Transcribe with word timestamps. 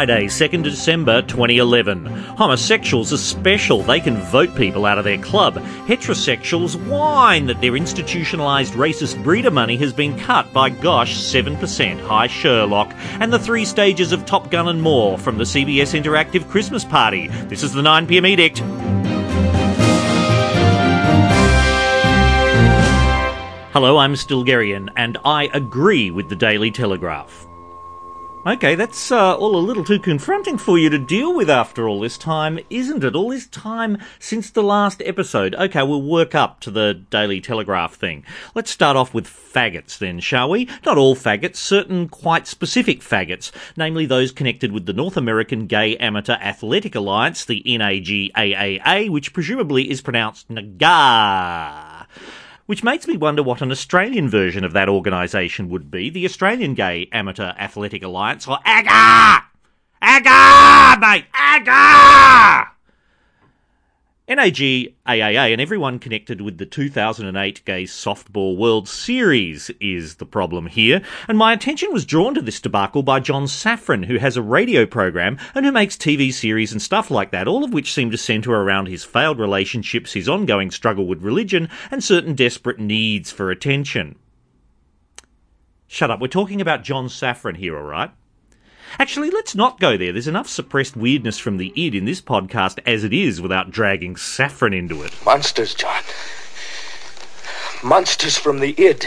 Friday, 0.00 0.28
2nd 0.28 0.62
December 0.62 1.20
2011. 1.20 2.06
Homosexuals 2.06 3.12
are 3.12 3.18
special. 3.18 3.82
They 3.82 4.00
can 4.00 4.16
vote 4.16 4.56
people 4.56 4.86
out 4.86 4.96
of 4.96 5.04
their 5.04 5.18
club. 5.18 5.56
Heterosexuals 5.86 6.82
whine 6.88 7.44
that 7.44 7.60
their 7.60 7.72
institutionalised 7.72 8.72
racist 8.72 9.22
breeder 9.22 9.50
money 9.50 9.76
has 9.76 9.92
been 9.92 10.18
cut 10.18 10.50
by, 10.54 10.70
gosh, 10.70 11.18
7%. 11.18 12.00
Hi, 12.00 12.26
Sherlock. 12.28 12.94
And 13.20 13.30
the 13.30 13.38
three 13.38 13.66
stages 13.66 14.10
of 14.12 14.24
Top 14.24 14.50
Gun 14.50 14.68
and 14.68 14.80
more 14.80 15.18
from 15.18 15.36
the 15.36 15.44
CBS 15.44 15.92
Interactive 15.92 16.48
Christmas 16.48 16.82
Party. 16.82 17.28
This 17.48 17.62
is 17.62 17.74
the 17.74 17.82
9pm 17.82 18.26
edict. 18.26 18.60
Hello, 23.74 23.98
I'm 23.98 24.14
Stilgherrian, 24.14 24.88
and 24.96 25.18
I 25.26 25.50
agree 25.52 26.10
with 26.10 26.30
the 26.30 26.36
Daily 26.36 26.70
Telegraph. 26.70 27.49
Okay, 28.46 28.74
that's 28.74 29.12
uh, 29.12 29.36
all 29.36 29.54
a 29.54 29.58
little 29.58 29.84
too 29.84 29.98
confronting 29.98 30.56
for 30.56 30.78
you 30.78 30.88
to 30.88 30.98
deal 30.98 31.36
with 31.36 31.50
after 31.50 31.86
all 31.86 32.00
this 32.00 32.16
time, 32.16 32.58
isn't 32.70 33.04
it? 33.04 33.14
All 33.14 33.28
this 33.28 33.46
time 33.46 33.98
since 34.18 34.48
the 34.48 34.62
last 34.62 35.02
episode. 35.04 35.54
Okay, 35.54 35.82
we'll 35.82 36.00
work 36.00 36.34
up 36.34 36.58
to 36.60 36.70
the 36.70 36.94
Daily 37.10 37.42
Telegraph 37.42 37.96
thing. 37.96 38.24
Let's 38.54 38.70
start 38.70 38.96
off 38.96 39.12
with 39.12 39.26
faggots 39.26 39.98
then, 39.98 40.20
shall 40.20 40.48
we? 40.48 40.70
Not 40.86 40.96
all 40.96 41.14
faggots, 41.14 41.56
certain 41.56 42.08
quite 42.08 42.46
specific 42.46 43.00
faggots, 43.00 43.52
namely 43.76 44.06
those 44.06 44.32
connected 44.32 44.72
with 44.72 44.86
the 44.86 44.94
North 44.94 45.18
American 45.18 45.66
Gay 45.66 45.98
Amateur 45.98 46.38
Athletic 46.40 46.94
Alliance, 46.94 47.44
the 47.44 47.62
NAGAAA, 47.66 49.10
which 49.10 49.34
presumably 49.34 49.90
is 49.90 50.00
pronounced 50.00 50.48
NAGA 50.48 52.06
which 52.70 52.84
makes 52.84 53.08
me 53.08 53.16
wonder 53.16 53.42
what 53.42 53.60
an 53.62 53.72
Australian 53.72 54.28
version 54.28 54.62
of 54.62 54.72
that 54.72 54.88
organisation 54.88 55.68
would 55.68 55.90
be, 55.90 56.08
the 56.08 56.24
Australian 56.24 56.72
Gay 56.72 57.08
Amateur 57.10 57.52
Athletic 57.58 58.04
Alliance, 58.04 58.46
or 58.46 58.60
AGA! 58.64 59.42
AGA, 60.00 61.00
mate! 61.00 61.24
AGA! 61.34 62.70
NAG, 64.30 64.54
AAA, 64.54 65.52
and 65.52 65.60
everyone 65.60 65.98
connected 65.98 66.40
with 66.40 66.58
the 66.58 66.64
2008 66.64 67.64
Gay 67.64 67.82
Softball 67.82 68.56
World 68.56 68.88
Series 68.88 69.72
is 69.80 70.14
the 70.14 70.24
problem 70.24 70.66
here. 70.66 71.02
And 71.26 71.36
my 71.36 71.52
attention 71.52 71.92
was 71.92 72.06
drawn 72.06 72.34
to 72.34 72.40
this 72.40 72.60
debacle 72.60 73.02
by 73.02 73.18
John 73.18 73.46
Safran, 73.46 74.04
who 74.04 74.18
has 74.18 74.36
a 74.36 74.42
radio 74.42 74.86
program 74.86 75.36
and 75.52 75.66
who 75.66 75.72
makes 75.72 75.96
TV 75.96 76.32
series 76.32 76.70
and 76.70 76.80
stuff 76.80 77.10
like 77.10 77.32
that, 77.32 77.48
all 77.48 77.64
of 77.64 77.72
which 77.72 77.92
seem 77.92 78.12
to 78.12 78.16
centre 78.16 78.54
around 78.54 78.86
his 78.86 79.02
failed 79.02 79.40
relationships, 79.40 80.12
his 80.12 80.28
ongoing 80.28 80.70
struggle 80.70 81.08
with 81.08 81.24
religion, 81.24 81.68
and 81.90 82.04
certain 82.04 82.36
desperate 82.36 82.78
needs 82.78 83.32
for 83.32 83.50
attention. 83.50 84.14
Shut 85.88 86.12
up, 86.12 86.20
we're 86.20 86.28
talking 86.28 86.60
about 86.60 86.84
John 86.84 87.08
Safran 87.08 87.56
here, 87.56 87.76
alright? 87.76 88.12
Actually, 88.98 89.30
let's 89.30 89.54
not 89.54 89.80
go 89.80 89.96
there. 89.96 90.12
There's 90.12 90.28
enough 90.28 90.48
suppressed 90.48 90.96
weirdness 90.96 91.38
from 91.38 91.56
the 91.56 91.72
id 91.76 91.96
in 91.96 92.04
this 92.04 92.20
podcast 92.20 92.78
as 92.86 93.04
it 93.04 93.12
is 93.12 93.40
without 93.40 93.70
dragging 93.70 94.14
Safran 94.14 94.76
into 94.76 95.02
it. 95.02 95.14
Monsters, 95.24 95.74
John. 95.74 96.02
Monsters 97.82 98.36
from 98.36 98.58
the 98.58 98.74
id. 98.78 99.06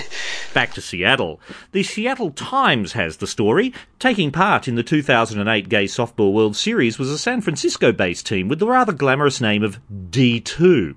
Back 0.53 0.73
to 0.73 0.81
Seattle. 0.81 1.39
The 1.73 1.83
Seattle 1.83 2.31
Times 2.31 2.93
has 2.93 3.17
the 3.17 3.27
story. 3.27 3.71
Taking 3.99 4.31
part 4.31 4.67
in 4.67 4.75
the 4.75 4.81
2008 4.81 5.69
Gay 5.69 5.85
Softball 5.85 6.33
World 6.33 6.55
Series 6.55 6.97
was 6.97 7.09
a 7.09 7.19
San 7.19 7.41
Francisco 7.41 7.91
based 7.91 8.25
team 8.25 8.47
with 8.47 8.57
the 8.59 8.67
rather 8.67 8.93
glamorous 8.93 9.39
name 9.39 9.61
of 9.61 9.79
D2. 9.91 10.95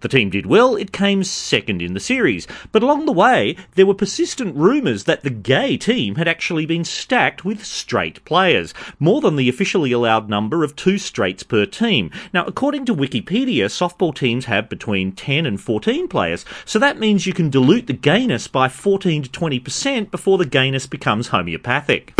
The 0.00 0.08
team 0.08 0.30
did 0.30 0.46
well, 0.46 0.76
it 0.76 0.92
came 0.92 1.24
second 1.24 1.82
in 1.82 1.94
the 1.94 2.00
series, 2.00 2.46
but 2.72 2.82
along 2.82 3.06
the 3.06 3.12
way, 3.12 3.56
there 3.74 3.86
were 3.86 3.94
persistent 3.94 4.56
rumours 4.56 5.04
that 5.04 5.22
the 5.22 5.30
gay 5.30 5.76
team 5.76 6.14
had 6.14 6.26
actually 6.26 6.66
been 6.66 6.84
stacked 6.84 7.44
with 7.44 7.64
straight 7.64 8.24
players, 8.24 8.72
more 8.98 9.20
than 9.20 9.36
the 9.36 9.48
officially 9.48 9.92
allowed 9.92 10.28
number 10.28 10.64
of 10.64 10.74
two 10.76 10.98
straights 10.98 11.42
per 11.42 11.66
team. 11.66 12.10
Now, 12.32 12.44
according 12.44 12.86
to 12.86 12.94
Wikipedia, 12.94 13.66
softball 13.66 14.14
teams 14.14 14.46
have 14.46 14.68
between 14.68 15.12
10 15.12 15.44
and 15.46 15.60
14 15.60 16.08
players, 16.08 16.44
so 16.64 16.78
that 16.78 16.98
means 16.98 17.26
you 17.26 17.34
can 17.34 17.50
dilute 17.50 17.86
the 17.86 17.92
gayness 17.92 18.48
by 18.48 18.68
14 18.68 19.24
to 19.24 19.30
20% 19.30 20.10
before 20.10 20.38
the 20.38 20.46
gayness 20.46 20.86
becomes 20.86 21.28
homeopathic. 21.28 22.14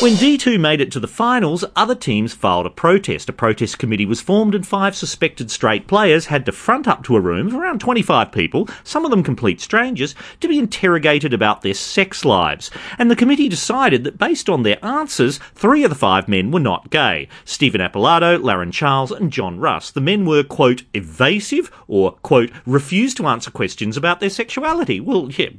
When 0.00 0.14
D2 0.14 0.58
made 0.58 0.80
it 0.80 0.90
to 0.92 1.00
the 1.00 1.06
finals, 1.06 1.62
other 1.76 1.94
teams 1.94 2.32
filed 2.32 2.64
a 2.64 2.70
protest. 2.70 3.28
A 3.28 3.34
protest 3.34 3.78
committee 3.78 4.06
was 4.06 4.22
formed 4.22 4.54
and 4.54 4.66
five 4.66 4.96
suspected 4.96 5.50
straight 5.50 5.86
players 5.86 6.24
had 6.24 6.46
to 6.46 6.52
front 6.52 6.88
up 6.88 7.04
to 7.04 7.16
a 7.16 7.20
room 7.20 7.48
of 7.48 7.54
around 7.54 7.82
25 7.82 8.32
people, 8.32 8.66
some 8.82 9.04
of 9.04 9.10
them 9.10 9.22
complete 9.22 9.60
strangers, 9.60 10.14
to 10.40 10.48
be 10.48 10.58
interrogated 10.58 11.34
about 11.34 11.60
their 11.60 11.74
sex 11.74 12.24
lives. 12.24 12.70
And 12.98 13.10
the 13.10 13.14
committee 13.14 13.50
decided 13.50 14.04
that 14.04 14.16
based 14.16 14.48
on 14.48 14.62
their 14.62 14.82
answers, 14.82 15.38
three 15.54 15.84
of 15.84 15.90
the 15.90 15.94
five 15.94 16.28
men 16.28 16.50
were 16.50 16.60
not 16.60 16.88
gay. 16.88 17.28
Stephen 17.44 17.82
Apilado, 17.82 18.38
LaRon 18.38 18.72
Charles 18.72 19.12
and 19.12 19.30
John 19.30 19.60
Russ. 19.60 19.90
The 19.90 20.00
men 20.00 20.24
were, 20.24 20.42
quote, 20.42 20.84
evasive 20.94 21.70
or, 21.88 22.12
quote, 22.22 22.50
refused 22.64 23.18
to 23.18 23.26
answer 23.26 23.50
questions 23.50 23.98
about 23.98 24.20
their 24.20 24.30
sexuality. 24.30 24.98
Well, 24.98 25.30
yeah, 25.30 25.50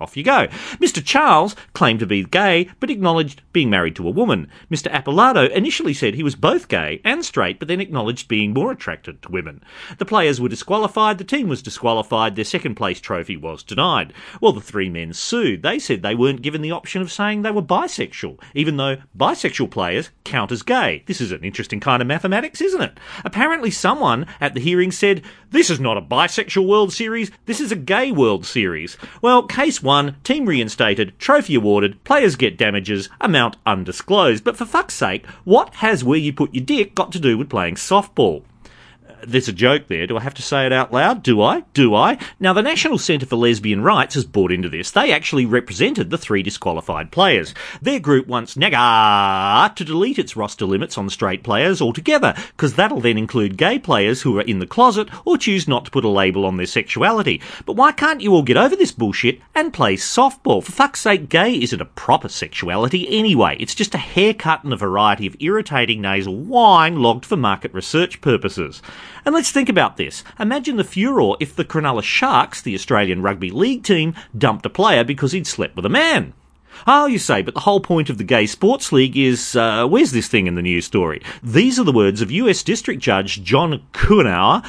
off 0.00 0.16
you 0.16 0.22
go. 0.22 0.48
Mr. 0.80 1.04
Charles 1.04 1.56
claimed 1.72 2.00
to 2.00 2.06
be 2.06 2.24
gay, 2.24 2.68
but 2.80 2.90
acknowledged 2.90 3.42
being 3.52 3.70
married 3.70 3.96
to 3.96 4.08
a 4.08 4.10
woman. 4.10 4.48
Mr. 4.70 4.90
Apilado 4.92 5.50
initially 5.50 5.94
said 5.94 6.14
he 6.14 6.22
was 6.22 6.34
both 6.34 6.68
gay 6.68 7.00
and 7.04 7.24
straight, 7.24 7.58
but 7.58 7.68
then 7.68 7.80
acknowledged 7.80 8.28
being 8.28 8.52
more 8.52 8.72
attracted 8.72 9.22
to 9.22 9.30
women. 9.30 9.62
The 9.98 10.04
players 10.04 10.40
were 10.40 10.48
disqualified, 10.48 11.18
the 11.18 11.24
team 11.24 11.48
was 11.48 11.62
disqualified, 11.62 12.36
their 12.36 12.44
second 12.44 12.74
place 12.74 13.00
trophy 13.00 13.36
was 13.36 13.62
denied. 13.62 14.12
Well, 14.40 14.52
the 14.52 14.60
three 14.60 14.88
men 14.88 15.12
sued. 15.12 15.62
They 15.62 15.78
said 15.78 16.02
they 16.02 16.14
weren't 16.14 16.42
given 16.42 16.62
the 16.62 16.70
option 16.70 17.02
of 17.02 17.12
saying 17.12 17.42
they 17.42 17.50
were 17.50 17.62
bisexual, 17.62 18.40
even 18.54 18.76
though 18.76 18.98
bisexual 19.16 19.70
players 19.70 20.10
count 20.24 20.52
as 20.52 20.62
gay. 20.62 21.02
This 21.06 21.20
is 21.20 21.32
an 21.32 21.44
interesting 21.44 21.80
kind 21.80 22.00
of 22.00 22.08
mathematics, 22.08 22.60
isn't 22.60 22.80
it? 22.80 22.98
Apparently, 23.24 23.70
someone 23.70 24.26
at 24.40 24.54
the 24.54 24.60
hearing 24.60 24.90
said, 24.90 25.22
This 25.50 25.70
is 25.70 25.80
not 25.80 25.96
a 25.96 26.02
bisexual 26.02 26.66
World 26.66 26.92
Series, 26.92 27.30
this 27.46 27.60
is 27.60 27.72
a 27.72 27.76
gay 27.76 28.12
World 28.12 28.46
Series. 28.46 28.96
Well, 29.20 29.42
case 29.42 29.81
one 29.82 29.92
won, 30.06 30.16
team 30.24 30.46
reinstated, 30.46 31.18
trophy 31.18 31.54
awarded, 31.54 32.02
players 32.04 32.36
get 32.36 32.56
damages, 32.56 33.08
amount 33.20 33.56
undisclosed. 33.66 34.44
But 34.44 34.56
for 34.56 34.64
fuck's 34.64 34.94
sake, 34.94 35.26
what 35.44 35.74
has 35.76 36.02
where 36.04 36.18
you 36.18 36.32
put 36.32 36.54
your 36.54 36.64
dick 36.64 36.94
got 36.94 37.12
to 37.12 37.20
do 37.20 37.36
with 37.36 37.50
playing 37.50 37.74
softball? 37.74 38.42
There's 39.26 39.48
a 39.48 39.52
joke 39.52 39.88
there. 39.88 40.06
Do 40.06 40.16
I 40.16 40.20
have 40.20 40.34
to 40.34 40.42
say 40.42 40.66
it 40.66 40.72
out 40.72 40.92
loud? 40.92 41.22
Do 41.22 41.40
I? 41.42 41.60
Do 41.74 41.94
I? 41.94 42.18
Now, 42.40 42.52
the 42.52 42.62
National 42.62 42.98
Centre 42.98 43.26
for 43.26 43.36
Lesbian 43.36 43.82
Rights 43.82 44.14
has 44.14 44.24
bought 44.24 44.52
into 44.52 44.68
this. 44.68 44.90
They 44.90 45.12
actually 45.12 45.46
represented 45.46 46.10
the 46.10 46.18
three 46.18 46.42
disqualified 46.42 47.10
players. 47.10 47.54
Their 47.80 48.00
group 48.00 48.26
wants 48.26 48.56
NAGA 48.56 49.74
to 49.74 49.84
delete 49.84 50.18
its 50.18 50.36
roster 50.36 50.66
limits 50.66 50.98
on 50.98 51.10
straight 51.10 51.42
players 51.42 51.80
altogether, 51.80 52.34
because 52.56 52.74
that'll 52.74 53.00
then 53.00 53.18
include 53.18 53.56
gay 53.56 53.78
players 53.78 54.22
who 54.22 54.38
are 54.38 54.42
in 54.42 54.58
the 54.58 54.66
closet 54.66 55.08
or 55.24 55.36
choose 55.36 55.68
not 55.68 55.84
to 55.84 55.90
put 55.90 56.04
a 56.04 56.08
label 56.08 56.44
on 56.44 56.56
their 56.56 56.66
sexuality. 56.66 57.40
But 57.66 57.76
why 57.76 57.92
can't 57.92 58.20
you 58.20 58.32
all 58.32 58.42
get 58.42 58.56
over 58.56 58.76
this 58.76 58.92
bullshit 58.92 59.40
and 59.54 59.72
play 59.72 59.96
softball? 59.96 60.62
For 60.62 60.72
fuck's 60.72 61.00
sake, 61.00 61.28
gay 61.28 61.54
isn't 61.60 61.80
a 61.80 61.86
proper 61.86 62.28
sexuality 62.28 63.08
anyway. 63.08 63.56
It's 63.60 63.74
just 63.74 63.94
a 63.94 63.98
haircut 63.98 64.64
and 64.64 64.72
a 64.72 64.76
variety 64.76 65.26
of 65.26 65.36
irritating 65.40 66.00
nasal 66.00 66.36
whine 66.36 66.96
logged 66.96 67.26
for 67.26 67.36
market 67.36 67.72
research 67.72 68.20
purposes. 68.20 68.82
And 69.24 69.34
let's 69.34 69.50
think 69.50 69.68
about 69.68 69.96
this. 69.96 70.24
Imagine 70.40 70.76
the 70.76 70.84
furor 70.84 71.36
if 71.38 71.54
the 71.54 71.64
Cronulla 71.64 72.02
Sharks, 72.02 72.60
the 72.60 72.74
Australian 72.74 73.22
Rugby 73.22 73.50
League 73.50 73.84
team, 73.84 74.14
dumped 74.36 74.66
a 74.66 74.70
player 74.70 75.04
because 75.04 75.32
he'd 75.32 75.46
slept 75.46 75.76
with 75.76 75.86
a 75.86 75.90
man. 75.90 76.32
Oh, 76.86 77.06
you 77.06 77.18
say, 77.18 77.42
but 77.42 77.54
the 77.54 77.60
whole 77.60 77.80
point 77.80 78.10
of 78.10 78.18
the 78.18 78.24
Gay 78.24 78.46
Sports 78.46 78.90
League 78.92 79.16
is 79.16 79.54
uh, 79.54 79.86
where's 79.86 80.10
this 80.10 80.28
thing 80.28 80.46
in 80.46 80.56
the 80.56 80.62
news 80.62 80.86
story? 80.86 81.22
These 81.42 81.78
are 81.78 81.84
the 81.84 81.92
words 81.92 82.20
of 82.20 82.30
US 82.30 82.62
District 82.62 83.00
Judge 83.00 83.42
John 83.42 83.82
Coughenour 83.92 84.64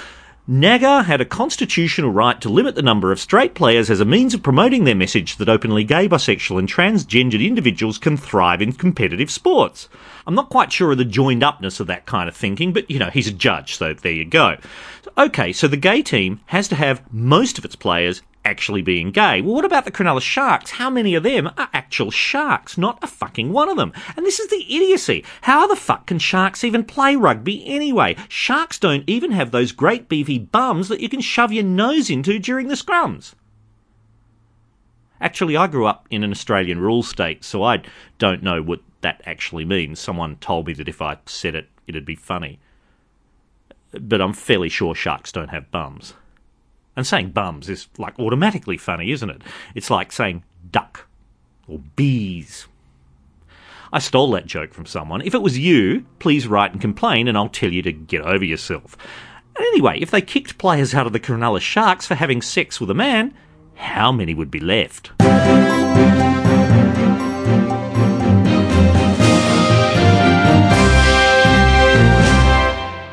NAGA 0.46 1.04
had 1.04 1.22
a 1.22 1.26
constitutional 1.26 2.12
right 2.12 2.42
to 2.42 2.50
limit 2.50 2.76
the 2.76 2.82
number 2.82 3.14
of 3.14 3.20
straight 3.22 3.56
players 3.56 3.90
as 3.90 4.02
a 4.02 4.06
means 4.06 4.34
of 4.34 4.44
promoting 4.44 4.84
their 4.84 4.94
message 4.94 5.38
that 5.38 5.48
openly 5.48 5.86
gay, 5.86 6.10
bisexual, 6.10 6.60
and 6.60 6.68
transgendered 6.68 7.46
individuals 7.48 7.98
can 7.98 8.18
thrive 8.18 8.62
in 8.62 8.74
competitive 8.74 9.32
sports. 9.32 9.88
I'm 10.28 10.36
not 10.36 10.50
quite 10.50 10.74
sure 10.74 10.92
of 10.92 10.98
the 10.98 11.06
joined 11.06 11.44
upness 11.44 11.80
of 11.80 11.88
that 11.88 12.06
kind 12.06 12.28
of 12.28 12.36
thinking, 12.36 12.74
but 12.74 12.92
you 12.92 13.00
know, 13.00 13.10
he's 13.10 13.30
a 13.30 13.32
judge, 13.32 13.78
so 13.78 13.94
there 13.94 14.12
you 14.12 14.26
go. 14.26 14.58
Okay, 15.18 15.54
so 15.54 15.70
the 15.70 15.78
gay 15.78 16.02
team 16.02 16.42
has 16.48 16.68
to 16.68 16.76
have 16.76 17.02
most 17.14 17.58
of 17.58 17.64
its 17.64 17.78
players 17.78 18.22
actually 18.46 18.82
being 18.82 19.12
gay. 19.12 19.42
Well, 19.42 19.56
what 19.56 19.66
about 19.66 19.86
the 19.86 19.92
Cronulla 19.92 20.22
Sharks? 20.22 20.72
How 20.72 20.90
many 20.90 21.16
of 21.16 21.24
them 21.24 21.48
are 21.58 21.70
actual 21.74 22.12
sharks? 22.12 22.78
Not 22.78 23.04
a 23.04 23.08
fucking 23.08 23.52
one 23.52 23.70
of 23.70 23.78
them. 23.78 23.94
And 24.16 24.26
this 24.26 24.40
is 24.40 24.50
the 24.50 24.64
idiocy. 24.64 25.24
How 25.42 25.68
the 25.68 25.76
fuck 25.76 26.08
can 26.08 26.20
sharks 26.20 26.64
even 26.64 26.84
play 26.84 27.16
rugby 27.16 27.66
anyway? 27.66 28.16
Sharks 28.28 28.80
don't 28.80 29.04
even 29.08 29.32
have 29.32 29.52
those 29.52 29.72
great 29.72 30.10
beefy 30.10 30.40
bums 30.40 30.90
that 30.90 31.00
you 31.00 31.10
can 31.10 31.22
shove 31.22 31.52
your 31.52 31.64
nose 31.64 32.10
into 32.10 32.40
during 32.40 32.68
the 32.68 32.76
scrums. 32.76 33.34
Actually, 35.22 35.56
I 35.56 35.68
grew 35.68 35.86
up 35.86 36.06
in 36.10 36.24
an 36.24 36.32
Australian 36.32 36.80
rural 36.80 37.02
state, 37.02 37.46
so 37.46 37.64
I 37.64 37.82
don't 38.18 38.44
know 38.44 38.62
what 38.62 38.82
that 39.02 39.22
actually 39.26 39.64
means. 39.64 40.00
Someone 40.00 40.36
told 40.38 40.68
me 40.68 40.74
that 40.74 40.90
if 40.90 41.02
I 41.02 41.18
said 41.26 41.56
it, 41.56 41.70
it'd 41.88 42.06
be 42.06 42.16
funny. 42.16 42.60
But 43.92 44.20
I'm 44.20 44.34
fairly 44.34 44.70
sure 44.70 44.96
sharks 44.96 45.32
don't 45.32 45.50
have 45.50 45.72
bums. 45.72 46.14
And 46.96 47.08
saying 47.08 47.32
bums 47.32 47.70
is 47.70 47.88
like 47.98 48.18
automatically 48.20 48.78
funny, 48.78 49.12
isn't 49.12 49.30
it? 49.30 49.42
It's 49.74 49.90
like 49.90 50.12
saying 50.12 50.44
duck 50.72 51.08
or 51.68 51.80
bees. 51.96 52.68
I 53.92 54.00
stole 54.00 54.32
that 54.32 54.46
joke 54.46 54.74
from 54.74 54.86
someone. 54.86 55.22
If 55.22 55.36
it 55.36 55.42
was 55.42 55.58
you, 55.58 56.06
please 56.20 56.48
write 56.48 56.72
and 56.72 56.82
complain, 56.82 57.28
and 57.28 57.38
I'll 57.38 57.50
tell 57.50 57.72
you 57.72 57.82
to 57.84 57.92
get 57.92 58.22
over 58.22 58.44
yourself. 58.44 58.98
Anyway, 59.58 60.00
if 60.02 60.10
they 60.10 60.22
kicked 60.22 60.58
players 60.58 60.96
out 60.96 61.06
of 61.06 61.14
the 61.14 61.20
Cronulla 61.20 61.62
Sharks 61.62 62.08
for 62.08 62.16
having 62.16 62.42
sex 62.42 62.80
with 62.80 62.90
a 62.90 62.96
man, 62.96 63.34
how 63.76 64.12
many 64.12 64.34
would 64.34 64.50
be 64.50 64.60
left? 64.60 65.12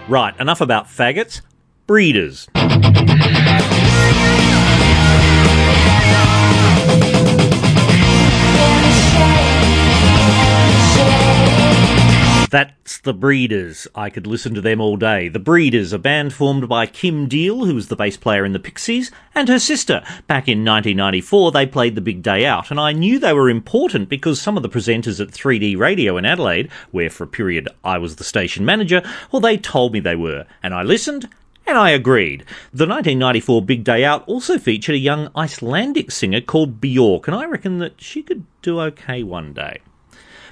Right, 0.08 0.34
enough 0.40 0.60
about 0.60 0.86
faggots. 0.86 1.40
Breeders. 1.86 2.48
That's 12.50 12.98
the 12.98 13.14
Breeders. 13.14 13.86
I 13.94 14.10
could 14.10 14.26
listen 14.26 14.54
to 14.54 14.60
them 14.60 14.80
all 14.80 14.96
day. 14.96 15.28
The 15.28 15.38
Breeders, 15.38 15.92
a 15.92 16.00
band 16.00 16.32
formed 16.32 16.68
by 16.68 16.84
Kim 16.84 17.28
Deal, 17.28 17.64
who 17.64 17.76
was 17.76 17.86
the 17.86 17.94
bass 17.94 18.16
player 18.16 18.44
in 18.44 18.52
the 18.52 18.58
Pixies, 18.58 19.12
and 19.36 19.48
her 19.48 19.60
sister. 19.60 20.02
Back 20.26 20.48
in 20.48 20.64
1994, 20.64 21.52
they 21.52 21.64
played 21.64 21.94
The 21.94 22.00
Big 22.00 22.24
Day 22.24 22.44
Out, 22.44 22.72
and 22.72 22.80
I 22.80 22.90
knew 22.90 23.20
they 23.20 23.32
were 23.32 23.48
important 23.48 24.08
because 24.08 24.40
some 24.40 24.56
of 24.56 24.64
the 24.64 24.68
presenters 24.68 25.20
at 25.20 25.28
3D 25.28 25.78
Radio 25.78 26.16
in 26.16 26.24
Adelaide, 26.24 26.72
where 26.90 27.08
for 27.08 27.22
a 27.22 27.28
period 27.28 27.68
I 27.84 27.98
was 27.98 28.16
the 28.16 28.24
station 28.24 28.64
manager, 28.64 29.00
well, 29.30 29.38
they 29.38 29.56
told 29.56 29.92
me 29.92 30.00
they 30.00 30.16
were, 30.16 30.44
and 30.60 30.74
I 30.74 30.82
listened, 30.82 31.28
and 31.68 31.78
I 31.78 31.90
agreed. 31.90 32.40
The 32.72 32.84
1994 32.84 33.62
Big 33.62 33.84
Day 33.84 34.04
Out 34.04 34.26
also 34.26 34.58
featured 34.58 34.96
a 34.96 34.98
young 34.98 35.30
Icelandic 35.36 36.10
singer 36.10 36.40
called 36.40 36.80
Bjork, 36.80 37.28
and 37.28 37.36
I 37.36 37.44
reckon 37.44 37.78
that 37.78 38.00
she 38.00 38.24
could 38.24 38.44
do 38.60 38.80
okay 38.80 39.22
one 39.22 39.52
day. 39.52 39.78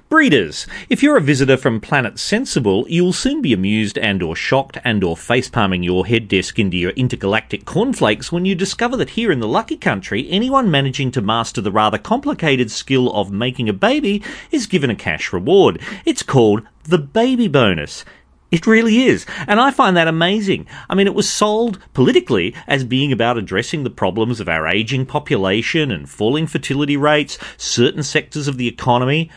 Breeders, 0.08 0.66
if 0.88 1.02
you're 1.02 1.18
a 1.18 1.20
visitor 1.20 1.58
from 1.58 1.82
Planet 1.82 2.18
Sensible, 2.18 2.86
you'll 2.88 3.12
soon 3.12 3.42
be 3.42 3.52
amused 3.52 3.98
and 3.98 4.22
or 4.22 4.34
shocked 4.34 4.78
and 4.82 5.04
or 5.04 5.16
facepalming 5.16 5.84
your 5.84 6.06
head 6.06 6.28
desk 6.28 6.58
into 6.58 6.78
your 6.78 6.92
intergalactic 6.92 7.66
cornflakes 7.66 8.32
when 8.32 8.46
you 8.46 8.54
discover 8.54 8.96
that 8.96 9.10
here 9.10 9.30
in 9.30 9.40
the 9.40 9.46
lucky 9.46 9.76
country, 9.76 10.26
anyone 10.30 10.70
managing 10.70 11.10
to 11.10 11.20
master 11.20 11.60
the 11.60 11.70
rather 11.70 11.98
complicated 11.98 12.70
skill 12.70 13.12
of 13.12 13.30
making 13.30 13.68
a 13.68 13.74
baby 13.74 14.22
is 14.50 14.66
given 14.66 14.88
a 14.88 14.96
cash 14.96 15.30
reward. 15.30 15.78
It's 16.06 16.22
called 16.22 16.62
the 16.84 16.96
baby 16.96 17.46
bonus. 17.46 18.06
It 18.50 18.66
really 18.66 19.02
is. 19.02 19.26
And 19.46 19.60
I 19.60 19.70
find 19.70 19.94
that 19.98 20.08
amazing. 20.08 20.66
I 20.88 20.94
mean, 20.94 21.06
it 21.06 21.14
was 21.14 21.28
sold 21.28 21.78
politically 21.92 22.54
as 22.66 22.82
being 22.82 23.12
about 23.12 23.36
addressing 23.36 23.84
the 23.84 23.90
problems 23.90 24.40
of 24.40 24.48
our 24.48 24.66
aging 24.66 25.04
population 25.04 25.90
and 25.90 26.08
falling 26.08 26.46
fertility 26.46 26.96
rates, 26.96 27.36
certain 27.58 28.02
sectors 28.02 28.48
of 28.48 28.56
the 28.56 28.66
economy, 28.66 29.30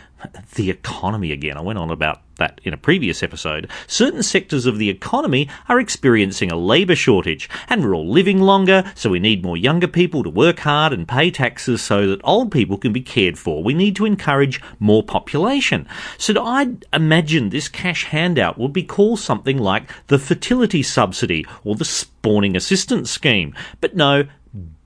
the 0.56 0.69
economy 0.69 1.31
again. 1.31 1.57
I 1.57 1.62
went 1.62 1.79
on 1.79 1.89
about 1.89 2.21
that 2.38 2.59
in 2.63 2.73
a 2.73 2.77
previous 2.77 3.21
episode. 3.21 3.69
Certain 3.88 4.23
sectors 4.23 4.65
of 4.65 4.77
the 4.77 4.89
economy 4.89 5.47
are 5.69 5.79
experiencing 5.79 6.51
a 6.51 6.57
labour 6.57 6.95
shortage, 6.95 7.50
and 7.69 7.83
we're 7.83 7.95
all 7.95 8.09
living 8.09 8.39
longer, 8.39 8.83
so 8.95 9.09
we 9.09 9.19
need 9.19 9.44
more 9.44 9.57
younger 9.57 9.88
people 9.88 10.23
to 10.23 10.29
work 10.29 10.59
hard 10.59 10.91
and 10.91 11.07
pay 11.07 11.29
taxes 11.29 11.81
so 11.81 12.07
that 12.07 12.21
old 12.23 12.51
people 12.51 12.77
can 12.77 12.91
be 12.91 13.01
cared 13.01 13.38
for. 13.38 13.63
We 13.63 13.73
need 13.73 13.95
to 13.97 14.06
encourage 14.06 14.62
more 14.79 15.03
population. 15.03 15.88
So 16.18 16.44
I'd 16.44 16.85
imagine 16.94 17.50
this 17.50 17.67
cash 17.67 18.06
handout 18.06 18.57
would 18.57 18.74
be 18.74 18.83
called 18.83 19.19
something 19.19 19.57
like 19.57 19.89
the 20.07 20.19
fertility 20.19 20.83
subsidy 20.83 21.45
or 21.63 21.75
the 21.75 21.85
spawning 21.85 22.56
assistance 22.56 23.12
scheme. 23.12 23.53
But 23.79 23.95
no, 23.95 24.25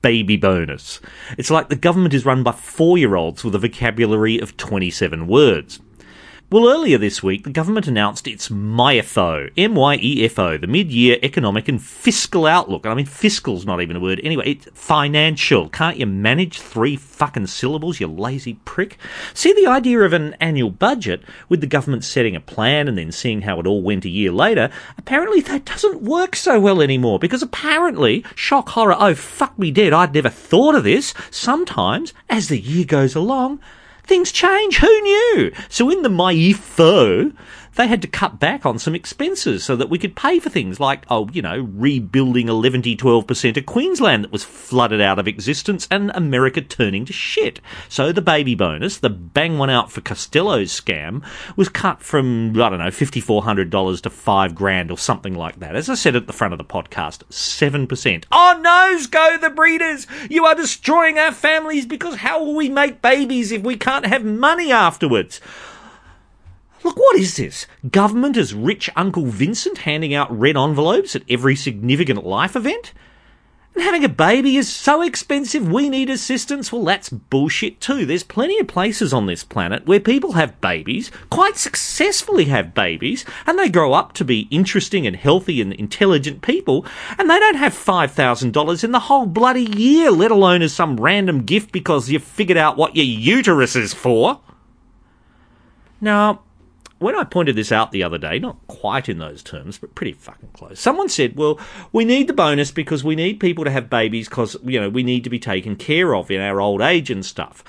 baby 0.02 0.36
bonus. 0.36 1.00
It's 1.36 1.50
like 1.50 1.68
the 1.68 1.76
government 1.76 2.14
is 2.14 2.24
run 2.24 2.42
by 2.42 2.52
four 2.52 2.98
year 2.98 3.16
olds 3.16 3.44
with 3.44 3.54
a 3.54 3.58
vocabulary 3.58 4.38
of 4.38 4.56
27 4.56 5.26
words. 5.26 5.80
Well, 6.48 6.68
earlier 6.68 6.96
this 6.96 7.24
week, 7.24 7.42
the 7.42 7.50
government 7.50 7.88
announced 7.88 8.28
its 8.28 8.50
MYEFO, 8.50 9.50
M-Y-E-F-O, 9.56 10.58
the 10.58 10.68
mid-year 10.68 11.18
economic 11.20 11.66
and 11.66 11.82
fiscal 11.82 12.46
outlook. 12.46 12.84
And 12.84 12.92
I 12.92 12.94
mean, 12.94 13.04
fiscal's 13.04 13.66
not 13.66 13.82
even 13.82 13.96
a 13.96 14.00
word. 14.00 14.20
Anyway, 14.22 14.44
it's 14.46 14.68
financial. 14.72 15.68
Can't 15.68 15.96
you 15.96 16.06
manage 16.06 16.60
three 16.60 16.94
fucking 16.94 17.48
syllables, 17.48 17.98
you 17.98 18.06
lazy 18.06 18.60
prick? 18.64 18.96
See, 19.34 19.52
the 19.54 19.66
idea 19.66 20.02
of 20.02 20.12
an 20.12 20.34
annual 20.34 20.70
budget, 20.70 21.20
with 21.48 21.62
the 21.62 21.66
government 21.66 22.04
setting 22.04 22.36
a 22.36 22.40
plan 22.40 22.86
and 22.86 22.96
then 22.96 23.10
seeing 23.10 23.40
how 23.40 23.58
it 23.58 23.66
all 23.66 23.82
went 23.82 24.04
a 24.04 24.08
year 24.08 24.30
later, 24.30 24.70
apparently 24.96 25.40
that 25.40 25.64
doesn't 25.64 26.02
work 26.02 26.36
so 26.36 26.60
well 26.60 26.80
anymore. 26.80 27.18
Because 27.18 27.42
apparently, 27.42 28.24
shock 28.36 28.68
horror, 28.68 28.94
oh 28.96 29.16
fuck 29.16 29.58
me 29.58 29.72
dead, 29.72 29.92
I'd 29.92 30.14
never 30.14 30.30
thought 30.30 30.76
of 30.76 30.84
this. 30.84 31.12
Sometimes, 31.28 32.14
as 32.28 32.46
the 32.46 32.60
year 32.60 32.84
goes 32.84 33.16
along, 33.16 33.58
things 34.06 34.32
change. 34.32 34.78
Who 34.78 35.00
knew? 35.02 35.52
So 35.68 35.90
in 35.90 36.02
the 36.02 36.08
MYEFO, 36.08 37.34
they 37.76 37.86
had 37.86 38.02
to 38.02 38.08
cut 38.08 38.40
back 38.40 38.66
on 38.66 38.78
some 38.78 38.94
expenses 38.94 39.64
so 39.64 39.76
that 39.76 39.90
we 39.90 39.98
could 39.98 40.16
pay 40.16 40.38
for 40.38 40.50
things 40.50 40.80
like, 40.80 41.04
oh, 41.08 41.28
you 41.32 41.42
know, 41.42 41.68
rebuilding 41.74 42.48
11 42.48 42.82
to 42.82 42.96
12% 42.96 43.56
of 43.56 43.66
Queensland 43.66 44.24
that 44.24 44.32
was 44.32 44.44
flooded 44.44 45.00
out 45.00 45.18
of 45.18 45.28
existence 45.28 45.86
and 45.90 46.10
America 46.14 46.60
turning 46.60 47.04
to 47.04 47.12
shit. 47.12 47.60
So 47.88 48.12
the 48.12 48.22
baby 48.22 48.54
bonus, 48.54 48.98
the 48.98 49.10
bang 49.10 49.58
one 49.58 49.70
out 49.70 49.92
for 49.92 50.00
Costello's 50.00 50.78
scam, 50.78 51.22
was 51.56 51.68
cut 51.68 52.00
from, 52.00 52.50
I 52.60 52.70
don't 52.70 52.78
know, 52.78 52.86
$5,400 52.86 54.00
to 54.00 54.10
five 54.10 54.54
grand 54.54 54.90
or 54.90 54.98
something 54.98 55.34
like 55.34 55.60
that. 55.60 55.76
As 55.76 55.88
I 55.88 55.94
said 55.94 56.16
at 56.16 56.26
the 56.26 56.32
front 56.32 56.54
of 56.54 56.58
the 56.58 56.64
podcast, 56.64 57.24
7%. 57.30 58.24
Oh, 58.32 58.58
noes 58.60 59.06
go 59.06 59.36
the 59.38 59.50
breeders! 59.50 60.06
You 60.30 60.46
are 60.46 60.54
destroying 60.54 61.18
our 61.18 61.32
families 61.32 61.86
because 61.86 62.16
how 62.16 62.42
will 62.42 62.54
we 62.54 62.68
make 62.68 63.02
babies 63.02 63.52
if 63.52 63.62
we 63.62 63.76
can't 63.76 64.06
have 64.06 64.24
money 64.24 64.72
afterwards? 64.72 65.40
Look, 66.86 66.98
what 66.98 67.16
is 67.16 67.34
this? 67.34 67.66
Government 67.90 68.36
as 68.36 68.54
rich 68.54 68.88
Uncle 68.94 69.26
Vincent 69.26 69.78
handing 69.78 70.14
out 70.14 70.30
red 70.30 70.56
envelopes 70.56 71.16
at 71.16 71.24
every 71.28 71.56
significant 71.56 72.24
life 72.24 72.54
event? 72.54 72.92
And 73.74 73.82
having 73.82 74.04
a 74.04 74.08
baby 74.08 74.56
is 74.56 74.72
so 74.72 75.02
expensive, 75.02 75.66
we 75.66 75.88
need 75.88 76.08
assistance. 76.08 76.70
Well, 76.70 76.84
that's 76.84 77.08
bullshit 77.08 77.80
too. 77.80 78.06
There's 78.06 78.22
plenty 78.22 78.60
of 78.60 78.68
places 78.68 79.12
on 79.12 79.26
this 79.26 79.42
planet 79.42 79.84
where 79.84 79.98
people 79.98 80.34
have 80.34 80.60
babies, 80.60 81.10
quite 81.28 81.56
successfully 81.56 82.44
have 82.44 82.72
babies, 82.72 83.24
and 83.48 83.58
they 83.58 83.68
grow 83.68 83.92
up 83.92 84.12
to 84.12 84.24
be 84.24 84.46
interesting 84.52 85.08
and 85.08 85.16
healthy 85.16 85.60
and 85.60 85.72
intelligent 85.72 86.40
people, 86.40 86.86
and 87.18 87.28
they 87.28 87.40
don't 87.40 87.56
have 87.56 87.74
$5,000 87.74 88.84
in 88.84 88.92
the 88.92 89.00
whole 89.00 89.26
bloody 89.26 89.64
year, 89.64 90.12
let 90.12 90.30
alone 90.30 90.62
as 90.62 90.72
some 90.72 90.98
random 90.98 91.42
gift 91.42 91.72
because 91.72 92.08
you've 92.08 92.22
figured 92.22 92.56
out 92.56 92.76
what 92.76 92.94
your 92.94 93.04
uterus 93.04 93.74
is 93.74 93.92
for. 93.92 94.40
Now, 96.00 96.42
when 96.98 97.14
I 97.14 97.24
pointed 97.24 97.56
this 97.56 97.72
out 97.72 97.92
the 97.92 98.02
other 98.02 98.18
day, 98.18 98.38
not 98.38 98.56
quite 98.68 99.08
in 99.08 99.18
those 99.18 99.42
terms, 99.42 99.78
but 99.78 99.94
pretty 99.94 100.12
fucking 100.12 100.50
close, 100.54 100.80
someone 100.80 101.08
said, 101.08 101.36
well, 101.36 101.60
we 101.92 102.04
need 102.04 102.26
the 102.26 102.32
bonus 102.32 102.70
because 102.70 103.04
we 103.04 103.14
need 103.14 103.40
people 103.40 103.64
to 103.64 103.70
have 103.70 103.90
babies 103.90 104.28
because, 104.28 104.56
you 104.64 104.80
know, 104.80 104.88
we 104.88 105.02
need 105.02 105.24
to 105.24 105.30
be 105.30 105.38
taken 105.38 105.76
care 105.76 106.14
of 106.14 106.30
in 106.30 106.40
our 106.40 106.60
old 106.60 106.80
age 106.80 107.10
and 107.10 107.24
stuff. 107.24 107.62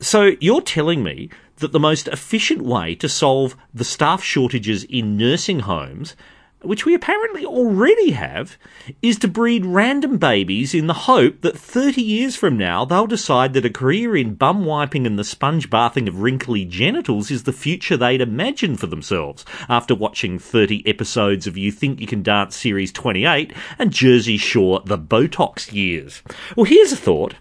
So 0.00 0.32
you're 0.40 0.60
telling 0.60 1.02
me 1.02 1.30
that 1.56 1.72
the 1.72 1.80
most 1.80 2.06
efficient 2.08 2.62
way 2.62 2.94
to 2.96 3.08
solve 3.08 3.56
the 3.74 3.84
staff 3.84 4.22
shortages 4.22 4.84
in 4.84 5.16
nursing 5.16 5.60
homes 5.60 6.14
which 6.66 6.84
we 6.84 6.94
apparently 6.94 7.44
already 7.44 8.10
have, 8.10 8.56
is 9.02 9.18
to 9.18 9.28
breed 9.28 9.64
random 9.66 10.18
babies 10.18 10.74
in 10.74 10.86
the 10.86 10.94
hope 10.94 11.42
that 11.42 11.58
30 11.58 12.00
years 12.00 12.36
from 12.36 12.56
now 12.56 12.84
they'll 12.84 13.06
decide 13.06 13.52
that 13.52 13.64
a 13.64 13.70
career 13.70 14.16
in 14.16 14.34
bum 14.34 14.64
wiping 14.64 15.06
and 15.06 15.18
the 15.18 15.24
sponge 15.24 15.68
bathing 15.68 16.08
of 16.08 16.20
wrinkly 16.20 16.64
genitals 16.64 17.30
is 17.30 17.42
the 17.42 17.52
future 17.52 17.96
they'd 17.96 18.20
imagined 18.20 18.80
for 18.80 18.86
themselves 18.86 19.44
after 19.68 19.94
watching 19.94 20.38
30 20.38 20.86
episodes 20.86 21.46
of 21.46 21.56
You 21.56 21.70
Think 21.70 22.00
You 22.00 22.06
Can 22.06 22.22
Dance 22.22 22.56
Series 22.56 22.92
28 22.92 23.52
and 23.78 23.92
Jersey 23.92 24.36
Shore 24.36 24.80
The 24.84 24.98
Botox 24.98 25.72
Years. 25.72 26.22
Well, 26.56 26.64
here's 26.64 26.92
a 26.92 26.96
thought. 26.96 27.34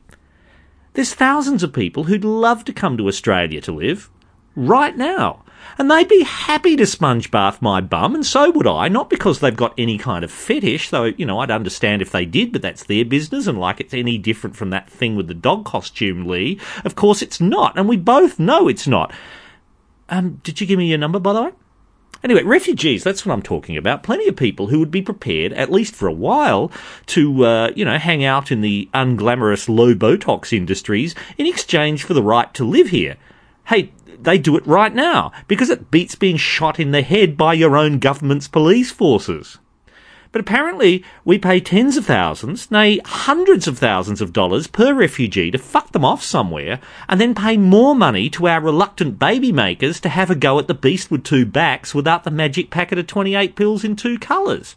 There's 0.93 1.13
thousands 1.13 1.63
of 1.63 1.73
people 1.73 2.05
who'd 2.05 2.23
love 2.23 2.65
to 2.65 2.73
come 2.73 2.97
to 2.97 3.07
Australia 3.07 3.61
to 3.61 3.71
live 3.71 4.09
right 4.55 4.95
now 4.97 5.44
and 5.77 5.89
they'd 5.89 6.07
be 6.07 6.23
happy 6.23 6.75
to 6.75 6.85
sponge 6.85 7.31
bath 7.31 7.61
my 7.61 7.81
bum, 7.81 8.15
and 8.15 8.25
so 8.25 8.51
would 8.51 8.67
I, 8.67 8.87
not 8.87 9.09
because 9.09 9.39
they've 9.39 9.55
got 9.55 9.73
any 9.77 9.97
kind 9.97 10.23
of 10.23 10.31
fetish, 10.31 10.89
though, 10.89 11.05
you 11.05 11.25
know, 11.25 11.39
I'd 11.39 11.51
understand 11.51 12.01
if 12.01 12.11
they 12.11 12.25
did, 12.25 12.51
but 12.51 12.61
that's 12.61 12.83
their 12.83 13.05
business, 13.05 13.47
and 13.47 13.59
like 13.59 13.79
it's 13.79 13.93
any 13.93 14.17
different 14.17 14.55
from 14.55 14.69
that 14.71 14.89
thing 14.89 15.15
with 15.15 15.27
the 15.27 15.33
dog 15.33 15.65
costume, 15.65 16.27
Lee. 16.27 16.59
Of 16.83 16.95
course 16.95 17.21
it's 17.21 17.41
not, 17.41 17.77
and 17.77 17.87
we 17.87 17.97
both 17.97 18.39
know 18.39 18.67
it's 18.67 18.87
not. 18.87 19.13
Um, 20.09 20.41
did 20.43 20.61
you 20.61 20.67
give 20.67 20.77
me 20.77 20.87
your 20.87 20.97
number, 20.97 21.19
by 21.19 21.33
the 21.33 21.43
way? 21.43 21.51
Anyway, 22.23 22.41
refugees, 22.41 23.03
that's 23.03 23.23
what 23.23 23.33
I'm 23.33 23.41
talking 23.43 23.77
about. 23.77 24.01
Plenty 24.01 24.27
of 24.27 24.35
people 24.35 24.67
who 24.67 24.79
would 24.79 24.89
be 24.89 25.01
prepared, 25.01 25.53
at 25.53 25.71
least 25.71 25.93
for 25.93 26.07
a 26.07 26.13
while, 26.13 26.71
to, 27.07 27.45
uh, 27.45 27.71
you 27.75 27.85
know, 27.85 27.99
hang 27.99 28.23
out 28.23 28.51
in 28.51 28.61
the 28.61 28.89
unglamorous 28.95 29.69
low 29.69 29.93
Botox 29.93 30.51
industries 30.51 31.13
in 31.37 31.45
exchange 31.45 32.03
for 32.03 32.15
the 32.15 32.23
right 32.23 32.51
to 32.55 32.63
live 32.63 32.89
here. 32.89 33.17
Hey, 33.65 33.91
they 34.25 34.37
do 34.37 34.57
it 34.57 34.67
right 34.67 34.93
now 34.93 35.31
because 35.47 35.69
it 35.69 35.91
beats 35.91 36.15
being 36.15 36.37
shot 36.37 36.79
in 36.79 36.91
the 36.91 37.01
head 37.01 37.37
by 37.37 37.53
your 37.53 37.77
own 37.77 37.99
government's 37.99 38.47
police 38.47 38.91
forces. 38.91 39.57
But 40.35 40.41
apparently, 40.41 41.01
we 41.23 41.37
pay 41.37 41.61
tens 41.61 41.95
of 41.95 42.07
thousands, 42.07 42.69
nay, 42.69 42.99
hundreds 43.05 43.69
of 43.69 43.79
thousands 43.79 44.19
of 44.19 44.33
dollars 44.33 44.67
per 44.67 44.93
refugee 44.93 45.49
to 45.49 45.57
fuck 45.57 45.93
them 45.93 46.03
off 46.03 46.21
somewhere, 46.21 46.81
and 47.07 47.21
then 47.21 47.33
pay 47.33 47.55
more 47.55 47.95
money 47.95 48.29
to 48.31 48.49
our 48.49 48.59
reluctant 48.59 49.17
baby 49.17 49.53
makers 49.53 50.01
to 50.01 50.09
have 50.09 50.29
a 50.29 50.35
go 50.35 50.59
at 50.59 50.67
the 50.67 50.73
beast 50.73 51.09
with 51.09 51.23
two 51.23 51.45
backs 51.45 51.95
without 51.95 52.25
the 52.25 52.31
magic 52.31 52.69
packet 52.69 52.99
of 52.99 53.07
28 53.07 53.55
pills 53.55 53.85
in 53.85 53.95
two 53.95 54.19
colours. 54.19 54.75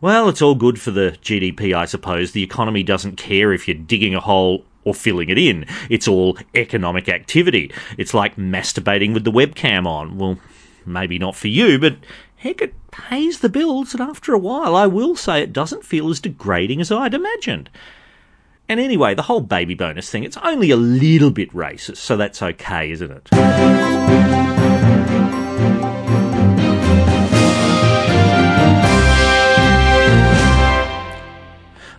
Well, 0.00 0.28
it's 0.28 0.40
all 0.40 0.54
good 0.54 0.80
for 0.80 0.92
the 0.92 1.18
GDP, 1.20 1.74
I 1.74 1.86
suppose. 1.86 2.30
The 2.30 2.44
economy 2.44 2.84
doesn't 2.84 3.16
care 3.16 3.52
if 3.52 3.66
you're 3.66 3.76
digging 3.76 4.14
a 4.14 4.20
hole 4.20 4.64
or 4.86 4.94
filling 4.94 5.28
it 5.28 5.36
in. 5.36 5.66
It's 5.90 6.08
all 6.08 6.38
economic 6.54 7.10
activity. 7.10 7.70
It's 7.98 8.14
like 8.14 8.36
masturbating 8.36 9.12
with 9.12 9.24
the 9.24 9.32
webcam 9.32 9.84
on. 9.84 10.16
Well, 10.16 10.38
maybe 10.86 11.18
not 11.18 11.34
for 11.34 11.48
you, 11.48 11.78
but 11.78 11.96
heck, 12.36 12.62
it 12.62 12.72
pays 12.92 13.40
the 13.40 13.48
bills, 13.48 13.92
and 13.92 14.00
after 14.00 14.32
a 14.32 14.38
while, 14.38 14.76
I 14.76 14.86
will 14.86 15.16
say 15.16 15.42
it 15.42 15.52
doesn't 15.52 15.84
feel 15.84 16.08
as 16.08 16.20
degrading 16.20 16.80
as 16.80 16.92
I'd 16.92 17.14
imagined. 17.14 17.68
And 18.68 18.80
anyway, 18.80 19.14
the 19.14 19.22
whole 19.22 19.40
baby 19.40 19.74
bonus 19.74 20.08
thing, 20.08 20.22
it's 20.22 20.36
only 20.38 20.70
a 20.70 20.76
little 20.76 21.30
bit 21.30 21.52
racist, 21.52 21.98
so 21.98 22.16
that's 22.16 22.40
okay, 22.40 22.90
isn't 22.92 23.10
it? 23.10 23.28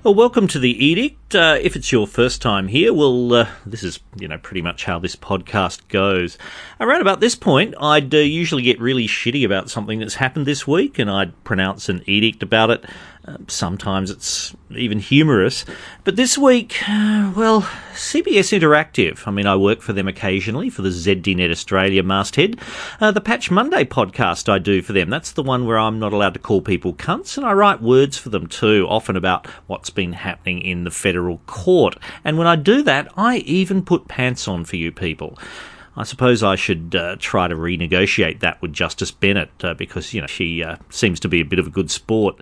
Well, 0.07 0.15
welcome 0.15 0.47
to 0.47 0.59
the 0.59 0.71
Edict. 0.85 1.35
Uh, 1.35 1.57
if 1.61 1.75
it's 1.75 1.91
your 1.91 2.07
first 2.07 2.41
time 2.41 2.69
here, 2.69 2.93
well, 2.93 3.33
uh, 3.33 3.49
this 3.65 3.83
is 3.83 3.99
you 4.17 4.29
know 4.29 4.37
pretty 4.37 4.61
much 4.61 4.85
how 4.85 4.99
this 4.99 5.17
podcast 5.17 5.85
goes. 5.89 6.37
Around 6.79 7.01
about 7.01 7.19
this 7.19 7.35
point, 7.35 7.75
I'd 7.77 8.15
uh, 8.15 8.19
usually 8.19 8.63
get 8.63 8.79
really 8.79 9.05
shitty 9.05 9.43
about 9.43 9.69
something 9.69 9.99
that's 9.99 10.15
happened 10.15 10.45
this 10.45 10.65
week, 10.65 10.97
and 10.97 11.11
I'd 11.11 11.43
pronounce 11.43 11.89
an 11.89 12.03
edict 12.05 12.41
about 12.41 12.69
it. 12.69 12.85
Uh, 13.27 13.38
sometimes 13.48 14.10
it's 14.10 14.55
even 14.72 15.00
humorous. 15.00 15.65
But 16.05 16.15
this 16.15 16.38
week, 16.38 16.77
uh, 16.88 17.34
well, 17.36 17.63
CBS 17.93 18.57
Interactive. 18.57 19.27
I 19.27 19.31
mean, 19.31 19.46
I 19.46 19.57
work 19.57 19.81
for 19.81 19.91
them 19.91 20.07
occasionally 20.07 20.69
for 20.69 20.81
the 20.81 20.89
ZDNet 20.89 21.51
Australia 21.51 22.03
masthead. 22.03 22.57
Uh, 23.01 23.12
the 23.12 23.19
Patch 23.19 23.51
Monday 23.51 23.84
podcast 23.84 24.48
I 24.48 24.60
do 24.60 24.81
for 24.81 24.93
them. 24.93 25.10
That's 25.10 25.34
the 25.34 25.43
one 25.43 25.65
where 25.65 25.77
I'm 25.77 26.00
not 26.00 26.13
allowed 26.13 26.36
to 26.36 26.39
call 26.39 26.62
people 26.62 26.93
cunts, 26.93 27.36
and 27.36 27.46
I 27.46 27.51
write 27.51 27.81
words 27.81 28.17
for 28.17 28.29
them 28.29 28.48
too, 28.48 28.88
often 28.89 29.17
about 29.17 29.46
what's 29.67 29.89
been 29.89 30.13
happening 30.13 30.62
in 30.62 30.86
the 30.86 30.91
federal 30.91 31.39
court. 31.48 31.98
And 32.24 32.38
when 32.38 32.48
I 32.48 32.55
do 32.55 32.81
that, 32.84 33.12
I 33.17 33.38
even 33.39 33.84
put 33.84 34.07
pants 34.07 34.48
on 34.48 34.63
for 34.63 34.77
you 34.77 34.93
people. 34.93 35.38
I 35.98 36.03
suppose 36.03 36.43
I 36.43 36.55
should 36.55 36.96
uh, 36.96 37.17
try 37.19 37.48
to 37.48 37.55
renegotiate 37.55 38.39
that 38.41 38.62
with 38.62 38.72
Justice 38.72 39.12
Bennett 39.12 39.50
uh, 39.63 39.74
because, 39.74 40.13
you 40.13 40.22
know, 40.22 40.27
she 40.27 40.63
uh, 40.63 40.77
seems 40.91 41.19
to 41.22 41.27
be 41.27 41.41
a 41.41 41.46
bit 41.46 41.57
of 41.57 41.67
a 41.67 41.72
good 41.72 41.89
sport. 41.89 42.39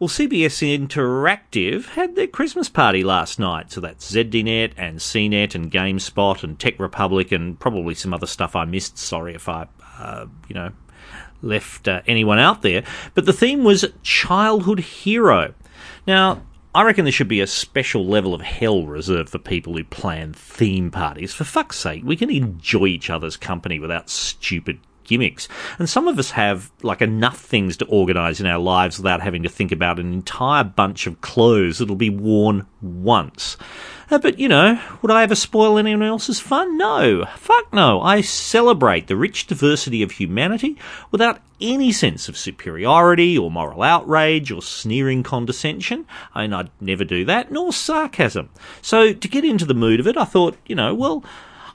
Well, 0.00 0.08
CBS 0.08 0.62
Interactive 0.64 1.88
had 1.88 2.16
their 2.16 2.26
Christmas 2.26 2.70
party 2.70 3.04
last 3.04 3.38
night, 3.38 3.70
so 3.70 3.82
that's 3.82 4.10
ZDNet 4.10 4.72
and 4.78 4.98
CNET 4.98 5.54
and 5.54 5.70
GameSpot 5.70 6.42
and 6.42 6.58
Tech 6.58 6.80
Republic 6.80 7.30
and 7.32 7.60
probably 7.60 7.94
some 7.94 8.14
other 8.14 8.26
stuff 8.26 8.56
I 8.56 8.64
missed. 8.64 8.96
Sorry 8.96 9.34
if 9.34 9.46
I, 9.46 9.66
uh, 9.98 10.24
you 10.48 10.54
know, 10.54 10.70
left 11.42 11.86
uh, 11.86 12.00
anyone 12.06 12.38
out 12.38 12.62
there. 12.62 12.82
But 13.12 13.26
the 13.26 13.34
theme 13.34 13.62
was 13.62 13.84
childhood 14.02 14.80
hero. 14.80 15.52
Now, 16.06 16.44
I 16.74 16.84
reckon 16.84 17.04
there 17.04 17.12
should 17.12 17.28
be 17.28 17.42
a 17.42 17.46
special 17.46 18.06
level 18.06 18.32
of 18.32 18.40
hell 18.40 18.86
reserved 18.86 19.28
for 19.28 19.38
people 19.38 19.76
who 19.76 19.84
plan 19.84 20.32
theme 20.32 20.90
parties. 20.90 21.34
For 21.34 21.44
fuck's 21.44 21.76
sake, 21.76 22.04
we 22.06 22.16
can 22.16 22.30
enjoy 22.30 22.86
each 22.86 23.10
other's 23.10 23.36
company 23.36 23.78
without 23.78 24.08
stupid 24.08 24.80
gimmicks. 25.10 25.48
And 25.80 25.90
some 25.90 26.06
of 26.06 26.20
us 26.20 26.30
have 26.30 26.70
like 26.84 27.02
enough 27.02 27.38
things 27.38 27.76
to 27.78 27.84
organise 27.86 28.38
in 28.38 28.46
our 28.46 28.60
lives 28.60 28.96
without 28.96 29.20
having 29.20 29.42
to 29.42 29.48
think 29.48 29.72
about 29.72 29.98
an 29.98 30.12
entire 30.12 30.62
bunch 30.62 31.08
of 31.08 31.20
clothes 31.20 31.78
that'll 31.78 31.96
be 31.96 32.10
worn 32.10 32.64
once. 32.80 33.56
Uh, 34.08 34.18
but 34.18 34.38
you 34.38 34.48
know, 34.48 34.80
would 35.02 35.10
I 35.10 35.24
ever 35.24 35.34
spoil 35.34 35.78
anyone 35.78 36.04
else's 36.04 36.38
fun? 36.38 36.78
No. 36.78 37.26
Fuck 37.36 37.72
no. 37.72 38.00
I 38.00 38.20
celebrate 38.20 39.08
the 39.08 39.16
rich 39.16 39.48
diversity 39.48 40.00
of 40.04 40.12
humanity 40.12 40.78
without 41.10 41.40
any 41.60 41.90
sense 41.90 42.28
of 42.28 42.38
superiority 42.38 43.36
or 43.36 43.50
moral 43.50 43.82
outrage 43.82 44.52
or 44.52 44.62
sneering 44.62 45.24
condescension. 45.24 46.06
I 46.34 46.42
mean, 46.42 46.52
I'd 46.52 46.70
never 46.80 47.04
do 47.04 47.24
that, 47.24 47.50
nor 47.50 47.72
sarcasm. 47.72 48.48
So 48.80 49.12
to 49.12 49.28
get 49.28 49.44
into 49.44 49.64
the 49.64 49.74
mood 49.74 49.98
of 49.98 50.06
it, 50.06 50.16
I 50.16 50.24
thought, 50.24 50.56
you 50.66 50.76
know, 50.76 50.94
well, 50.94 51.24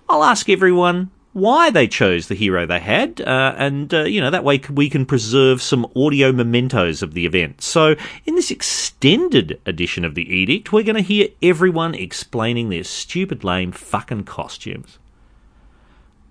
I'll 0.07 0.23
ask 0.23 0.47
everyone 0.47 1.11
why 1.35 1.69
they 1.69 1.85
chose 1.85 2.29
the 2.29 2.33
hero 2.33 2.65
they 2.65 2.79
had, 2.79 3.19
uh, 3.19 3.53
and 3.57 3.93
uh, 3.93 4.03
you 4.03 4.21
know 4.21 4.31
that 4.31 4.45
way 4.45 4.61
we 4.71 4.89
can 4.89 5.05
preserve 5.05 5.61
some 5.61 5.85
audio 5.93 6.31
mementos 6.31 7.01
of 7.01 7.13
the 7.13 7.25
event. 7.25 7.61
So, 7.61 7.97
in 8.25 8.35
this 8.35 8.51
extended 8.51 9.59
edition 9.65 10.05
of 10.05 10.15
the 10.15 10.33
edict, 10.33 10.71
we're 10.71 10.83
going 10.83 10.95
to 10.95 11.01
hear 11.01 11.27
everyone 11.43 11.93
explaining 11.93 12.69
their 12.69 12.85
stupid, 12.85 13.43
lame, 13.43 13.73
fucking 13.73 14.23
costumes. 14.23 14.97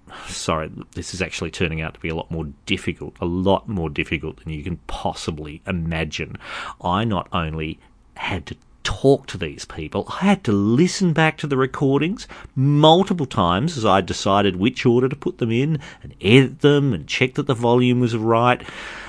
Sorry, 0.27 0.71
this 0.95 1.13
is 1.13 1.21
actually 1.21 1.51
turning 1.51 1.83
out 1.83 1.93
to 1.93 2.01
be 2.01 2.09
a 2.09 2.15
lot 2.15 2.31
more 2.31 2.47
difficult, 2.65 3.15
a 3.21 3.27
lot 3.27 3.69
more 3.69 3.91
difficult 3.91 4.43
than 4.43 4.55
you 4.55 4.65
can 4.65 4.79
possibly 4.87 5.61
imagine. 5.67 6.39
I 6.81 7.05
not 7.05 7.29
only 7.31 7.79
had 8.17 8.47
to 8.47 8.57
talk 8.85 9.27
to 9.27 9.39
these 9.39 9.65
people. 9.65 10.07
I 10.21 10.27
had 10.27 10.45
to 10.45 10.53
listen 10.53 11.13
back 11.13 11.37
to 11.39 11.47
the 11.47 11.57
recordings 11.57 12.29
multiple 12.55 13.27
times 13.27 13.77
as 13.77 13.85
I 13.85 14.01
decided 14.01 14.57
which 14.57 14.87
order 14.87 15.09
to 15.09 15.17
put 15.17 15.39
them 15.39 15.51
in 15.51 15.81
and 16.03 16.15
edit 16.21 16.61
them 16.61 16.93
and 16.93 17.09
check 17.09 17.35
that 17.35 17.47
the 17.47 17.55
volume 17.55 18.01
was 18.01 18.17
right. 18.17 18.63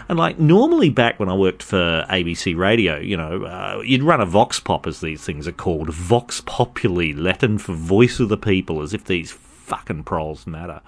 And 0.07 0.17
like 0.17 0.39
normally 0.39 0.89
back 0.89 1.19
when 1.19 1.29
I 1.29 1.35
worked 1.35 1.61
for 1.63 2.05
ABC 2.09 2.57
Radio, 2.57 2.97
you 2.97 3.17
know, 3.17 3.43
uh, 3.43 3.81
you'd 3.85 4.03
run 4.03 4.21
a 4.21 4.25
vox 4.25 4.59
pop 4.59 4.87
as 4.87 5.01
these 5.01 5.23
things 5.23 5.47
are 5.47 5.51
called, 5.51 5.93
vox 5.93 6.41
populi, 6.41 7.13
Latin 7.15 7.57
for 7.57 7.73
voice 7.73 8.19
of 8.19 8.29
the 8.29 8.37
people, 8.37 8.81
as 8.81 8.93
if 8.93 9.05
these 9.05 9.31
fucking 9.31 10.03
proles 10.03 10.47
matter. 10.47 10.81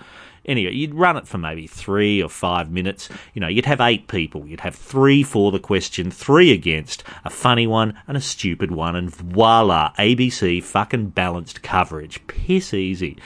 Anyway, 0.48 0.74
you'd 0.74 0.96
run 0.96 1.18
it 1.18 1.28
for 1.28 1.38
maybe 1.38 1.68
three 1.68 2.24
or 2.24 2.30
five 2.30 2.72
minutes. 2.72 3.10
You 3.34 3.42
know, 3.42 3.48
you'd 3.48 3.66
have 3.66 3.82
eight 3.82 4.08
people. 4.08 4.48
You'd 4.48 4.62
have 4.62 4.76
three 4.76 5.22
for 5.24 5.52
the 5.52 5.60
question, 5.60 6.10
three 6.10 6.52
against, 6.52 7.04
a 7.26 7.30
funny 7.30 7.68
one 7.68 7.98
and 8.08 8.16
a 8.16 8.22
stupid 8.22 8.72
one, 8.72 8.96
and 8.96 9.14
voila, 9.14 9.92
ABC 10.00 10.64
fucking 10.64 11.10
balanced 11.10 11.62
coverage. 11.64 12.26
Piss 12.28 12.74
easy. 12.74 13.18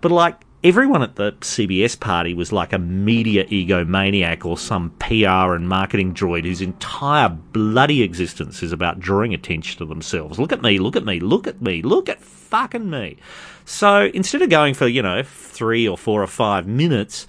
But 0.00 0.10
like, 0.10 0.40
everyone 0.64 1.02
at 1.02 1.16
the 1.16 1.32
CBS 1.32 2.00
party 2.00 2.32
was 2.32 2.50
like 2.50 2.72
a 2.72 2.78
media 2.78 3.44
egomaniac 3.44 4.46
or 4.46 4.56
some 4.56 4.90
PR 4.98 5.54
and 5.54 5.68
marketing 5.68 6.14
droid 6.14 6.44
whose 6.44 6.62
entire 6.62 7.28
bloody 7.28 8.02
existence 8.02 8.62
is 8.62 8.72
about 8.72 8.98
drawing 8.98 9.34
attention 9.34 9.78
to 9.78 9.84
themselves. 9.84 10.38
Look 10.38 10.52
at 10.52 10.62
me, 10.62 10.78
look 10.78 10.96
at 10.96 11.04
me, 11.04 11.20
look 11.20 11.46
at 11.46 11.60
me, 11.60 11.82
look 11.82 12.08
at 12.08 12.22
fucking 12.22 12.88
me. 12.88 13.18
So 13.64 14.10
instead 14.12 14.42
of 14.42 14.50
going 14.50 14.74
for, 14.74 14.86
you 14.86 15.02
know, 15.02 15.22
three 15.22 15.88
or 15.88 15.96
four 15.96 16.22
or 16.22 16.26
five 16.26 16.66
minutes, 16.66 17.26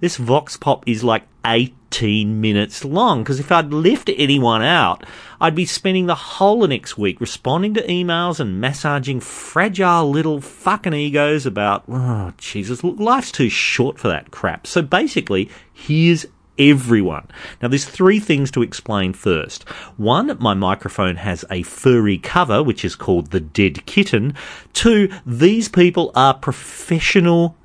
this 0.00 0.16
Vox 0.16 0.56
Pop 0.56 0.86
is 0.86 1.02
like 1.02 1.24
18 1.44 2.40
minutes 2.40 2.84
long. 2.84 3.22
Because 3.22 3.40
if 3.40 3.50
I'd 3.50 3.72
left 3.72 4.10
anyone 4.16 4.62
out, 4.62 5.04
I'd 5.40 5.54
be 5.54 5.64
spending 5.64 6.06
the 6.06 6.14
whole 6.14 6.64
of 6.64 6.70
next 6.70 6.98
week 6.98 7.20
responding 7.20 7.74
to 7.74 7.86
emails 7.86 8.38
and 8.38 8.60
massaging 8.60 9.20
fragile 9.20 10.10
little 10.10 10.40
fucking 10.40 10.94
egos 10.94 11.46
about, 11.46 11.84
oh, 11.88 12.32
Jesus, 12.36 12.84
look, 12.84 12.98
life's 12.98 13.32
too 13.32 13.48
short 13.48 13.98
for 13.98 14.08
that 14.08 14.30
crap. 14.30 14.66
So 14.66 14.82
basically, 14.82 15.50
here's 15.72 16.26
everyone. 16.58 17.28
Now, 17.62 17.68
there's 17.68 17.84
three 17.84 18.20
things 18.20 18.50
to 18.52 18.62
explain 18.62 19.12
first. 19.12 19.68
One, 19.96 20.36
my 20.40 20.54
microphone 20.54 21.16
has 21.16 21.44
a 21.50 21.62
furry 21.62 22.18
cover, 22.18 22.62
which 22.62 22.84
is 22.84 22.94
called 22.94 23.30
the 23.30 23.40
dead 23.40 23.86
kitten. 23.86 24.34
Two, 24.72 25.10
these 25.24 25.68
people 25.68 26.10
are 26.14 26.34
professional 26.34 27.56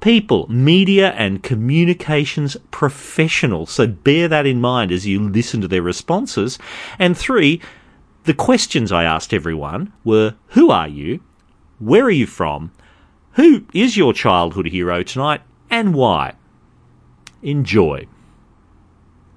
people, 0.00 0.46
media 0.48 1.12
and 1.12 1.42
communications 1.42 2.56
professionals. 2.70 3.70
So 3.70 3.86
bear 3.86 4.28
that 4.28 4.46
in 4.46 4.60
mind 4.60 4.92
as 4.92 5.06
you 5.06 5.20
listen 5.20 5.60
to 5.62 5.68
their 5.68 5.82
responses. 5.82 6.58
And 6.98 7.16
three, 7.16 7.60
the 8.24 8.34
questions 8.34 8.92
I 8.92 9.04
asked 9.04 9.32
everyone 9.32 9.92
were 10.04 10.34
Who 10.48 10.70
are 10.70 10.88
you? 10.88 11.20
Where 11.78 12.04
are 12.04 12.10
you 12.10 12.26
from? 12.26 12.72
Who 13.32 13.66
is 13.74 13.96
your 13.96 14.12
childhood 14.12 14.66
hero 14.68 15.02
tonight? 15.02 15.42
And 15.70 15.94
why? 15.94 16.34
Enjoy 17.42 18.06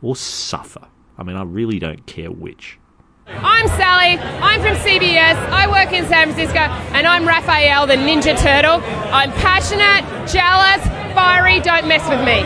or 0.01 0.15
suffer. 0.15 0.87
I 1.17 1.23
mean, 1.23 1.35
I 1.35 1.43
really 1.43 1.79
don't 1.79 2.05
care 2.05 2.31
which. 2.31 2.79
I'm 3.27 3.67
Sally. 3.67 4.17
I'm 4.17 4.61
from 4.61 4.75
CBS. 4.77 5.35
I 5.49 5.67
work 5.67 5.93
in 5.93 6.07
San 6.07 6.33
Francisco, 6.33 6.59
and 6.59 7.05
I'm 7.05 7.27
Raphael, 7.27 7.85
the 7.85 7.95
Ninja 7.95 8.37
Turtle. 8.37 8.81
I'm 9.13 9.31
passionate, 9.33 10.03
jealous, 10.27 10.83
fiery. 11.13 11.59
Don't 11.59 11.87
mess 11.87 12.07
with 12.09 12.19
me. 12.19 12.39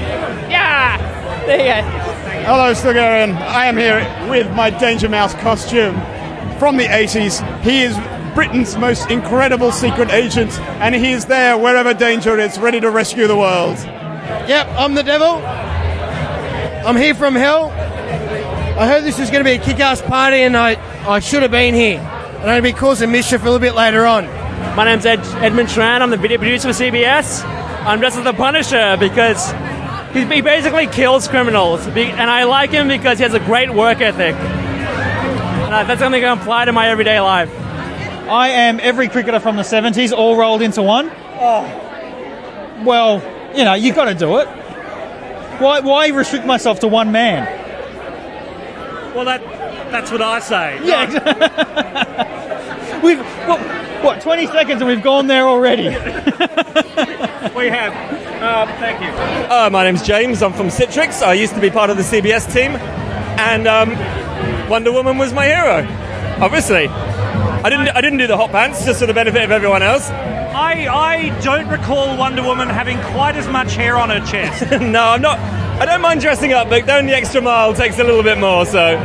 Yeah. 0.51 0.98
There 1.45 1.57
you 1.57 1.81
go. 1.81 2.03
Hello, 2.45 2.74
Stigarian. 2.74 3.36
I 3.36 3.67
am 3.67 3.77
here 3.77 4.01
with 4.29 4.51
my 4.53 4.69
Danger 4.69 5.07
Mouse 5.07 5.33
costume 5.36 5.95
from 6.60 6.77
the 6.77 6.86
80s. 6.86 7.41
He 7.62 7.83
is 7.83 7.98
Britain's 8.36 8.75
most 8.75 9.10
incredible 9.10 9.72
secret 9.72 10.10
agent, 10.10 10.60
and 10.81 10.95
he 10.95 11.12
is 11.13 11.25
there 11.25 11.57
wherever 11.57 11.93
danger 11.93 12.38
is, 12.39 12.57
ready 12.60 12.81
to 12.81 12.89
rescue 12.89 13.27
the 13.27 13.38
world. 13.38 13.77
Yep, 13.77 14.67
I'm 14.77 14.95
the 14.95 15.03
devil. 15.03 15.41
I'm 16.86 16.98
here 16.98 17.16
from 17.16 17.34
hell. 17.34 17.70
I 17.70 18.86
heard 18.88 19.06
this 19.06 19.18
was 19.18 19.32
going 19.32 19.42
to 19.42 19.50
be 19.50 19.56
a 19.56 19.63
kick-ass 19.63 20.02
party, 20.02 20.42
and 20.42 20.58
I, 20.58 20.75
I 21.10 21.20
should 21.20 21.42
have 21.42 21.52
been 21.52 21.74
here. 21.74 22.00
And 22.00 22.52
I'd 22.52 22.62
be 22.62 22.74
causing 22.74 23.10
mischief 23.10 23.42
a 23.42 23.46
little 23.46 23.60
bit 23.60 23.74
later 23.74 24.06
on. 24.06 24.25
My 24.75 24.84
name's 24.84 25.06
Ed, 25.06 25.20
Edmund 25.42 25.70
Tran. 25.70 26.02
I'm 26.02 26.10
the 26.10 26.18
video 26.18 26.40
producer 26.40 26.74
for 26.74 26.84
CBS. 26.84 27.46
I'm 27.86 28.00
dressed 28.00 28.18
as 28.18 28.25
the 28.25 28.34
Punisher 28.34 28.98
because 29.00 29.52
he, 30.13 30.25
he 30.25 30.42
basically 30.42 30.88
kills 30.88 31.30
criminals, 31.30 31.88
and 31.88 32.30
I 32.30 32.44
like 32.44 32.72
him 32.72 32.90
because 32.90 33.18
he 33.18 33.24
has 33.24 33.34
a 33.34 33.40
great 33.40 33.74
work 33.74 34.02
ethic. 34.02 34.36
And 34.36 35.90
that's 35.90 36.02
something 36.02 36.22
I 36.22 36.28
can 36.28 36.38
apply 36.38 36.66
to 36.66 36.74
my 36.74 36.90
everyday 36.90 37.22
life. 37.22 37.50
I 38.28 38.50
am 38.50 38.82
every 38.82 39.08
cricketer 39.08 39.40
from 39.40 39.56
the 39.56 39.63
70s, 39.63 40.12
all 40.12 40.36
rolled 40.36 40.62
into 40.62 40.84
one. 40.84 41.10
Oh. 41.40 42.84
Well, 42.86 43.22
you 43.56 43.63
know, 43.63 43.74
you've 43.74 43.96
got 43.96 44.06
to 44.06 44.16
do 44.16 44.40
it. 44.40 44.62
Why, 45.63 45.79
why 45.79 46.08
restrict 46.10 46.46
myself 46.46 46.82
to 46.82 46.89
one 46.89 47.12
man? 47.13 47.46
Well, 49.15 49.24
that 49.25 49.41
that's 49.91 50.12
what 50.12 50.22
I 50.22 50.39
say. 50.39 50.79
Yeah, 50.84 51.10
We've, 53.03 53.20
what, 53.48 53.60
what, 54.03 54.22
20 54.22 54.48
seconds 54.48 54.82
and 54.82 54.89
we've 54.89 55.03
gone 55.03 55.27
there 55.27 55.48
already. 55.48 55.88
We 57.55 57.67
have. 57.67 57.93
Um, 58.41 58.67
thank 58.79 59.00
you. 59.01 59.10
Uh, 59.50 59.70
my 59.72 59.84
name's 59.84 60.01
James. 60.01 60.41
I'm 60.41 60.53
from 60.53 60.67
Citrix. 60.70 61.22
I 61.22 61.34
used 61.34 61.53
to 61.53 61.62
be 61.62 61.70
part 61.70 61.91
of 61.91 61.98
the 61.98 62.03
CBS 62.03 62.51
team, 62.51 62.72
and 62.72 63.67
um, 63.67 64.70
Wonder 64.70 64.91
Woman 64.91 65.17
was 65.20 65.34
my 65.34 65.46
hero. 65.46 65.86
Obviously, 66.41 66.88
I 66.88 67.70
didn't. 67.70 67.89
I 67.89 68.01
didn't 68.01 68.17
do 68.17 68.27
the 68.27 68.36
hot 68.36 68.50
pants 68.50 68.86
just 68.86 69.00
for 69.01 69.05
the 69.05 69.13
benefit 69.13 69.43
of 69.43 69.51
everyone 69.51 69.84
else. 69.84 70.10
I 70.55 70.88
I 70.88 71.41
don't 71.41 71.67
recall 71.67 72.17
Wonder 72.17 72.43
Woman 72.43 72.69
having 72.69 73.00
quite 73.13 73.36
as 73.36 73.48
much 73.48 73.74
hair 73.75 73.98
on 73.98 74.10
her 74.10 74.19
chest. 74.25 74.69
no, 74.81 75.03
I'm 75.03 75.22
not. 75.22 75.39
I 75.81 75.86
don't 75.86 76.01
mind 76.01 76.22
dressing 76.22 76.53
up, 76.53 76.69
but 76.69 76.86
going 76.86 77.07
the 77.07 77.15
extra 77.15 77.41
mile 77.41 77.74
takes 77.74 77.98
a 78.00 78.03
little 78.03 78.24
bit 78.24 78.38
more. 78.38 78.65
So, 78.65 78.98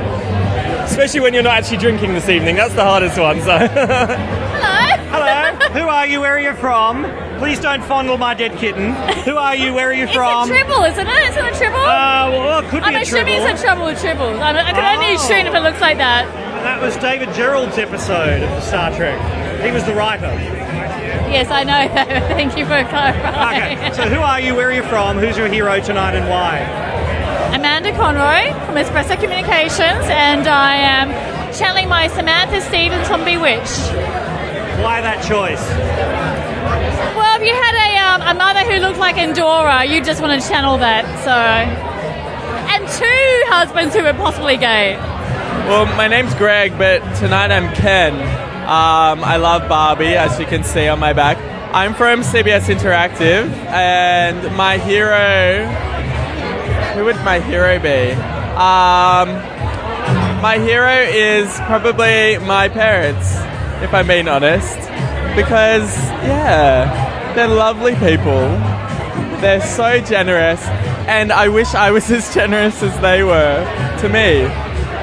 especially 0.84 1.20
when 1.20 1.34
you're 1.34 1.42
not 1.42 1.56
actually 1.58 1.78
drinking 1.78 2.12
this 2.14 2.28
evening, 2.28 2.56
that's 2.56 2.74
the 2.74 2.84
hardest 2.84 3.18
one. 3.18 3.40
So, 3.40 3.56
Hello. 3.68 4.96
Hello. 5.10 5.68
Who 5.80 5.88
are 5.88 6.06
you? 6.06 6.20
Where 6.20 6.34
are 6.36 6.38
you 6.40 6.54
from? 6.54 7.04
Please 7.38 7.60
don't 7.60 7.82
fondle 7.84 8.18
my 8.18 8.34
dead 8.34 8.56
kitten. 8.58 8.92
Who 9.24 9.36
are 9.36 9.54
you? 9.54 9.72
Where 9.72 9.88
are 9.88 9.92
you 9.94 10.06
from? 10.08 10.48
It's 10.50 10.50
from? 10.50 10.50
a 10.50 10.64
tribble, 10.64 10.84
isn't 10.84 11.06
it? 11.06 11.30
Isn't 11.30 11.44
it 11.46 11.54
a 11.54 11.56
tribble? 11.56 11.76
Uh, 11.78 12.30
well, 12.30 12.58
it 12.58 12.68
could 12.68 12.80
be 12.82 12.88
I'm 12.88 12.96
a 12.96 13.00
assuming 13.02 13.36
tribble. 13.36 13.46
it's 13.52 13.60
a 13.60 13.64
trouble 13.64 13.84
with 13.86 13.98
Tribbles. 13.98 14.40
I, 14.40 14.50
I 14.68 14.72
can 14.72 14.96
only 14.98 15.12
Oh. 15.12 15.14
assume 15.16 15.46
if 15.46 15.54
it 15.54 15.60
looks 15.60 15.80
like 15.80 15.96
that. 15.98 16.26
That 16.64 16.82
was 16.82 16.96
David 16.96 17.28
Gerrold's 17.30 17.78
episode 17.78 18.42
of 18.42 18.62
Star 18.64 18.90
Trek. 18.94 19.16
He 19.64 19.70
was 19.70 19.84
the 19.84 19.94
writer. 19.94 20.28
Yes, 21.30 21.50
I 21.50 21.64
know. 21.64 21.88
Thank 22.34 22.56
you 22.56 22.64
for 22.64 22.82
clarifying. 22.88 23.78
Okay. 23.78 23.92
So 23.94 24.08
who 24.08 24.20
are 24.20 24.40
you? 24.40 24.54
Where 24.54 24.68
are 24.68 24.72
you 24.72 24.82
from? 24.84 25.18
Who's 25.18 25.36
your 25.36 25.48
hero 25.48 25.80
tonight 25.80 26.14
and 26.14 26.28
why? 26.28 26.60
Amanda 27.54 27.92
Conroy 27.92 28.52
from 28.66 28.76
Espresso 28.76 29.20
Communications, 29.20 30.04
and 30.08 30.46
I 30.46 30.76
am 30.76 31.10
channeling 31.52 31.88
my 31.88 32.08
Samantha 32.08 32.60
Stephens 32.60 33.08
from 33.08 33.24
Bewitched. 33.24 33.92
Why 34.82 35.00
that 35.00 35.24
choice? 35.26 35.60
Well, 37.16 37.40
if 37.40 37.46
you 37.46 37.54
had 37.54 37.74
a, 37.74 37.90
um, 37.98 38.36
a 38.36 38.38
mother 38.38 38.60
who 38.70 38.80
looked 38.80 38.98
like 38.98 39.16
Endora, 39.16 39.84
you 39.84 40.04
just 40.04 40.20
want 40.22 40.40
to 40.40 40.48
channel 40.48 40.78
that. 40.78 41.04
So, 41.24 41.34
and 41.34 42.86
two 42.86 43.50
husbands 43.50 43.94
who 43.94 44.02
were 44.02 44.14
possibly 44.14 44.56
gay. 44.56 44.96
Well, 45.66 45.86
my 45.96 46.06
name's 46.06 46.34
Greg, 46.34 46.78
but 46.78 47.00
tonight 47.16 47.50
I'm 47.50 47.74
Ken. 47.74 48.14
Um, 48.68 49.24
I 49.24 49.36
love 49.36 49.66
Barbie, 49.66 50.14
as 50.14 50.38
you 50.38 50.44
can 50.44 50.62
see 50.62 50.88
on 50.88 50.98
my 50.98 51.14
back. 51.14 51.38
I'm 51.74 51.94
from 51.94 52.20
CBS 52.20 52.66
Interactive, 52.66 53.48
and 53.70 54.54
my 54.58 54.76
hero. 54.76 55.64
Who 56.92 57.06
would 57.06 57.16
my 57.24 57.40
hero 57.40 57.78
be? 57.78 58.12
Um, 58.12 59.30
my 60.42 60.58
hero 60.58 60.92
is 60.92 61.48
probably 61.60 62.36
my 62.46 62.68
parents, 62.68 63.36
if 63.82 63.94
I'm 63.94 64.06
being 64.06 64.28
honest. 64.28 64.76
Because, 65.34 65.96
yeah, 66.28 67.32
they're 67.34 67.48
lovely 67.48 67.94
people. 67.94 68.50
They're 69.40 69.62
so 69.62 69.98
generous, 70.02 70.62
and 71.08 71.32
I 71.32 71.48
wish 71.48 71.74
I 71.74 71.90
was 71.90 72.10
as 72.10 72.34
generous 72.34 72.82
as 72.82 73.00
they 73.00 73.22
were 73.22 73.64
to 74.00 74.08
me. 74.10 74.42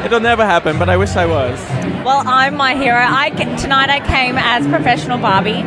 It'll 0.06 0.20
never 0.20 0.46
happen, 0.46 0.78
but 0.78 0.88
I 0.88 0.98
wish 0.98 1.16
I 1.16 1.26
was. 1.26 1.60
Well, 2.06 2.22
I'm 2.24 2.56
my 2.56 2.76
hero. 2.76 3.04
I 3.04 3.32
tonight 3.32 3.90
I 3.90 4.00
came 4.00 4.38
as 4.38 4.68
professional 4.68 5.18
Barbie. 5.18 5.64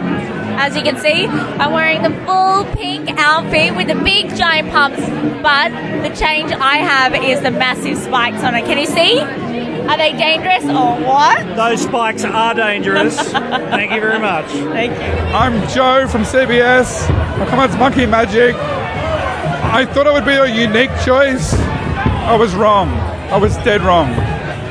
As 0.56 0.76
you 0.76 0.84
can 0.84 0.96
see, 0.96 1.26
I'm 1.26 1.72
wearing 1.72 2.02
the 2.02 2.10
full 2.24 2.64
pink 2.76 3.10
outfit 3.18 3.74
with 3.74 3.88
the 3.88 3.96
big 3.96 4.36
giant 4.36 4.70
pumps, 4.70 5.00
but 5.42 5.70
the 6.08 6.14
change 6.14 6.52
I 6.52 6.76
have 6.76 7.12
is 7.24 7.40
the 7.40 7.50
massive 7.50 7.98
spikes 7.98 8.44
on 8.44 8.54
it. 8.54 8.66
Can 8.66 8.78
you 8.78 8.86
see? 8.86 9.18
Are 9.18 9.96
they 9.96 10.12
dangerous 10.12 10.62
or 10.66 11.04
what? 11.04 11.44
Those 11.56 11.82
spikes 11.82 12.22
are 12.22 12.54
dangerous. 12.54 13.16
Thank 13.32 13.90
you 13.90 14.00
very 14.00 14.20
much. 14.20 14.46
Thank 14.46 14.92
you. 14.92 15.34
I'm 15.34 15.68
Joe 15.70 16.06
from 16.06 16.22
CBS. 16.22 17.10
I 17.10 17.46
come 17.46 17.58
as 17.58 17.76
Monkey 17.76 18.06
Magic. 18.06 18.54
I 18.54 19.84
thought 19.86 20.06
it 20.06 20.12
would 20.12 20.24
be 20.24 20.34
a 20.34 20.46
unique 20.46 20.96
choice. 21.04 21.52
I 21.54 22.36
was 22.36 22.54
wrong. 22.54 22.90
I 22.90 23.38
was 23.38 23.56
dead 23.56 23.82
wrong. 23.82 24.27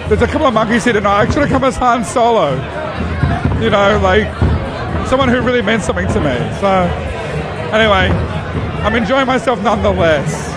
There's 0.07 0.21
a 0.21 0.27
couple 0.27 0.47
of 0.47 0.53
monkeys 0.53 0.85
here 0.85 0.93
tonight. 0.93 1.23
I 1.23 1.25
should 1.25 1.41
have 1.41 1.49
come 1.49 1.65
as 1.65 1.75
Han 1.75 2.05
Solo. 2.05 2.51
You 3.61 3.69
know, 3.69 3.99
like 4.01 4.25
someone 5.09 5.27
who 5.27 5.41
really 5.41 5.61
meant 5.61 5.83
something 5.83 6.07
to 6.07 6.21
me. 6.21 6.37
So, 6.61 6.67
anyway, 7.75 8.09
I'm 8.85 8.95
enjoying 8.95 9.27
myself 9.27 9.61
nonetheless. 9.61 10.53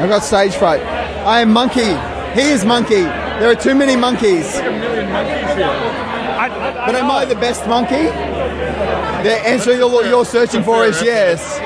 I've 0.00 0.08
got 0.08 0.24
stage 0.24 0.56
fright. 0.56 0.82
I 0.82 1.40
am 1.40 1.52
monkey. 1.52 1.94
He 2.34 2.48
is 2.48 2.64
monkey. 2.64 3.02
There 3.02 3.48
are 3.48 3.54
too 3.54 3.76
many 3.76 3.94
monkeys. 3.94 4.52
But 4.54 4.66
am 6.96 7.10
I 7.12 7.24
the 7.24 7.36
best 7.36 7.64
monkey? 7.68 8.10
The 9.22 9.40
answer 9.46 9.72
you're, 9.72 10.04
you're 10.04 10.24
searching 10.24 10.64
for 10.64 10.84
is 10.84 11.00
yes. 11.00 11.60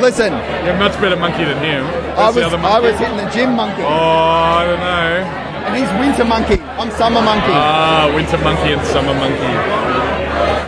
Listen, 0.00 0.32
You're 0.64 0.76
a 0.76 0.78
much 0.78 0.92
better 1.00 1.16
monkey 1.16 1.44
than 1.44 1.58
him. 1.58 1.99
I 2.20 2.30
was, 2.30 2.52
I 2.52 2.78
was 2.80 2.98
hitting 2.98 3.16
the 3.16 3.30
gym 3.30 3.54
monkey. 3.54 3.82
Oh, 3.82 3.88
I 3.88 4.66
don't 4.66 4.80
know. 4.80 5.40
And 5.66 5.76
he's 5.76 5.90
winter 5.98 6.24
monkey. 6.24 6.60
I'm 6.60 6.90
summer 6.90 7.22
monkey. 7.22 7.52
Ah, 7.52 8.12
winter 8.14 8.38
monkey 8.38 8.72
and 8.72 8.86
summer 8.86 9.14
monkey. 9.14 10.10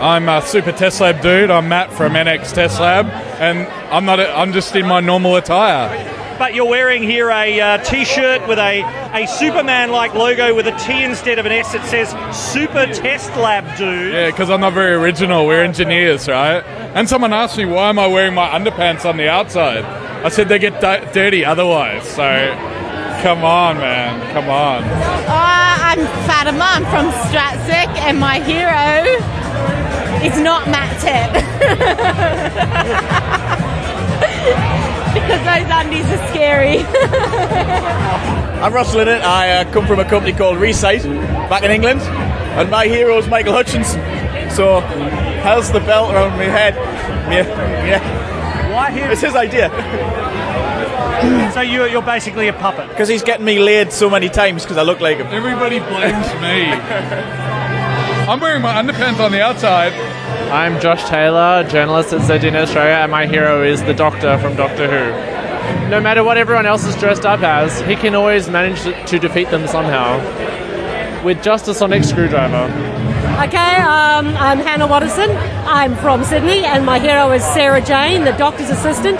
I'm 0.03 0.27
a 0.27 0.41
super 0.41 0.71
test 0.71 0.99
lab 0.99 1.21
dude. 1.21 1.49
I'm 1.49 1.69
Matt 1.69 1.93
from 1.93 2.13
Enex 2.13 2.53
Test 2.53 2.79
Lab, 2.79 3.05
and 3.39 3.67
I'm 3.93 4.05
not. 4.05 4.19
I'm 4.19 4.51
just 4.51 4.75
in 4.75 4.87
my 4.87 4.99
normal 4.99 5.35
attire. 5.35 6.09
But 6.37 6.55
you're 6.55 6.67
wearing 6.67 7.03
here 7.03 7.29
a 7.29 7.61
uh, 7.61 7.77
t-shirt 7.83 8.47
with 8.47 8.57
a, 8.57 8.81
a 9.13 9.27
Superman-like 9.27 10.13
logo 10.13 10.55
with 10.55 10.67
a 10.67 10.75
T 10.79 11.03
instead 11.03 11.39
of 11.39 11.45
an 11.45 11.51
S. 11.51 11.73
It 11.73 11.83
says 11.83 12.09
Super 12.35 12.87
Test 12.87 13.29
Lab, 13.37 13.77
dude. 13.77 14.13
Yeah, 14.13 14.31
because 14.31 14.49
I'm 14.49 14.59
not 14.59 14.73
very 14.73 14.95
original. 14.95 15.45
We're 15.45 15.63
engineers, 15.63 16.27
right? 16.27 16.63
And 16.95 17.07
someone 17.07 17.31
asked 17.31 17.57
me 17.57 17.65
why 17.65 17.89
am 17.89 17.99
I 17.99 18.07
wearing 18.07 18.33
my 18.33 18.49
underpants 18.49 19.05
on 19.07 19.17
the 19.17 19.29
outside. 19.29 19.85
I 20.23 20.29
said 20.29 20.47
they 20.47 20.57
get 20.57 20.79
di- 20.79 21.03
dirty 21.11 21.43
otherwise. 21.43 22.07
So, 22.07 22.23
come 23.21 23.43
on, 23.43 23.77
man, 23.77 24.21
come 24.33 24.49
on. 24.49 24.83
Uh, 24.83 24.87
I'm 25.27 25.99
Fatima. 26.25 26.63
I'm 26.63 26.85
from 26.85 27.11
Stratsec, 27.27 27.89
and 28.07 28.17
my 28.19 28.39
hero 28.39 29.03
is 30.25 30.39
not 30.39 30.69
Matt 30.69 30.97
Tett. 31.01 31.33
because 35.13 35.43
those 35.43 35.67
undies 35.69 36.05
are 36.05 36.27
scary. 36.29 36.77
I'm 38.63 38.73
Ross 38.73 38.95
Linnett. 38.95 39.21
I 39.23 39.51
uh, 39.61 39.71
come 39.73 39.85
from 39.85 39.99
a 39.99 40.05
company 40.05 40.31
called 40.31 40.57
Resight 40.57 41.03
back 41.49 41.63
in 41.63 41.71
England, 41.71 41.99
and 41.99 42.69
my 42.71 42.87
hero 42.87 43.17
is 43.17 43.27
Michael 43.27 43.51
Hutchinson. 43.51 43.99
So, 44.49 44.79
how's 45.43 45.69
the 45.69 45.81
belt 45.81 46.13
around 46.13 46.37
my 46.37 46.45
head? 46.45 46.75
Yeah, 47.29 47.45
yeah. 47.85 48.32
Why 48.83 48.91
him? 48.91 49.11
It's 49.11 49.21
his 49.21 49.33
idea. 49.33 49.69
So 51.53 51.61
you're, 51.61 51.87
you're 51.87 52.01
basically 52.01 52.49
a 52.49 52.53
puppet. 52.53 52.89
Because 52.89 53.07
he's 53.07 53.23
getting 53.23 53.45
me 53.45 53.57
laid 53.59 53.93
so 53.93 54.09
many 54.09 54.27
times 54.27 54.63
because 54.63 54.75
I 54.75 54.81
look 54.81 54.99
like 54.99 55.19
him. 55.19 55.27
Everybody 55.27 55.79
blames 55.79 56.27
me. 56.43 56.67
I'm 58.27 58.41
wearing 58.41 58.61
my 58.61 58.73
underpants 58.73 59.23
on 59.23 59.31
the 59.31 59.41
outside. 59.41 59.93
I'm 60.51 60.81
Josh 60.81 61.07
Taylor, 61.07 61.65
journalist 61.69 62.11
at 62.11 62.19
ZDNet 62.29 62.63
Australia, 62.63 62.95
and 62.95 63.09
my 63.09 63.25
hero 63.25 63.63
is 63.63 63.81
the 63.83 63.93
Doctor 63.93 64.37
from 64.39 64.57
Doctor 64.57 64.89
Who. 64.89 65.89
No 65.89 66.01
matter 66.01 66.21
what 66.25 66.37
everyone 66.37 66.65
else 66.65 66.83
is 66.85 66.97
dressed 66.97 67.25
up 67.25 67.39
as, 67.39 67.79
he 67.87 67.95
can 67.95 68.15
always 68.15 68.49
manage 68.49 68.81
to 69.09 69.17
defeat 69.17 69.49
them 69.49 69.65
somehow. 69.65 70.19
With 71.23 71.41
just 71.41 71.69
a 71.69 71.73
sonic 71.73 72.03
screwdriver. 72.03 73.12
Okay, 73.41 73.75
um, 73.77 74.27
I'm 74.37 74.59
Hannah 74.59 74.87
Watterson. 74.87 75.29
I'm 75.65 75.95
from 75.97 76.23
Sydney, 76.23 76.63
and 76.65 76.85
my 76.85 76.99
hero 76.99 77.31
is 77.31 77.43
Sarah 77.43 77.81
Jane, 77.81 78.23
the 78.23 78.31
doctor's 78.33 78.69
assistant, 78.69 79.19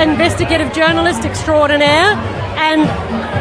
investigative 0.00 0.72
journalist 0.72 1.24
extraordinaire, 1.24 2.16
and, 2.56 2.80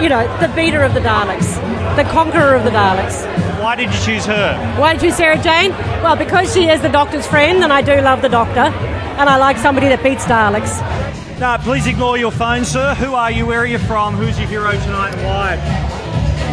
you 0.03 0.09
know, 0.09 0.27
the 0.39 0.53
beater 0.53 0.83
of 0.83 0.93
the 0.93 0.99
Daleks, 0.99 1.55
the 1.95 2.03
conqueror 2.11 2.55
of 2.55 2.65
the 2.65 2.69
Daleks. 2.71 3.25
Why 3.63 3.75
did 3.75 3.91
you 3.91 3.99
choose 4.01 4.25
her? 4.25 4.75
Why 4.77 4.93
did 4.93 5.01
you, 5.01 5.09
choose 5.09 5.17
Sarah 5.17 5.41
Jane? 5.41 5.71
Well, 6.03 6.17
because 6.17 6.53
she 6.53 6.67
is 6.67 6.81
the 6.81 6.89
doctor's 6.89 7.25
friend, 7.25 7.63
and 7.63 7.71
I 7.71 7.81
do 7.81 7.99
love 8.01 8.21
the 8.21 8.29
doctor, 8.29 8.59
and 8.59 9.29
I 9.29 9.37
like 9.37 9.57
somebody 9.57 9.87
that 9.87 10.03
beats 10.03 10.25
Daleks. 10.25 10.81
No, 11.39 11.57
please 11.63 11.87
ignore 11.87 12.17
your 12.17 12.31
phone, 12.31 12.65
sir. 12.65 12.93
Who 12.95 13.15
are 13.15 13.31
you? 13.31 13.45
Where 13.45 13.61
are 13.61 13.65
you 13.65 13.79
from? 13.79 14.15
Who's 14.15 14.37
your 14.37 14.49
hero 14.49 14.71
tonight 14.71 15.13
and 15.15 15.25
why? 15.25 16.00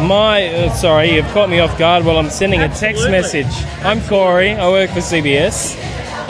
My, 0.07 0.47
uh, 0.47 0.73
sorry, 0.73 1.15
you've 1.15 1.27
caught 1.27 1.49
me 1.49 1.59
off 1.59 1.77
guard 1.77 2.05
while 2.05 2.17
I'm 2.17 2.29
sending 2.29 2.61
a 2.61 2.67
text 2.69 3.05
Absolutely. 3.05 3.11
message. 3.11 3.65
I'm 3.83 4.01
Corey. 4.07 4.51
I 4.51 4.69
work 4.69 4.89
for 4.91 4.99
CBS. 5.01 5.75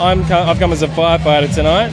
I'm 0.00 0.24
co- 0.26 0.42
I've 0.42 0.58
come 0.58 0.72
as 0.72 0.82
a 0.82 0.88
firefighter 0.88 1.52
tonight 1.54 1.90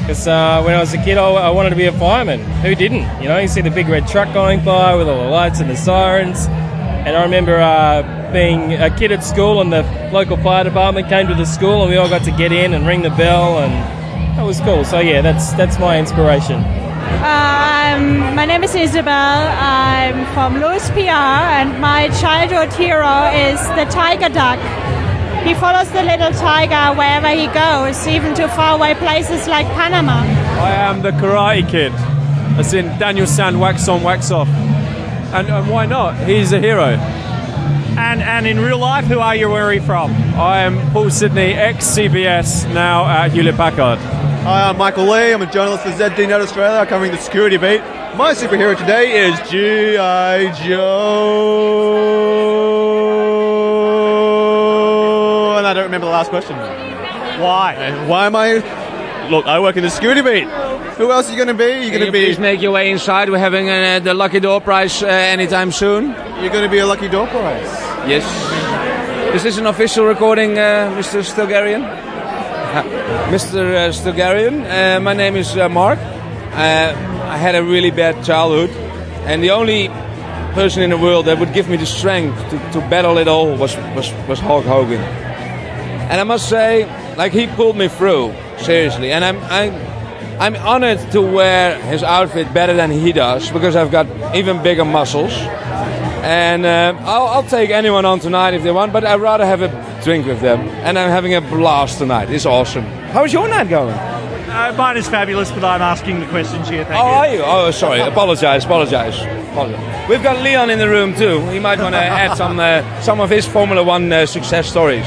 because 0.00 0.26
uh, 0.26 0.60
when 0.64 0.74
I 0.74 0.80
was 0.80 0.92
a 0.94 1.02
kid, 1.04 1.18
I, 1.18 1.28
I 1.28 1.50
wanted 1.50 1.70
to 1.70 1.76
be 1.76 1.86
a 1.86 1.92
fireman. 1.92 2.40
Who 2.62 2.74
didn't? 2.74 3.22
You 3.22 3.28
know, 3.28 3.38
you 3.38 3.46
see 3.46 3.60
the 3.60 3.70
big 3.70 3.88
red 3.88 4.08
truck 4.08 4.34
going 4.34 4.64
by 4.64 4.96
with 4.96 5.08
all 5.08 5.22
the 5.22 5.30
lights 5.30 5.60
and 5.60 5.70
the 5.70 5.76
sirens. 5.76 6.46
And 6.46 7.16
I 7.16 7.22
remember 7.22 7.60
uh, 7.60 8.32
being 8.32 8.74
a 8.74 8.90
kid 8.96 9.12
at 9.12 9.22
school, 9.22 9.60
and 9.60 9.72
the 9.72 9.82
local 10.12 10.36
fire 10.38 10.64
department 10.64 11.08
came 11.08 11.28
to 11.28 11.34
the 11.34 11.46
school, 11.46 11.82
and 11.82 11.90
we 11.90 11.96
all 11.96 12.08
got 12.08 12.24
to 12.24 12.30
get 12.32 12.50
in 12.52 12.74
and 12.74 12.86
ring 12.86 13.02
the 13.02 13.10
bell, 13.10 13.58
and 13.58 13.72
that 14.36 14.42
was 14.42 14.60
cool. 14.60 14.84
So 14.84 14.98
yeah, 14.98 15.20
that's 15.20 15.52
that's 15.52 15.78
my 15.78 15.98
inspiration. 15.98 16.62
Um, 17.02 18.34
my 18.34 18.44
name 18.44 18.62
is 18.64 18.74
Isabel. 18.74 19.12
I'm 19.12 20.24
from 20.34 20.60
Louis 20.60 20.88
PR, 20.90 21.10
and 21.58 21.80
my 21.80 22.08
childhood 22.20 22.72
hero 22.72 23.26
is 23.30 23.60
the 23.78 23.86
tiger 23.90 24.28
duck. 24.28 24.58
He 25.44 25.54
follows 25.54 25.90
the 25.90 26.02
little 26.02 26.32
tiger 26.32 26.96
wherever 26.96 27.28
he 27.28 27.48
goes, 27.48 28.06
even 28.06 28.34
to 28.34 28.48
faraway 28.48 28.94
places 28.94 29.48
like 29.48 29.66
Panama. 29.68 30.20
I 30.62 30.70
am 30.72 31.02
the 31.02 31.10
Karate 31.10 31.68
Kid. 31.68 31.92
As 32.58 32.72
in 32.74 32.86
Daniel 32.98 33.26
San, 33.26 33.58
wax 33.58 33.88
on, 33.88 34.02
wax 34.02 34.30
off. 34.30 34.48
And, 34.48 35.48
and 35.48 35.68
why 35.68 35.86
not? 35.86 36.16
He's 36.28 36.52
a 36.52 36.60
hero. 36.60 36.96
And 37.98 38.22
and 38.22 38.46
in 38.46 38.58
real 38.60 38.78
life, 38.78 39.04
who 39.06 39.18
are 39.18 39.34
you? 39.34 39.50
Where 39.50 39.64
are 39.64 39.74
you 39.74 39.82
from? 39.82 40.12
I 40.34 40.60
am 40.60 40.90
Paul 40.92 41.10
Sidney, 41.10 41.52
ex 41.54 41.84
CBS, 41.86 42.72
now 42.72 43.04
at 43.06 43.32
Hewlett 43.32 43.56
Packard. 43.56 43.98
Hi, 44.44 44.68
I'm 44.68 44.76
Michael 44.76 45.04
Lee. 45.04 45.32
I'm 45.32 45.40
a 45.40 45.46
journalist 45.46 45.84
for 45.84 45.90
ZD 45.90 46.26
Net 46.26 46.40
Australia, 46.40 46.84
covering 46.84 47.12
the 47.12 47.18
security 47.18 47.56
beat. 47.58 47.78
My 48.16 48.32
superhero 48.34 48.76
today 48.76 49.28
is 49.28 49.38
G.I. 49.48 50.50
Joe. 50.66 51.94
And 55.58 55.64
I 55.64 55.72
don't 55.72 55.84
remember 55.84 56.06
the 56.06 56.12
last 56.12 56.30
question. 56.30 56.56
Why? 56.56 57.94
Why 58.08 58.26
am 58.26 58.34
I? 58.34 58.54
Look, 59.30 59.46
I 59.46 59.60
work 59.60 59.76
in 59.76 59.84
the 59.84 59.90
security 59.90 60.22
beat. 60.22 60.48
Who 60.98 61.12
else 61.12 61.28
are 61.28 61.30
you 61.30 61.36
going 61.36 61.46
to 61.46 61.54
be? 61.54 61.86
You're 61.86 61.90
going 61.90 62.00
to 62.00 62.06
you 62.06 62.12
be. 62.12 62.24
please 62.26 62.40
make 62.40 62.60
your 62.60 62.72
way 62.72 62.90
inside? 62.90 63.30
We're 63.30 63.38
having 63.38 63.70
uh, 63.70 64.00
the 64.00 64.12
Lucky 64.12 64.40
Door 64.40 64.62
Prize 64.62 65.04
uh, 65.04 65.06
anytime 65.06 65.70
soon. 65.70 66.06
You're 66.42 66.50
going 66.50 66.64
to 66.64 66.68
be 66.68 66.78
a 66.78 66.86
Lucky 66.86 67.08
Door 67.08 67.28
Prize. 67.28 67.62
Yes. 68.08 68.24
Is 69.36 69.44
this 69.44 69.56
an 69.58 69.66
official 69.66 70.04
recording, 70.04 70.58
uh, 70.58 70.90
Mr. 70.98 71.22
Stilgherrian? 71.22 72.10
Mr. 72.72 73.74
Uh, 73.74 73.92
Stilgherrian, 73.92 74.64
uh, 74.64 74.98
my 74.98 75.12
name 75.12 75.36
is 75.36 75.58
uh, 75.58 75.68
Mark. 75.68 75.98
I 75.98 77.36
had 77.36 77.54
a 77.54 77.62
really 77.62 77.90
bad 77.90 78.24
childhood, 78.24 78.70
and 79.26 79.44
the 79.44 79.50
only 79.50 79.88
person 80.54 80.82
in 80.82 80.88
the 80.88 80.96
world 80.96 81.26
that 81.26 81.38
would 81.38 81.52
give 81.52 81.68
me 81.68 81.76
the 81.76 81.84
strength 81.84 82.34
to, 82.48 82.58
to 82.72 82.80
battle 82.88 83.18
it 83.18 83.28
all 83.28 83.54
was, 83.58 83.76
was, 83.94 84.10
was 84.26 84.40
Hulk 84.40 84.64
Hogan. 84.64 85.02
And 85.02 86.18
I 86.18 86.24
must 86.24 86.48
say, 86.48 86.86
like 87.16 87.32
he 87.32 87.46
pulled 87.46 87.76
me 87.76 87.88
through, 87.88 88.34
seriously. 88.56 89.12
And 89.12 89.22
I'm, 89.22 89.38
I'm, 89.44 89.74
I'm 90.40 90.56
honored 90.56 90.98
to 91.12 91.20
wear 91.20 91.78
his 91.78 92.02
outfit 92.02 92.54
better 92.54 92.72
than 92.72 92.90
he 92.90 93.12
does 93.12 93.50
because 93.50 93.76
I've 93.76 93.90
got 93.90 94.34
even 94.34 94.62
bigger 94.62 94.86
muscles. 94.86 95.32
And 96.24 96.64
uh, 96.64 96.96
I'll, 97.00 97.26
I'll 97.26 97.42
take 97.42 97.68
anyone 97.68 98.06
on 98.06 98.18
tonight 98.18 98.54
if 98.54 98.62
they 98.62 98.72
want, 98.72 98.94
but 98.94 99.04
I'd 99.04 99.20
rather 99.20 99.44
have 99.44 99.60
a 99.60 99.91
drink 100.02 100.26
with 100.26 100.40
them. 100.40 100.60
And 100.60 100.98
I'm 100.98 101.10
having 101.10 101.34
a 101.34 101.40
blast 101.40 101.98
tonight. 101.98 102.30
It's 102.30 102.46
awesome. 102.46 102.84
How's 103.12 103.32
your 103.32 103.48
night 103.48 103.68
going? 103.68 103.94
Uh, 103.94 104.74
mine 104.76 104.98
is 104.98 105.08
fabulous, 105.08 105.50
but 105.50 105.64
I'm 105.64 105.80
asking 105.80 106.20
the 106.20 106.26
questions 106.26 106.68
here. 106.68 106.84
Thank 106.84 107.02
oh, 107.02 107.08
you. 107.08 107.14
are 107.14 107.34
you? 107.34 107.42
Oh, 107.42 107.70
sorry. 107.70 108.00
Apologize. 108.00 108.64
Apologize. 108.64 109.18
Apologize. 109.50 110.08
We've 110.10 110.22
got 110.22 110.42
Leon 110.42 110.68
in 110.68 110.78
the 110.78 110.88
room 110.88 111.14
too. 111.14 111.40
He 111.48 111.58
might 111.58 111.78
want 111.78 111.94
to 111.94 112.00
add 112.00 112.36
some 112.36 112.60
uh, 112.60 113.00
some 113.00 113.20
of 113.20 113.30
his 113.30 113.46
Formula 113.46 113.82
One 113.82 114.12
uh, 114.12 114.26
success 114.26 114.68
stories. 114.68 115.06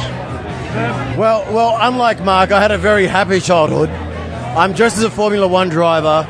Well, 1.16 1.46
well, 1.54 1.78
unlike 1.80 2.22
Mark, 2.22 2.52
I 2.52 2.60
had 2.60 2.72
a 2.72 2.78
very 2.78 3.06
happy 3.06 3.40
childhood. 3.40 3.90
I'm 3.90 4.74
dressed 4.74 4.98
as 4.98 5.04
a 5.04 5.12
Formula 5.12 5.48
One 5.48 5.70
driver, 5.70 6.26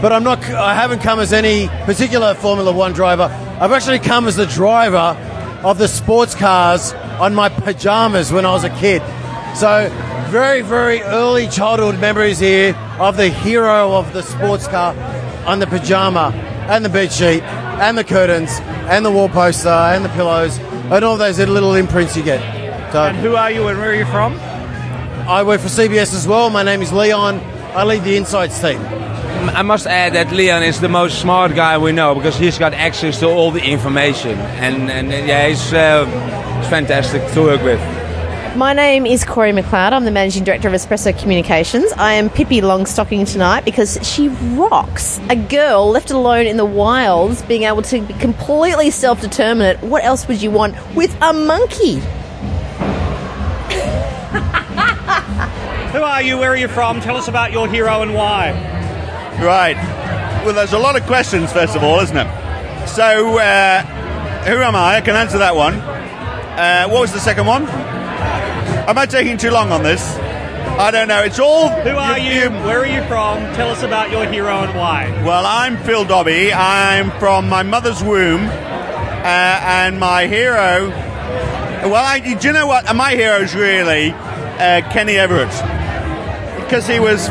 but 0.00 0.12
I'm 0.12 0.22
not. 0.22 0.44
I 0.44 0.74
haven't 0.74 1.00
come 1.00 1.18
as 1.18 1.32
any 1.32 1.66
particular 1.86 2.34
Formula 2.34 2.70
One 2.72 2.92
driver. 2.92 3.24
I've 3.60 3.72
actually 3.72 3.98
come 3.98 4.28
as 4.28 4.36
the 4.36 4.46
driver 4.46 5.16
of 5.64 5.76
the 5.76 5.88
sports 5.88 6.34
cars 6.36 6.94
on 7.20 7.34
my 7.34 7.48
pajamas 7.50 8.32
when 8.32 8.46
I 8.46 8.52
was 8.52 8.64
a 8.64 8.70
kid. 8.70 9.02
So, 9.54 9.90
very, 10.30 10.62
very 10.62 11.02
early 11.02 11.48
childhood 11.48 12.00
memories 12.00 12.38
here 12.38 12.74
of 12.98 13.16
the 13.16 13.28
hero 13.28 13.92
of 13.92 14.12
the 14.12 14.22
sports 14.22 14.66
car 14.66 14.94
on 15.46 15.58
the 15.58 15.66
pajama 15.66 16.32
and 16.68 16.84
the 16.84 16.88
bed 16.88 17.12
sheet 17.12 17.42
and 17.42 17.98
the 17.98 18.04
curtains 18.04 18.50
and 18.88 19.04
the 19.04 19.10
wall 19.10 19.28
poster 19.28 19.68
and 19.68 20.04
the 20.04 20.08
pillows 20.10 20.58
and 20.58 21.04
all 21.04 21.16
those 21.16 21.38
little 21.38 21.74
imprints 21.74 22.16
you 22.16 22.22
get. 22.22 22.40
So, 22.92 23.02
And 23.02 23.16
who 23.18 23.36
are 23.36 23.50
you 23.50 23.68
and 23.68 23.78
where 23.78 23.90
are 23.90 23.94
you 23.94 24.06
from? 24.06 24.34
I 25.28 25.42
work 25.42 25.60
for 25.60 25.68
CBS 25.68 26.14
as 26.14 26.26
well. 26.26 26.48
My 26.48 26.62
name 26.62 26.80
is 26.80 26.92
Leon. 26.92 27.38
I 27.74 27.84
lead 27.84 28.02
the 28.02 28.16
Insights 28.16 28.60
team. 28.60 28.80
I 29.48 29.62
must 29.62 29.86
add 29.86 30.12
that 30.12 30.32
Leon 30.32 30.62
is 30.62 30.80
the 30.80 30.88
most 30.88 31.18
smart 31.18 31.54
guy 31.54 31.78
we 31.78 31.92
know 31.92 32.14
because 32.14 32.36
he's 32.36 32.58
got 32.58 32.74
access 32.74 33.20
to 33.20 33.26
all 33.26 33.50
the 33.50 33.62
information, 33.62 34.38
and 34.38 34.90
and 34.90 35.10
yeah, 35.10 35.48
he's, 35.48 35.72
uh, 35.72 36.04
he's 36.58 36.68
fantastic 36.68 37.26
to 37.32 37.42
work 37.42 37.62
with. 37.62 37.80
My 38.56 38.74
name 38.74 39.06
is 39.06 39.24
Corey 39.24 39.52
McLeod. 39.52 39.92
I'm 39.92 40.04
the 40.04 40.10
managing 40.10 40.44
director 40.44 40.68
of 40.68 40.74
Espresso 40.74 41.18
Communications. 41.18 41.90
I 41.96 42.14
am 42.14 42.28
Pippi 42.28 42.60
Longstocking 42.60 43.30
tonight 43.30 43.64
because 43.64 43.98
she 44.02 44.28
rocks. 44.28 45.18
A 45.30 45.36
girl 45.36 45.88
left 45.90 46.10
alone 46.10 46.46
in 46.46 46.58
the 46.58 46.66
wilds, 46.66 47.40
being 47.42 47.62
able 47.62 47.82
to 47.82 48.02
be 48.02 48.12
completely 48.14 48.90
self 48.90 49.22
determinate. 49.22 49.80
What 49.82 50.04
else 50.04 50.28
would 50.28 50.42
you 50.42 50.50
want 50.50 50.74
with 50.94 51.16
a 51.22 51.32
monkey? 51.32 52.00
Who 55.92 56.02
are 56.02 56.20
you? 56.22 56.36
Where 56.36 56.50
are 56.50 56.56
you 56.56 56.68
from? 56.68 57.00
Tell 57.00 57.16
us 57.16 57.28
about 57.28 57.52
your 57.52 57.66
hero 57.68 58.02
and 58.02 58.14
why. 58.14 58.79
Right. 59.40 59.76
Well, 60.44 60.54
there's 60.54 60.74
a 60.74 60.78
lot 60.78 60.96
of 60.96 61.06
questions, 61.06 61.50
first 61.52 61.74
of 61.74 61.82
all, 61.82 62.00
isn't 62.00 62.16
it? 62.16 62.88
So, 62.88 63.38
uh, 63.38 63.82
who 64.44 64.56
am 64.56 64.76
I? 64.76 64.96
I 64.96 65.00
can 65.00 65.16
answer 65.16 65.38
that 65.38 65.56
one. 65.56 65.74
Uh, 65.74 66.88
what 66.88 67.00
was 67.00 67.12
the 67.12 67.20
second 67.20 67.46
one? 67.46 67.66
Am 67.66 68.98
I 68.98 69.06
taking 69.06 69.38
too 69.38 69.50
long 69.50 69.72
on 69.72 69.82
this? 69.82 70.02
I 70.78 70.90
don't 70.90 71.08
know. 71.08 71.22
It's 71.22 71.38
all. 71.38 71.68
Who 71.68 71.90
are 71.90 72.18
you? 72.18 72.50
Where 72.50 72.80
are 72.80 72.86
you 72.86 73.02
from? 73.08 73.38
Tell 73.54 73.70
us 73.70 73.82
about 73.82 74.10
your 74.10 74.26
hero 74.26 74.60
and 74.60 74.76
why. 74.76 75.10
Well, 75.24 75.46
I'm 75.46 75.76
Phil 75.84 76.04
Dobbie. 76.04 76.52
I'm 76.52 77.10
from 77.18 77.48
my 77.48 77.62
mother's 77.62 78.02
womb, 78.02 78.42
uh, 78.42 79.22
and 79.24 79.98
my 79.98 80.26
hero. 80.26 80.90
Well, 81.88 81.94
I, 81.96 82.20
do 82.20 82.46
you 82.46 82.52
know 82.52 82.66
what? 82.66 82.94
My 82.94 83.14
hero 83.14 83.38
is 83.38 83.54
really 83.54 84.10
uh, 84.10 84.82
Kenny 84.92 85.16
Everett 85.16 85.50
because 86.62 86.86
he 86.86 87.00
was 87.00 87.28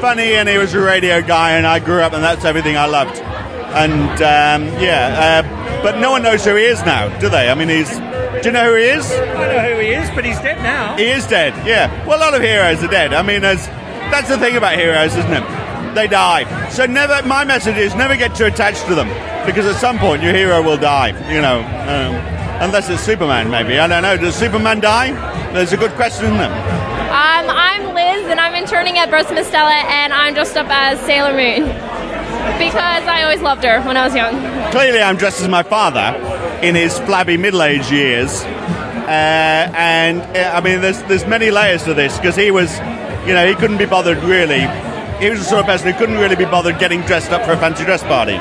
funny 0.00 0.34
and 0.34 0.48
he 0.48 0.58
was 0.58 0.74
a 0.74 0.80
radio 0.80 1.20
guy, 1.22 1.52
and 1.52 1.66
I 1.66 1.78
grew 1.78 2.00
up, 2.00 2.12
and 2.12 2.22
that's 2.22 2.44
everything 2.44 2.76
I 2.76 2.86
loved. 2.86 3.18
And 3.18 3.92
um, 4.22 4.82
yeah, 4.82 5.42
uh, 5.44 5.82
but 5.82 5.98
no 5.98 6.10
one 6.10 6.22
knows 6.22 6.44
who 6.44 6.54
he 6.54 6.64
is 6.64 6.82
now, 6.82 7.16
do 7.18 7.28
they? 7.28 7.50
I 7.50 7.54
mean, 7.54 7.68
he's. 7.68 7.90
Do 7.90 8.48
you 8.48 8.52
know 8.52 8.70
who 8.70 8.76
he 8.76 8.84
is? 8.84 9.10
I 9.10 9.52
know 9.52 9.74
who 9.74 9.80
he 9.80 9.88
is, 9.88 10.08
but 10.10 10.24
he's 10.24 10.38
dead 10.38 10.58
now. 10.62 10.96
He 10.96 11.08
is 11.08 11.26
dead. 11.26 11.54
Yeah. 11.66 12.06
Well, 12.06 12.18
a 12.18 12.20
lot 12.20 12.34
of 12.34 12.42
heroes 12.42 12.82
are 12.84 12.88
dead. 12.88 13.12
I 13.12 13.22
mean, 13.22 13.40
there's, 13.42 13.66
that's 13.66 14.28
the 14.28 14.38
thing 14.38 14.56
about 14.56 14.78
heroes, 14.78 15.16
isn't 15.16 15.32
it? 15.32 15.94
They 15.94 16.06
die. 16.06 16.68
So 16.70 16.86
never. 16.86 17.26
My 17.26 17.44
message 17.44 17.76
is 17.76 17.94
never 17.94 18.16
get 18.16 18.36
too 18.36 18.44
attached 18.44 18.86
to 18.86 18.94
them 18.94 19.08
because 19.44 19.66
at 19.66 19.80
some 19.80 19.98
point 19.98 20.22
your 20.22 20.32
hero 20.32 20.62
will 20.62 20.76
die. 20.76 21.08
You 21.32 21.40
know, 21.40 21.60
um, 21.60 22.14
unless 22.62 22.88
it's 22.88 23.02
Superman, 23.02 23.50
maybe. 23.50 23.78
I 23.78 23.86
don't 23.88 24.02
know. 24.02 24.16
Does 24.16 24.36
Superman 24.36 24.80
die? 24.80 25.12
There's 25.52 25.72
a 25.72 25.76
good 25.76 25.92
question, 25.92 26.26
isn't 26.26 26.40
it? 26.40 26.77
Um, 27.18 27.50
I'm 27.50 27.96
Liz, 27.96 28.30
and 28.30 28.38
I'm 28.38 28.54
interning 28.54 28.96
at 28.96 29.08
Brosma 29.08 29.42
Stella, 29.42 29.74
and 29.74 30.12
I'm 30.12 30.34
dressed 30.34 30.56
up 30.56 30.68
as 30.70 31.00
Sailor 31.00 31.32
Moon 31.32 31.64
because 31.64 33.02
I 33.08 33.24
always 33.24 33.40
loved 33.40 33.64
her 33.64 33.82
when 33.82 33.96
I 33.96 34.04
was 34.06 34.14
young. 34.14 34.36
Clearly, 34.70 35.02
I'm 35.02 35.16
dressed 35.16 35.40
as 35.40 35.48
my 35.48 35.64
father 35.64 36.16
in 36.62 36.76
his 36.76 36.96
flabby 36.96 37.36
middle-aged 37.36 37.90
years, 37.90 38.44
uh, 38.44 39.68
and 39.74 40.20
uh, 40.20 40.52
I 40.54 40.60
mean, 40.60 40.80
there's 40.80 41.02
there's 41.04 41.26
many 41.26 41.50
layers 41.50 41.82
to 41.84 41.94
this 41.94 42.16
because 42.16 42.36
he 42.36 42.52
was, 42.52 42.78
you 43.26 43.34
know, 43.34 43.44
he 43.48 43.56
couldn't 43.56 43.78
be 43.78 43.86
bothered 43.86 44.18
really. 44.18 44.60
He 45.18 45.28
was 45.28 45.40
the 45.40 45.44
sort 45.44 45.60
of 45.62 45.66
person 45.66 45.90
who 45.90 45.98
couldn't 45.98 46.18
really 46.18 46.36
be 46.36 46.44
bothered 46.44 46.78
getting 46.78 47.00
dressed 47.00 47.32
up 47.32 47.44
for 47.44 47.50
a 47.50 47.56
fancy 47.56 47.84
dress 47.84 48.04
party. 48.04 48.38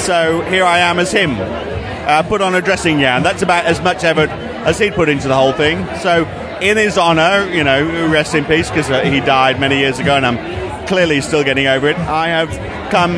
So 0.00 0.40
here 0.40 0.64
I 0.64 0.80
am 0.80 0.98
as 0.98 1.12
him, 1.12 1.36
uh, 1.38 2.24
put 2.24 2.40
on 2.40 2.56
a 2.56 2.60
dressing 2.60 2.98
gown. 2.98 3.22
That's 3.22 3.42
about 3.42 3.66
as 3.66 3.80
much 3.80 4.02
effort 4.02 4.30
as 4.66 4.80
he'd 4.80 4.94
put 4.94 5.08
into 5.08 5.28
the 5.28 5.36
whole 5.36 5.52
thing. 5.52 5.86
So 6.00 6.24
in 6.60 6.76
his 6.76 6.98
honour, 6.98 7.50
you 7.52 7.64
know, 7.64 8.08
rest 8.08 8.34
in 8.34 8.44
peace 8.44 8.68
because 8.68 8.90
uh, 8.90 9.02
he 9.02 9.20
died 9.20 9.60
many 9.60 9.78
years 9.78 9.98
ago, 9.98 10.16
and 10.16 10.26
I'm 10.26 10.86
clearly 10.86 11.20
still 11.20 11.44
getting 11.44 11.66
over 11.66 11.88
it. 11.88 11.96
I 11.96 12.28
have 12.28 12.50
come 12.90 13.12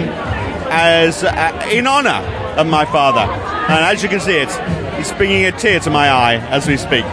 as 0.70 1.24
uh, 1.24 1.68
in 1.70 1.86
honour 1.86 2.24
of 2.58 2.66
my 2.66 2.84
father, 2.84 3.20
and 3.20 3.84
as 3.84 4.02
you 4.02 4.08
can 4.08 4.20
see, 4.20 4.36
it's, 4.36 4.56
it's 4.98 5.12
bringing 5.12 5.44
a 5.46 5.52
tear 5.52 5.80
to 5.80 5.90
my 5.90 6.08
eye 6.08 6.36
as 6.48 6.66
we 6.66 6.76
speak. 6.76 7.04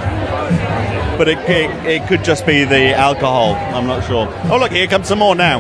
But 1.17 1.27
it, 1.27 1.37
it, 1.49 1.69
it 1.85 2.07
could 2.07 2.23
just 2.23 2.45
be 2.45 2.63
the 2.63 2.95
alcohol. 2.95 3.53
I'm 3.53 3.85
not 3.85 4.03
sure. 4.05 4.27
Oh, 4.51 4.57
look, 4.57 4.71
here 4.71 4.87
comes 4.87 5.07
some 5.07 5.19
more 5.19 5.35
now. 5.35 5.59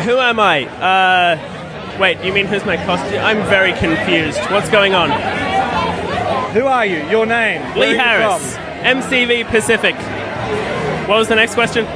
Who 0.00 0.18
am 0.18 0.40
I? 0.40 0.66
Uh, 0.66 1.98
wait, 2.00 2.22
you 2.24 2.32
mean 2.32 2.46
who's 2.46 2.64
my 2.64 2.76
costume? 2.76 3.20
I'm 3.20 3.38
very 3.48 3.72
confused. 3.74 4.40
What's 4.50 4.68
going 4.70 4.94
on? 4.94 5.10
Who 6.52 6.66
are 6.66 6.84
you? 6.84 7.06
Your 7.08 7.26
name? 7.26 7.62
Lee 7.78 7.88
are 7.88 7.92
you 7.92 7.98
Harris, 7.98 8.56
MCV 8.82 9.46
Pacific. 9.46 9.94
What 11.08 11.18
was 11.18 11.28
the 11.28 11.36
next 11.36 11.54
question? 11.54 11.86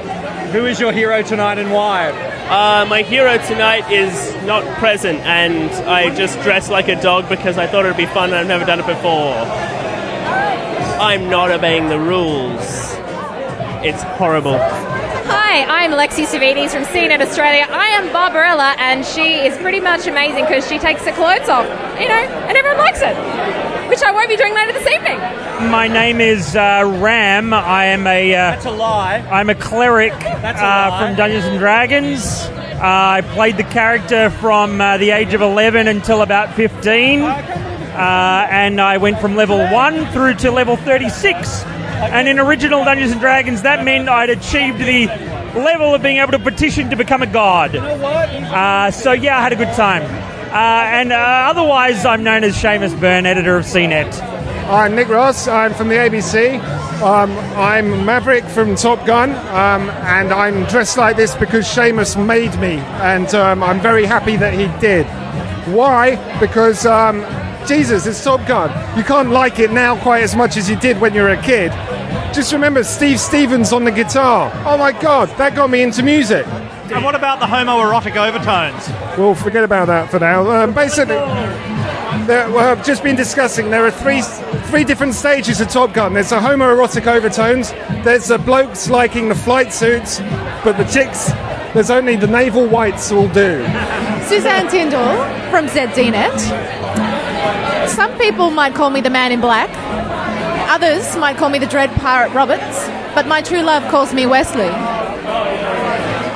Who 0.53 0.67
is 0.67 0.81
your 0.81 0.93
hero 0.93 1.23
tonight 1.23 1.59
and 1.59 1.73
why? 1.73 2.11
Uh, 2.49 2.87
my 2.87 3.03
hero 3.03 3.37
tonight 3.39 3.91
is 3.91 4.35
not 4.45 4.63
present, 4.79 5.19
and 5.21 5.71
I 5.89 6.15
just 6.15 6.41
dressed 6.43 6.71
like 6.71 6.89
a 6.89 7.01
dog 7.01 7.29
because 7.29 7.59
I 7.59 7.67
thought 7.67 7.85
it 7.85 7.89
would 7.89 7.97
be 7.97 8.07
fun 8.07 8.31
and 8.31 8.37
I've 8.37 8.47
never 8.47 8.65
done 8.65 8.79
it 8.79 8.87
before. 8.87 9.35
I'm 11.01 11.29
not 11.29 11.51
obeying 11.51 11.89
the 11.89 11.99
rules. 11.99 12.63
It's 13.85 14.03
horrible. 14.19 14.59
Hi, 14.59 15.65
I'm 15.65 15.91
Lexi 15.91 16.25
Savides 16.25 16.71
from 16.71 16.85
CNET 16.85 17.21
Australia. 17.21 17.67
I 17.69 17.89
am 17.89 18.13
Barbarella, 18.13 18.77
and 18.79 19.05
she 19.05 19.45
is 19.45 19.57
pretty 19.59 19.81
much 19.81 20.07
amazing 20.07 20.45
because 20.45 20.69
she 20.69 20.79
takes 20.79 21.03
her 21.03 21.13
clothes 21.13 21.49
off, 21.49 21.67
you 22.01 22.09
know, 22.09 22.15
and 22.15 22.57
everyone 22.57 22.79
likes 22.79 23.01
it, 23.03 23.17
which 23.89 24.03
I 24.03 24.11
won't 24.13 24.29
be 24.29 24.37
doing 24.37 24.55
later 24.55 24.73
this 24.73 24.87
evening. 24.93 25.19
My 25.71 25.89
name 25.89 26.21
is 26.21 26.55
uh, 26.57 26.99
Ram. 27.03 27.53
I 27.53 27.87
am 27.87 28.07
a. 28.07 28.35
Uh, 28.35 28.37
That's 28.37 28.67
a 28.67 28.71
lie. 28.71 29.19
I'm 29.31 29.49
a 29.51 29.55
cleric 29.55 30.13
That's 30.13 30.61
a 30.61 30.65
uh, 30.65 30.91
lie. 30.91 31.07
from 31.07 31.17
Dungeons 31.17 31.45
and 31.45 31.59
Dragons. 31.59 32.45
Uh, 32.77 32.81
I 32.83 33.21
played 33.33 33.57
the 33.57 33.65
character 33.65 34.29
from 34.31 34.81
uh, 34.81 34.99
the 34.99 35.11
age 35.11 35.33
of 35.35 35.41
11 35.41 35.89
until 35.89 36.23
about 36.23 36.55
15. 36.55 37.23
Uh, 37.23 38.47
and 38.51 38.79
I 38.81 38.99
went 38.99 39.19
from 39.19 39.35
level 39.35 39.59
1 39.59 40.07
through 40.13 40.35
to 40.35 40.51
level 40.51 40.77
36. 40.77 41.65
And 41.65 42.29
in 42.29 42.39
original 42.39 42.85
Dungeons 42.85 43.13
and 43.13 43.21
Dragons, 43.21 43.63
that 43.63 43.83
meant 43.83 44.11
I'd 44.11 44.29
achieved 44.29 44.79
the 44.79 45.07
level 45.59 45.95
of 45.95 46.03
being 46.03 46.19
able 46.19 46.33
to 46.33 46.39
petition 46.39 46.91
to 46.91 46.97
become 46.97 47.23
a 47.23 47.27
god. 47.27 47.75
Uh, 47.75 48.91
so, 48.91 49.13
yeah, 49.13 49.39
I 49.39 49.43
had 49.43 49.55
a 49.55 49.57
good 49.57 49.73
time. 49.73 50.03
Uh, 50.51 50.87
and 50.87 51.13
uh, 51.13 51.17
otherwise, 51.51 52.05
I'm 52.05 52.23
known 52.23 52.45
as 52.45 52.55
Seamus 52.57 52.99
Byrne, 53.01 53.27
editor 53.27 53.57
of 53.57 53.65
CNET. 53.65 54.21
I'm 54.69 54.95
Nick 54.95 55.09
Ross. 55.09 55.49
I'm 55.49 55.75
from 55.75 55.89
the 55.89 55.97
ABC. 55.97 56.61
Um, 57.03 57.31
I'm 57.59 58.07
Maverick 58.07 58.45
from 58.45 58.75
Top 58.75 59.05
Gun, 59.05 59.31
um, 59.31 59.91
and 59.91 60.33
I'm 60.33 60.65
dressed 60.65 60.97
like 60.97 61.17
this 61.17 61.35
because 61.35 61.67
Seamus 61.67 62.17
made 62.25 62.59
me, 62.59 62.79
and 63.03 63.33
um, 63.35 63.63
I'm 63.63 63.81
very 63.81 64.07
happy 64.07 64.37
that 64.37 64.55
he 64.55 64.67
did. 64.81 65.07
Why? 65.75 66.17
Because 66.41 66.87
um, 66.87 67.21
Jesus, 67.67 68.07
it's 68.07 68.23
Top 68.23 68.47
Gun. 68.47 68.71
You 68.97 69.05
can't 69.05 69.31
like 69.31 69.59
it 69.59 69.73
now 69.73 70.01
quite 70.01 70.23
as 70.23 70.37
much 70.37 70.57
as 70.57 70.71
you 70.71 70.77
did 70.77 71.01
when 71.01 71.13
you 71.13 71.23
were 71.23 71.31
a 71.31 71.43
kid. 71.43 71.73
Just 72.35 72.53
remember 72.53 72.85
Steve 72.85 73.19
Stevens 73.19 73.73
on 73.73 73.85
the 73.85 73.91
guitar. 73.91 74.53
Oh 74.67 74.77
my 74.77 74.93
God, 74.93 75.29
that 75.39 75.55
got 75.55 75.71
me 75.71 75.83
into 75.83 76.03
music. 76.03 76.47
And 76.47 77.05
what 77.05 77.15
about 77.15 77.41
the 77.41 77.47
homoerotic 77.47 78.17
overtones? 78.17 78.89
We'll 79.19 79.35
forget 79.35 79.65
about 79.65 79.87
that 79.87 80.11
for 80.11 80.21
now. 80.21 80.49
Um, 80.51 80.73
basically, 80.73 81.17
there, 82.27 82.51
well, 82.51 82.71
I've 82.71 82.85
just 82.85 83.03
been 83.03 83.17
discussing. 83.17 83.71
There 83.71 83.85
are 83.85 83.91
three 83.91 84.23
three 84.67 84.85
different 84.85 85.15
stages 85.15 85.61
of 85.61 85.69
Top 85.69 85.93
Gun. 85.93 86.15
There's 86.15 86.31
the 86.31 86.37
homoerotic 86.37 87.07
overtones. 87.07 87.73
There's 88.05 88.29
the 88.29 88.39
blokes 88.39 88.89
liking 88.89 89.29
the 89.29 89.35
flight 89.35 89.73
suits, 89.73 90.21
but 90.63 90.77
the 90.77 90.85
chicks, 90.85 91.31
there's 91.75 91.91
only 91.91 92.17
the 92.17 92.27
naval 92.27 92.67
whites 92.67 93.11
will 93.11 93.29
do. 93.29 93.65
Suzanne 94.27 94.67
Tindal 94.69 95.51
from 95.51 95.67
ZDNet. 95.67 96.39
Some 97.89 98.17
people 98.19 98.51
might 98.51 98.75
call 98.75 98.91
me 98.91 99.01
the 99.01 99.11
man 99.11 99.33
in 99.33 99.41
black. 99.41 99.71
Others 100.69 101.17
might 101.17 101.37
call 101.37 101.49
me 101.49 101.59
the 101.61 101.67
Dread 101.67 101.91
Pirate 101.93 102.33
Roberts, 102.33 102.89
but 103.15 103.27
my 103.27 103.41
true 103.41 103.63
love 103.63 103.89
calls 103.91 104.13
me 104.13 104.27
Wesley. 104.27 104.69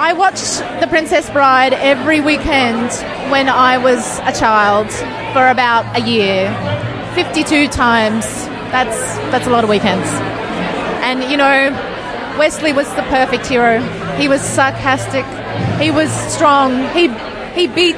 I 0.03 0.13
watched 0.13 0.59
The 0.81 0.87
Princess 0.89 1.29
Bride 1.31 1.73
every 1.73 2.21
weekend 2.21 2.93
when 3.31 3.49
I 3.49 3.79
was 3.79 4.19
a 4.21 4.33
child 4.33 4.91
for 5.35 5.49
about 5.49 5.85
a 5.99 6.01
year. 6.01 6.49
52 7.15 7.69
times. 7.69 8.25
That's 8.71 8.97
that's 9.33 9.49
a 9.49 9.51
lot 9.51 9.65
of 9.65 9.69
weekends. 9.71 10.09
And 11.03 11.25
you 11.31 11.37
know, 11.37 11.71
Wesley 12.39 12.73
was 12.73 12.89
the 12.95 13.03
perfect 13.03 13.47
hero. 13.47 13.81
He 14.17 14.29
was 14.29 14.41
sarcastic. 14.41 15.27
He 15.81 15.91
was 15.91 16.11
strong. 16.33 16.89
He 16.95 17.09
he 17.61 17.67
beat 17.67 17.97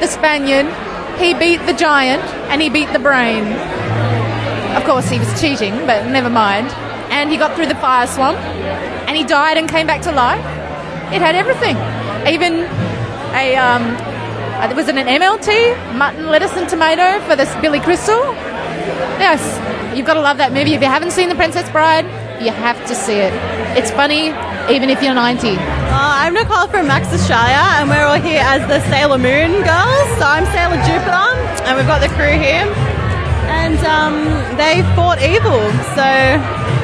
the 0.00 0.06
Spaniard. 0.06 0.66
He 1.18 1.34
beat 1.34 1.58
the 1.66 1.74
giant 1.74 2.22
and 2.50 2.62
he 2.62 2.70
beat 2.70 2.90
the 2.92 2.98
brain. 2.98 3.44
Of 4.74 4.84
course, 4.84 5.08
he 5.08 5.18
was 5.18 5.40
cheating, 5.40 5.74
but 5.86 6.06
never 6.06 6.28
mind. 6.28 6.68
And 7.10 7.30
he 7.30 7.36
got 7.36 7.54
through 7.54 7.66
the 7.66 7.76
fire 7.76 8.06
swamp 8.06 8.38
and 9.06 9.16
he 9.16 9.22
died 9.22 9.56
and 9.56 9.68
came 9.68 9.86
back 9.86 10.02
to 10.02 10.12
life. 10.12 10.44
It 11.14 11.22
had 11.22 11.36
everything. 11.36 11.76
Even 12.26 12.66
a, 13.34 13.54
um, 13.54 13.82
uh, 14.58 14.72
was 14.74 14.88
it 14.88 14.96
an 14.96 15.06
MLT? 15.06 15.96
Mutton, 15.96 16.26
lettuce, 16.26 16.52
and 16.56 16.68
tomato 16.68 17.24
for 17.26 17.36
this 17.36 17.54
Billy 17.56 17.78
Crystal? 17.78 18.18
Yes, 19.22 19.42
you've 19.96 20.06
got 20.06 20.14
to 20.14 20.20
love 20.20 20.38
that 20.38 20.52
movie. 20.52 20.74
If 20.74 20.80
you 20.80 20.88
haven't 20.88 21.12
seen 21.12 21.28
The 21.28 21.34
Princess 21.34 21.70
Bride, 21.70 22.06
you 22.42 22.50
have 22.50 22.84
to 22.86 22.94
see 22.94 23.14
it. 23.14 23.32
It's 23.78 23.90
funny, 23.90 24.34
even 24.74 24.90
if 24.90 25.02
you're 25.02 25.14
90. 25.14 25.54
Uh, 25.54 25.56
I'm 25.92 26.34
Nicole 26.34 26.66
from 26.66 26.88
Max 26.88 27.12
Australia, 27.12 27.62
and 27.78 27.88
we're 27.88 28.04
all 28.04 28.20
here 28.20 28.42
as 28.42 28.66
the 28.66 28.80
Sailor 28.90 29.18
Moon 29.18 29.62
girls. 29.62 30.08
So 30.18 30.26
I'm 30.26 30.46
Sailor 30.50 30.82
Jupiter, 30.82 31.30
and 31.62 31.76
we've 31.76 31.86
got 31.86 32.00
the 32.00 32.10
crew 32.16 32.34
here. 32.34 32.93
And 33.64 33.78
um, 33.86 34.14
they 34.58 34.82
fought 34.94 35.22
evil, 35.22 35.58
so 35.96 36.04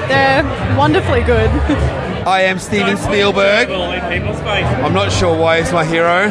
they're 0.08 0.42
wonderfully 0.78 1.22
good. 1.22 1.50
I 2.26 2.40
am 2.44 2.58
Steven 2.58 2.96
Spielberg. 2.96 3.68
I'm 3.68 4.94
not 4.94 5.12
sure 5.12 5.38
why 5.38 5.60
he's 5.60 5.70
my 5.74 5.84
hero. 5.84 6.30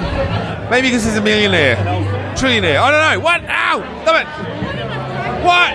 Maybe 0.71 0.88
because 0.88 1.05
he's 1.05 1.17
a 1.17 1.21
millionaire, 1.21 1.75
trillionaire. 2.35 2.79
I 2.79 2.89
don't 2.89 3.13
know. 3.13 3.19
What? 3.23 3.43
Ow! 3.47 4.01
Stop 4.01 4.21
it! 4.21 5.45
What? 5.45 5.71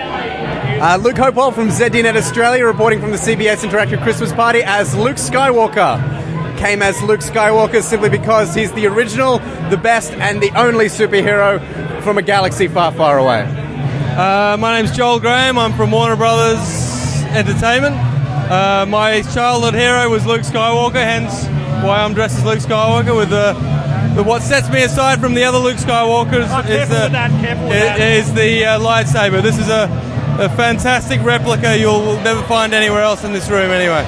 Uh, 0.81 0.97
Luke 1.01 1.17
Hopewell 1.17 1.53
from 1.53 1.69
ZDNet 1.69 2.17
Australia 2.17 2.65
reporting 2.65 2.99
from 2.99 3.11
the 3.11 3.17
CBS 3.17 3.63
Interactive 3.65 4.03
Christmas 4.03 4.33
Party 4.33 4.61
as 4.61 4.93
Luke 4.93 5.15
Skywalker. 5.15 6.57
Came 6.57 6.81
as 6.81 7.01
Luke 7.01 7.21
Skywalker 7.21 7.81
simply 7.81 8.09
because 8.09 8.53
he's 8.53 8.73
the 8.73 8.87
original, 8.87 9.39
the 9.69 9.79
best, 9.81 10.11
and 10.15 10.43
the 10.43 10.51
only 10.59 10.87
superhero 10.87 11.61
from 12.03 12.17
a 12.17 12.21
galaxy 12.21 12.67
far, 12.67 12.91
far 12.91 13.19
away. 13.19 13.64
Uh, 14.15 14.55
my 14.59 14.77
name's 14.79 14.95
Joel 14.95 15.19
Graham. 15.19 15.57
I'm 15.57 15.73
from 15.73 15.91
Warner 15.91 16.15
Brothers 16.15 16.57
Entertainment. 17.35 17.95
Uh, 18.49 18.85
my 18.87 19.21
childhood 19.33 19.73
hero 19.73 20.09
was 20.09 20.25
Luke 20.25 20.43
Skywalker, 20.43 20.93
hence 20.93 21.45
why 21.83 21.97
I'm 22.01 22.13
dressed 22.13 22.37
as 22.37 22.45
Luke 22.45 22.59
Skywalker. 22.59 23.13
With 23.15 23.29
the, 23.29 23.51
the 24.15 24.23
what 24.23 24.41
sets 24.41 24.69
me 24.69 24.83
aside 24.83 25.19
from 25.19 25.33
the 25.33 25.43
other 25.43 25.57
Luke 25.57 25.75
Skywalkers 25.77 26.47
Oh, 26.49 26.59
is, 26.61 26.87
the, 26.87 27.09
that, 27.09 27.11
that. 27.11 27.99
is 27.99 28.33
the 28.33 28.63
uh, 28.63 28.79
lightsaber. 28.79 29.41
This 29.41 29.59
is 29.59 29.67
a, 29.67 29.89
a 30.39 30.47
fantastic 30.55 31.21
replica 31.21 31.77
you'll 31.77 32.15
never 32.21 32.41
find 32.43 32.73
anywhere 32.73 33.01
else 33.01 33.25
in 33.25 33.33
this 33.33 33.49
room, 33.49 33.69
anyway. 33.71 34.03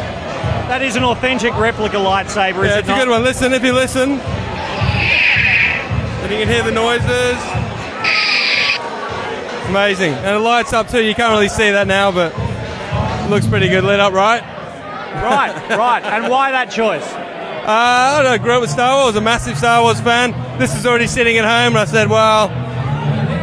That 0.69 0.81
is 0.81 0.95
an 0.95 1.03
authentic 1.03 1.53
replica 1.57 1.97
lightsaber, 1.97 2.63
is 2.63 2.69
Yeah, 2.71 2.77
it 2.77 2.79
it's 2.79 2.89
a 2.89 2.95
good 2.95 3.09
one. 3.09 3.23
Listen, 3.23 3.51
if 3.51 3.61
you 3.63 3.73
listen, 3.73 4.17
then 6.21 6.31
you 6.31 6.37
can 6.37 6.47
hear 6.47 6.63
the 6.63 6.71
noises. 6.71 7.66
Amazing. 9.69 10.13
And 10.13 10.37
it 10.37 10.39
lights 10.39 10.73
up 10.73 10.87
too. 10.87 11.03
You 11.03 11.13
can't 11.13 11.31
really 11.31 11.49
see 11.49 11.71
that 11.71 11.87
now, 11.87 12.11
but 12.11 12.33
it 12.35 13.29
looks 13.29 13.47
pretty 13.47 13.67
good. 13.67 13.83
Lit 13.83 13.99
up, 13.99 14.13
right? 14.13 14.41
Right, 15.21 15.77
right. 15.77 16.03
And 16.03 16.31
why 16.31 16.51
that 16.51 16.71
choice? 16.71 17.03
Uh, 17.03 17.65
I 17.67 18.21
don't 18.23 18.31
know. 18.31 18.43
Grew 18.43 18.53
up 18.53 18.61
with 18.61 18.69
Star 18.69 19.03
Wars. 19.03 19.15
A 19.15 19.21
massive 19.21 19.57
Star 19.57 19.81
Wars 19.81 19.99
fan. 19.99 20.31
This 20.57 20.73
is 20.73 20.85
already 20.85 21.07
sitting 21.07 21.37
at 21.37 21.43
home, 21.43 21.75
and 21.75 21.79
I 21.79 21.85
said, 21.85 22.07
"Well," 22.09 22.47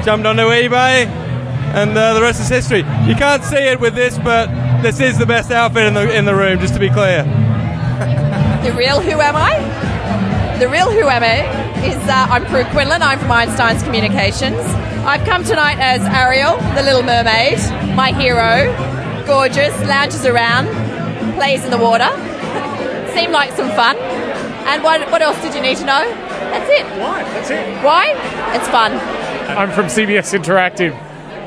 jumped 0.02 0.26
onto 0.26 0.42
eBay, 0.42 1.06
and 1.06 1.90
uh, 1.96 2.14
the 2.14 2.22
rest 2.22 2.40
is 2.40 2.48
history. 2.48 2.78
You 3.06 3.14
can't 3.16 3.44
see 3.44 3.56
it 3.56 3.80
with 3.80 3.94
this, 3.94 4.16
but 4.18 4.48
this 4.82 5.00
is 5.00 5.18
the 5.18 5.26
best 5.26 5.50
outfit 5.50 5.86
in 5.86 5.94
the 5.94 6.16
in 6.16 6.24
the 6.24 6.34
room. 6.34 6.58
Just 6.58 6.72
to 6.74 6.80
be 6.80 6.88
clear. 6.88 7.24
The 8.64 8.72
real 8.72 9.00
Who 9.00 9.20
Am 9.20 9.36
I? 9.36 10.56
The 10.58 10.68
real 10.68 10.90
Who 10.90 11.06
Am 11.06 11.22
I 11.22 11.84
is 11.84 11.96
uh, 12.08 12.26
I'm 12.30 12.46
Prue 12.46 12.64
Quinlan. 12.72 13.02
I'm 13.02 13.18
from 13.18 13.30
Einstein's 13.30 13.82
Communications. 13.82 14.64
I've 15.06 15.26
come 15.26 15.44
tonight 15.44 15.76
as 15.80 16.00
Ariel, 16.06 16.56
the 16.74 16.82
Little 16.82 17.02
Mermaid, 17.02 17.58
my 17.94 18.10
hero. 18.12 18.72
Gorgeous, 19.26 19.78
lounges 19.82 20.24
around, 20.24 20.64
plays 21.34 21.62
in 21.62 21.70
the 21.70 21.76
water. 21.76 22.08
Seemed 23.12 23.34
like 23.34 23.52
some 23.52 23.68
fun. 23.72 23.98
And 23.98 24.82
what, 24.82 25.10
what 25.10 25.20
else 25.20 25.38
did 25.42 25.54
you 25.54 25.60
need 25.60 25.76
to 25.76 25.84
know? 25.84 26.10
That's 26.10 26.70
it. 26.70 26.86
Why? 26.98 27.22
That's 27.22 27.50
it. 27.50 27.84
Why? 27.84 28.12
It's 28.56 28.66
fun. 28.68 28.92
I'm 29.54 29.70
from 29.72 29.86
CBS 29.86 30.32
Interactive. 30.32 30.94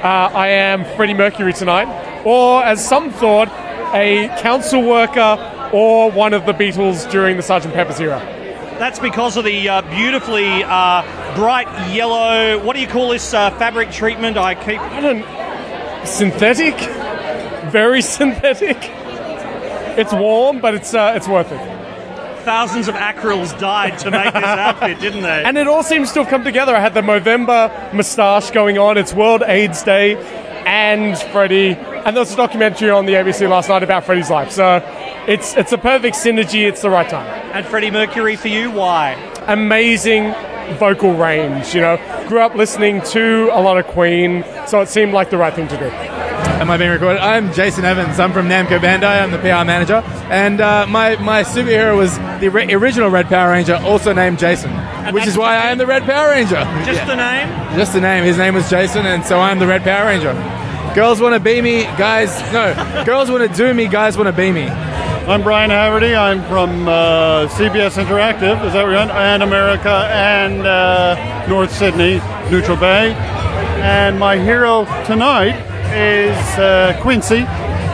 Uh, 0.04 0.30
I 0.38 0.50
am 0.50 0.86
Freddie 0.96 1.16
Mercury 1.16 1.52
tonight, 1.52 1.88
or 2.26 2.64
as 2.64 2.88
some 2.88 3.10
thought, 3.10 3.48
a 3.96 4.28
council 4.40 4.84
worker 4.84 5.70
or 5.74 6.12
one 6.12 6.34
of 6.36 6.46
the 6.46 6.54
Beatles 6.54 7.10
during 7.10 7.38
the 7.38 7.44
Sgt. 7.44 7.74
Pepper's 7.74 8.00
era. 8.00 8.37
That's 8.80 9.00
because 9.00 9.38
of 9.38 9.44
the 9.44 9.68
uh, 9.70 9.82
beautifully 9.82 10.64
uh, 10.64 11.36
bright 11.36 11.68
yellow. 11.94 12.64
What 12.64 12.76
do 12.76 12.82
you 12.82 12.88
call 12.88 13.10
this 13.10 13.34
uh, 13.34 13.50
fabric 13.58 13.92
treatment? 13.92 14.38
I 14.38 14.54
keep. 14.56 14.80
I 14.80 15.02
don't. 15.02 16.08
Synthetic, 16.08 16.76
very 17.72 18.02
synthetic. 18.18 18.78
It's 19.98 20.14
warm, 20.14 20.60
but 20.60 20.76
it's 20.76 20.94
uh, 20.94 21.14
it's 21.16 21.28
worth 21.28 21.52
it. 21.52 22.44
thousands 22.46 22.88
of 22.88 22.94
acryls 22.96 23.60
died 23.60 23.98
to 24.00 24.12
make 24.12 24.32
this 24.32 24.44
outfit, 24.44 25.00
didn't 25.00 25.24
they? 25.24 25.44
And 25.44 25.58
it 25.58 25.68
all 25.68 25.82
seems 25.84 26.12
to 26.14 26.20
have 26.20 26.30
come 26.30 26.44
together. 26.44 26.76
I 26.76 26.80
had 26.80 26.94
the 26.94 27.02
Movember 27.02 27.94
moustache 27.94 28.52
going 28.52 28.78
on. 28.78 28.98
It's 28.98 29.12
World 29.14 29.42
AIDS 29.44 29.82
Day, 29.82 30.16
and 30.66 31.18
Freddie. 31.18 31.74
And 31.76 32.16
there 32.16 32.22
was 32.22 32.32
a 32.32 32.38
documentary 32.38 32.92
on 32.92 33.06
the 33.08 33.14
ABC 33.14 33.50
last 33.50 33.68
night 33.70 33.82
about 33.84 34.06
Freddie's 34.06 34.30
life. 34.30 34.52
So 34.52 34.78
it's 35.28 35.56
it's 35.56 35.74
a 35.74 35.78
perfect 35.78 36.16
synergy. 36.16 36.68
It's 36.68 36.82
the 36.82 36.90
right 36.90 37.08
time. 37.10 37.28
And 37.54 37.66
Freddie 37.66 37.92
Mercury 37.92 38.36
for 38.36 38.48
you, 38.48 38.72
why? 38.72 39.14
Amazing 39.48 40.34
vocal 40.78 41.14
range. 41.14 41.74
You 41.76 41.82
know, 41.82 42.26
grew 42.28 42.40
up 42.42 42.56
listening 42.56 43.02
to 43.02 43.50
a 43.52 43.62
lot 43.62 43.78
of 43.78 43.88
Queen, 43.88 44.44
so 44.68 44.82
it 44.82 44.88
seemed 44.90 45.14
like 45.14 45.30
the 45.30 45.38
right 45.38 45.54
thing 45.54 45.68
to 45.68 45.78
do. 45.78 45.86
Am 46.58 46.72
I 46.72 46.78
being 46.78 46.90
recorded? 46.90 47.20
I'm 47.20 47.54
Jason 47.54 47.86
Evans. 47.86 48.20
I'm 48.20 48.34
from 48.34 48.48
Namco 48.48 48.80
Bandai. 48.80 49.22
I'm 49.22 49.32
the 49.32 49.38
PR 49.38 49.66
manager, 49.66 50.02
and 50.32 50.60
uh, 50.60 50.86
my 50.88 51.16
my 51.18 51.44
superhero 51.44 51.96
was 51.98 52.18
the 52.40 52.50
ri- 52.50 52.74
original 52.74 53.10
Red 53.10 53.28
Power 53.28 53.52
Ranger, 53.52 53.76
also 53.76 54.14
named 54.14 54.40
Jason, 54.40 54.72
which 55.14 55.28
is 55.28 55.38
why 55.38 55.56
I 55.56 55.68
am 55.72 55.78
the 55.78 55.86
Red 55.86 56.04
Power 56.04 56.30
Ranger. 56.32 56.64
Just 56.86 57.06
the 57.06 57.16
name? 57.16 57.48
Just 57.78 57.94
the 57.94 58.02
name. 58.02 58.24
His 58.24 58.38
name 58.38 58.56
was 58.56 58.70
Jason, 58.70 59.06
and 59.06 59.24
so 59.26 59.40
I'm 59.40 59.60
the 59.60 59.68
Red 59.68 59.84
Power 59.84 60.06
Ranger. 60.08 60.34
Girls 60.96 61.22
want 61.22 61.36
to 61.36 61.40
be 61.40 61.62
me, 61.62 61.84
guys. 61.84 62.40
No, 62.52 63.04
girls 63.06 63.30
want 63.30 63.50
to 63.50 63.56
do 63.56 63.72
me, 63.74 63.88
guys 63.88 64.18
want 64.18 64.28
to 64.28 64.34
be 64.34 64.52
me. 64.52 64.68
I'm 65.28 65.44
Brian 65.44 65.72
Haverty. 65.72 66.18
I'm 66.18 66.42
from 66.44 66.88
uh, 66.88 67.50
CBS 67.50 68.02
Interactive, 68.02 68.66
is 68.66 68.72
that 68.72 68.84
right? 68.84 69.10
And 69.10 69.44
America 69.44 70.08
and 70.10 70.66
uh, 70.66 71.46
North 71.50 71.70
Sydney, 71.70 72.22
Neutral 72.50 72.78
Bay. 72.78 73.12
And 73.84 74.18
my 74.18 74.38
hero 74.38 74.86
tonight 75.04 75.58
is 75.94 76.38
uh, 76.58 76.98
Quincy, 77.02 77.42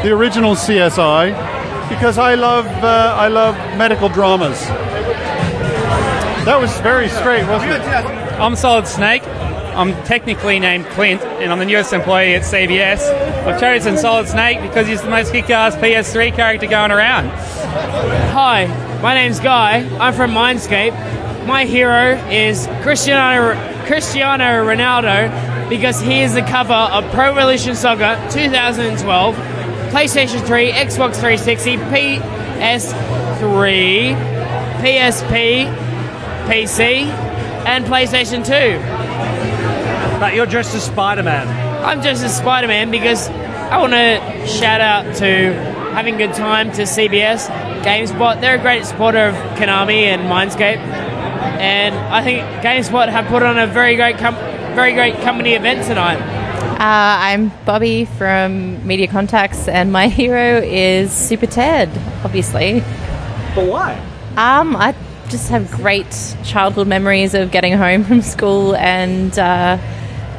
the 0.07 0.11
original 0.11 0.53
CSI, 0.53 1.89
because 1.89 2.19
I 2.19 2.35
love 2.35 2.67
uh, 2.67 3.15
I 3.17 3.29
love 3.29 3.55
medical 3.79 4.09
dramas. 4.09 4.59
That 6.45 6.59
was 6.61 6.79
very 6.81 7.09
straight, 7.09 7.47
wasn't 7.47 7.71
it? 7.71 7.81
I'm 8.39 8.55
Solid 8.55 8.85
Snake. 8.85 9.23
I'm 9.73 9.93
technically 10.03 10.59
named 10.59 10.85
Clint, 10.87 11.21
and 11.21 11.49
I'm 11.51 11.59
the 11.59 11.65
newest 11.65 11.93
employee 11.93 12.35
at 12.35 12.41
CBS. 12.43 12.99
I've 13.45 13.59
chosen 13.59 13.97
Solid 13.97 14.27
Snake 14.27 14.61
because 14.61 14.87
he's 14.87 15.01
the 15.01 15.09
most 15.09 15.31
kick-ass 15.31 15.75
PS3 15.75 16.35
character 16.35 16.67
going 16.67 16.91
around. 16.91 17.29
Hi, 18.31 18.67
my 19.01 19.15
name's 19.15 19.39
Guy. 19.39 19.79
I'm 19.97 20.13
from 20.13 20.31
Mindscape. 20.31 20.93
My 21.47 21.65
hero 21.65 22.15
is 22.29 22.67
Cristiano 22.83 23.55
Cristiano 23.85 24.63
Ronaldo 24.63 25.29
because 25.69 25.99
he 25.99 26.21
is 26.21 26.35
the 26.35 26.43
cover 26.43 26.73
of 26.73 27.03
Pro 27.11 27.31
Evolution 27.31 27.75
Soccer 27.75 28.15
2012, 28.31 29.35
PlayStation 29.91 30.45
3, 30.45 30.71
Xbox 30.71 31.15
360, 31.15 31.77
PS3, 31.77 34.15
PSP, 34.81 35.67
PC, 36.47 37.07
and 37.65 37.85
PlayStation 37.85 38.45
2. 38.45 38.77
But 40.23 40.35
you're 40.35 40.45
dressed 40.45 40.73
as 40.73 40.85
Spider 40.85 41.21
Man. 41.21 41.49
I'm 41.83 41.99
dressed 41.99 42.23
as 42.23 42.37
Spider 42.37 42.69
Man 42.69 42.91
because 42.91 43.27
I 43.27 43.77
want 43.77 43.91
to 43.91 44.47
shout 44.47 44.79
out 44.79 45.17
to 45.17 45.53
having 45.93 46.15
a 46.15 46.17
good 46.17 46.33
time 46.33 46.71
to 46.71 46.83
CBS, 46.83 47.49
GameSpot. 47.83 48.39
They're 48.39 48.55
a 48.55 48.61
great 48.61 48.85
supporter 48.85 49.17
of 49.17 49.35
Konami 49.57 50.03
and 50.03 50.21
Mindscape, 50.21 50.77
and 50.77 51.93
I 51.93 52.23
think 52.23 52.39
GameSpot 52.63 53.09
have 53.09 53.25
put 53.25 53.43
on 53.43 53.59
a 53.59 53.67
very 53.67 53.97
great, 53.97 54.17
com- 54.17 54.35
very 54.75 54.93
great 54.93 55.15
company 55.23 55.55
event 55.55 55.85
tonight. 55.85 56.21
Uh, 56.21 56.77
I'm 56.79 57.51
Bobby 57.65 58.05
from 58.05 58.87
Media 58.87 59.09
Contacts, 59.09 59.67
and 59.67 59.91
my 59.91 60.07
hero 60.21 60.59
is 60.59 61.11
Super 61.11 61.47
Ted, 61.47 61.89
obviously. 62.23 62.79
But 63.55 63.67
why? 63.67 63.95
Um, 64.37 64.77
I 64.77 64.95
just 65.27 65.49
have 65.49 65.69
great 65.69 66.37
childhood 66.45 66.87
memories 66.87 67.33
of 67.33 67.51
getting 67.51 67.73
home 67.73 68.03
from 68.05 68.21
school 68.21 68.73
and 68.77 69.37
uh, 69.37 69.77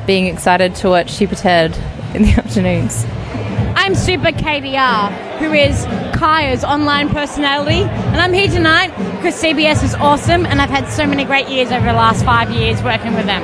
being 0.07 0.27
excited 0.27 0.75
to 0.77 0.89
watch 0.91 1.11
Super 1.11 1.35
Ted 1.35 1.77
in 2.15 2.23
the 2.23 2.33
afternoons. 2.37 3.05
I'm 3.77 3.95
Super 3.95 4.31
KDR, 4.31 5.39
who 5.39 5.53
is 5.53 5.85
Kaya's 6.17 6.65
online 6.65 7.09
personality, 7.09 7.83
and 7.83 8.17
I'm 8.17 8.33
here 8.33 8.49
tonight 8.49 8.89
because 9.17 9.41
CBS 9.43 9.83
is 9.83 9.95
awesome, 9.95 10.47
and 10.47 10.61
I've 10.61 10.71
had 10.71 10.89
so 10.89 11.07
many 11.07 11.25
great 11.25 11.49
years 11.49 11.71
over 11.71 11.85
the 11.85 11.93
last 11.93 12.25
five 12.25 12.51
years 12.51 12.83
working 12.83 13.15
with 13.15 13.27
them. 13.27 13.43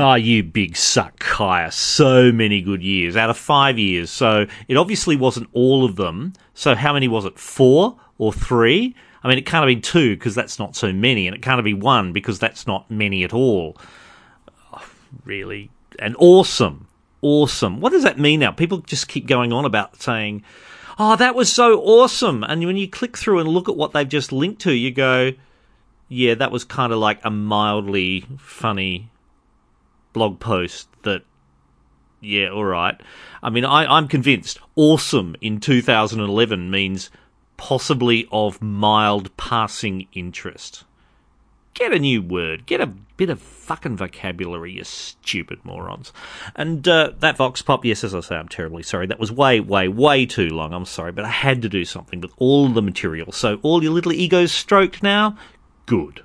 Oh, 0.00 0.14
you 0.14 0.44
big 0.44 0.76
suck, 0.76 1.18
Kaya. 1.18 1.72
So 1.72 2.30
many 2.30 2.60
good 2.60 2.82
years 2.82 3.16
out 3.16 3.30
of 3.30 3.36
five 3.36 3.80
years. 3.80 4.10
So 4.10 4.46
it 4.68 4.76
obviously 4.76 5.16
wasn't 5.16 5.48
all 5.52 5.84
of 5.84 5.96
them. 5.96 6.34
So 6.54 6.76
how 6.76 6.92
many 6.92 7.08
was 7.08 7.24
it? 7.24 7.36
Four 7.36 7.96
or 8.16 8.32
three? 8.32 8.94
I 9.24 9.28
mean, 9.28 9.38
it 9.38 9.46
can't 9.46 9.62
have 9.62 9.66
been 9.66 9.82
two 9.82 10.14
because 10.14 10.36
that's 10.36 10.60
not 10.60 10.76
so 10.76 10.92
many, 10.92 11.26
and 11.26 11.34
it 11.34 11.42
can't 11.42 11.56
have 11.56 11.64
been 11.64 11.80
one 11.80 12.12
because 12.12 12.38
that's 12.38 12.64
not 12.66 12.88
many 12.88 13.24
at 13.24 13.32
all. 13.32 13.76
Really? 15.24 15.70
And 15.98 16.16
awesome. 16.18 16.86
Awesome. 17.20 17.80
What 17.80 17.90
does 17.90 18.04
that 18.04 18.18
mean 18.18 18.40
now? 18.40 18.52
People 18.52 18.78
just 18.78 19.08
keep 19.08 19.26
going 19.26 19.52
on 19.52 19.64
about 19.64 20.00
saying, 20.00 20.44
oh, 20.98 21.16
that 21.16 21.34
was 21.34 21.52
so 21.52 21.80
awesome. 21.80 22.44
And 22.44 22.64
when 22.64 22.76
you 22.76 22.88
click 22.88 23.16
through 23.16 23.40
and 23.40 23.48
look 23.48 23.68
at 23.68 23.76
what 23.76 23.92
they've 23.92 24.08
just 24.08 24.32
linked 24.32 24.62
to, 24.62 24.72
you 24.72 24.90
go, 24.90 25.32
yeah, 26.08 26.34
that 26.34 26.52
was 26.52 26.64
kind 26.64 26.92
of 26.92 26.98
like 26.98 27.20
a 27.24 27.30
mildly 27.30 28.24
funny 28.38 29.10
blog 30.12 30.40
post 30.40 30.88
that, 31.02 31.22
yeah, 32.20 32.48
all 32.48 32.64
right. 32.64 33.00
I 33.42 33.50
mean, 33.50 33.64
I, 33.64 33.84
I'm 33.86 34.08
convinced 34.08 34.58
awesome 34.74 35.36
in 35.40 35.60
2011 35.60 36.70
means 36.70 37.10
possibly 37.56 38.26
of 38.32 38.62
mild 38.62 39.36
passing 39.36 40.08
interest. 40.12 40.84
Get 41.74 41.92
a 41.92 41.98
new 41.98 42.22
word. 42.22 42.66
Get 42.66 42.80
a 42.80 42.86
bit 42.86 43.30
of 43.30 43.40
fucking 43.40 43.96
vocabulary, 43.96 44.72
you 44.72 44.84
stupid 44.84 45.64
morons. 45.64 46.12
And 46.56 46.86
uh, 46.88 47.12
that 47.20 47.36
Vox 47.36 47.62
Pop, 47.62 47.84
yes, 47.84 48.02
as 48.02 48.14
I 48.14 48.20
say, 48.20 48.36
I'm 48.36 48.48
terribly 48.48 48.82
sorry. 48.82 49.06
That 49.06 49.20
was 49.20 49.30
way, 49.30 49.60
way, 49.60 49.88
way 49.88 50.26
too 50.26 50.48
long. 50.48 50.72
I'm 50.72 50.84
sorry, 50.84 51.12
but 51.12 51.24
I 51.24 51.30
had 51.30 51.62
to 51.62 51.68
do 51.68 51.84
something 51.84 52.20
with 52.20 52.32
all 52.38 52.68
the 52.68 52.82
material. 52.82 53.32
So 53.32 53.58
all 53.62 53.82
your 53.82 53.92
little 53.92 54.12
egos 54.12 54.52
stroked 54.52 55.02
now? 55.02 55.36
Good. 55.86 56.22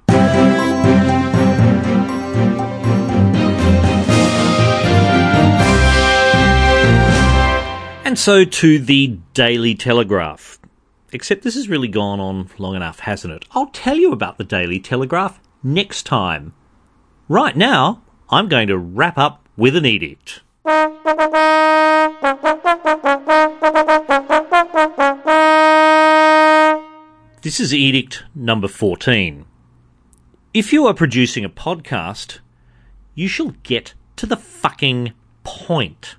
And 8.05 8.19
so 8.19 8.45
to 8.45 8.79
the 8.79 9.17
Daily 9.33 9.73
Telegraph. 9.73 10.59
Except 11.13 11.43
this 11.43 11.53
has 11.53 11.69
really 11.69 11.87
gone 11.87 12.19
on 12.19 12.49
long 12.57 12.75
enough, 12.75 13.01
hasn't 13.01 13.31
it? 13.31 13.45
I'll 13.51 13.67
tell 13.67 13.95
you 13.95 14.11
about 14.11 14.39
the 14.39 14.43
Daily 14.43 14.79
Telegraph 14.79 15.39
next 15.61 16.07
time. 16.07 16.53
Right 17.29 17.55
now, 17.55 18.01
I'm 18.31 18.47
going 18.49 18.67
to 18.67 18.77
wrap 18.79 19.15
up 19.15 19.47
with 19.55 19.75
an 19.75 19.85
edict. 19.85 20.41
This 27.43 27.59
is 27.59 27.75
edict 27.75 28.23
number 28.33 28.67
14. 28.67 29.45
If 30.51 30.73
you 30.73 30.87
are 30.87 30.95
producing 30.95 31.45
a 31.45 31.49
podcast, 31.49 32.39
you 33.13 33.27
shall 33.27 33.51
get 33.61 33.93
to 34.15 34.25
the 34.25 34.37
fucking 34.37 35.13
point. 35.43 36.15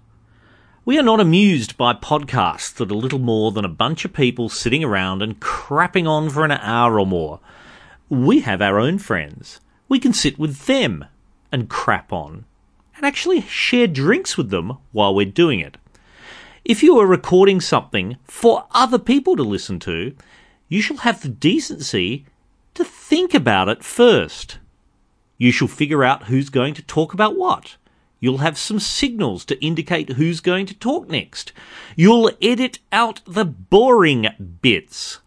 We 0.87 0.99
are 0.99 1.03
not 1.03 1.19
amused 1.19 1.79
by 1.79 1.95
podcasts 1.95 2.75
that 2.75 2.91
are 2.91 2.95
little 2.95 3.19
more 3.19 3.53
than 3.53 3.65
a 3.65 3.71
bunch 3.71 4.05
of 4.05 4.13
people 4.13 4.51
sitting 4.51 4.85
around 4.85 5.23
and 5.23 5.41
crapping 5.41 6.07
on 6.07 6.29
for 6.29 6.45
an 6.45 6.51
hour 6.51 7.01
or 7.01 7.07
more. 7.07 7.41
We 8.11 8.41
have 8.41 8.61
our 8.61 8.79
own 8.79 8.99
friends. 8.99 9.61
We 9.89 9.99
can 9.99 10.13
sit 10.13 10.39
with 10.39 10.67
them 10.67 11.07
and 11.51 11.71
crap 11.71 12.13
on 12.13 12.45
and 12.97 13.07
actually 13.07 13.41
share 13.41 13.87
drinks 13.87 14.37
with 14.37 14.51
them 14.51 14.77
while 14.93 15.15
we're 15.15 15.25
doing 15.25 15.61
it. 15.61 15.79
If 16.67 16.83
you 16.83 16.99
are 16.99 17.07
recording 17.07 17.63
something 17.63 18.19
for 18.25 18.67
other 18.73 18.99
people 18.99 19.37
to 19.37 19.43
listen 19.43 19.81
to, 19.81 20.15
you 20.69 20.83
shall 20.83 20.99
have 20.99 21.23
the 21.23 21.31
decency 21.31 22.27
to 22.75 22.85
think 22.85 23.33
about 23.33 23.71
it 23.71 23.83
first. 23.83 24.59
You 25.39 25.51
shall 25.51 25.67
figure 25.67 26.05
out 26.05 26.25
who's 26.25 26.51
going 26.51 26.75
to 26.75 26.83
talk 26.83 27.15
about 27.15 27.39
what. 27.39 27.77
You'll 28.25 28.39
have 28.39 28.57
some 28.57 28.81
signals 28.81 29.45
to 29.45 29.63
indicate 29.63 30.13
who's 30.13 30.41
going 30.41 30.65
to 30.65 30.75
talk 30.75 31.11
next. 31.11 31.53
You'll 31.95 32.31
edit 32.41 32.79
out 32.91 33.21
the 33.27 33.45
boring 33.45 34.29
bits. 34.63 35.19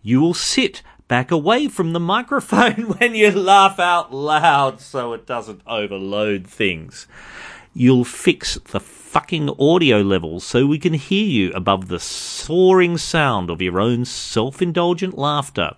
You 0.00 0.22
will 0.22 0.32
sit 0.32 0.80
back 1.08 1.30
away 1.30 1.68
from 1.68 1.92
the 1.92 2.00
microphone 2.16 2.94
when 2.96 3.14
you 3.14 3.32
laugh 3.32 3.78
out 3.78 4.14
loud 4.14 4.80
so 4.80 5.12
it 5.12 5.26
doesn't 5.26 5.60
overload 5.66 6.46
things. 6.46 7.06
You'll 7.74 8.06
fix 8.06 8.54
the 8.54 8.80
fucking 8.80 9.50
audio 9.60 10.00
levels 10.00 10.42
so 10.42 10.64
we 10.64 10.78
can 10.78 10.94
hear 10.94 11.26
you 11.26 11.52
above 11.52 11.88
the 11.88 12.00
soaring 12.00 12.96
sound 12.96 13.50
of 13.50 13.60
your 13.60 13.78
own 13.78 14.06
self 14.06 14.62
indulgent 14.62 15.18
laughter. 15.18 15.76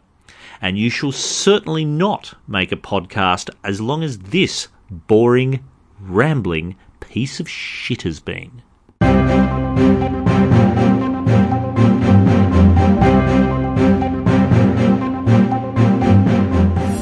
And 0.61 0.79
you 0.79 0.89
shall 0.89 1.11
certainly 1.11 1.85
not 1.85 2.35
make 2.47 2.71
a 2.71 2.77
podcast 2.77 3.51
as 3.65 3.81
long 3.81 4.05
as 4.05 4.21
this 4.21 4.69
boring, 4.89 5.65
rambling 6.03 6.77
piece 7.01 7.41
of 7.41 7.49
shit 7.49 8.03
has 8.03 8.21
been. 8.21 8.63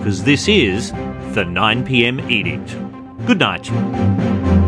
because 0.02 0.24
this 0.24 0.48
is 0.48 0.90
the 1.32 1.44
9pm 1.44 2.28
edict. 2.28 2.76
Good 3.24 3.38
night. 3.38 4.61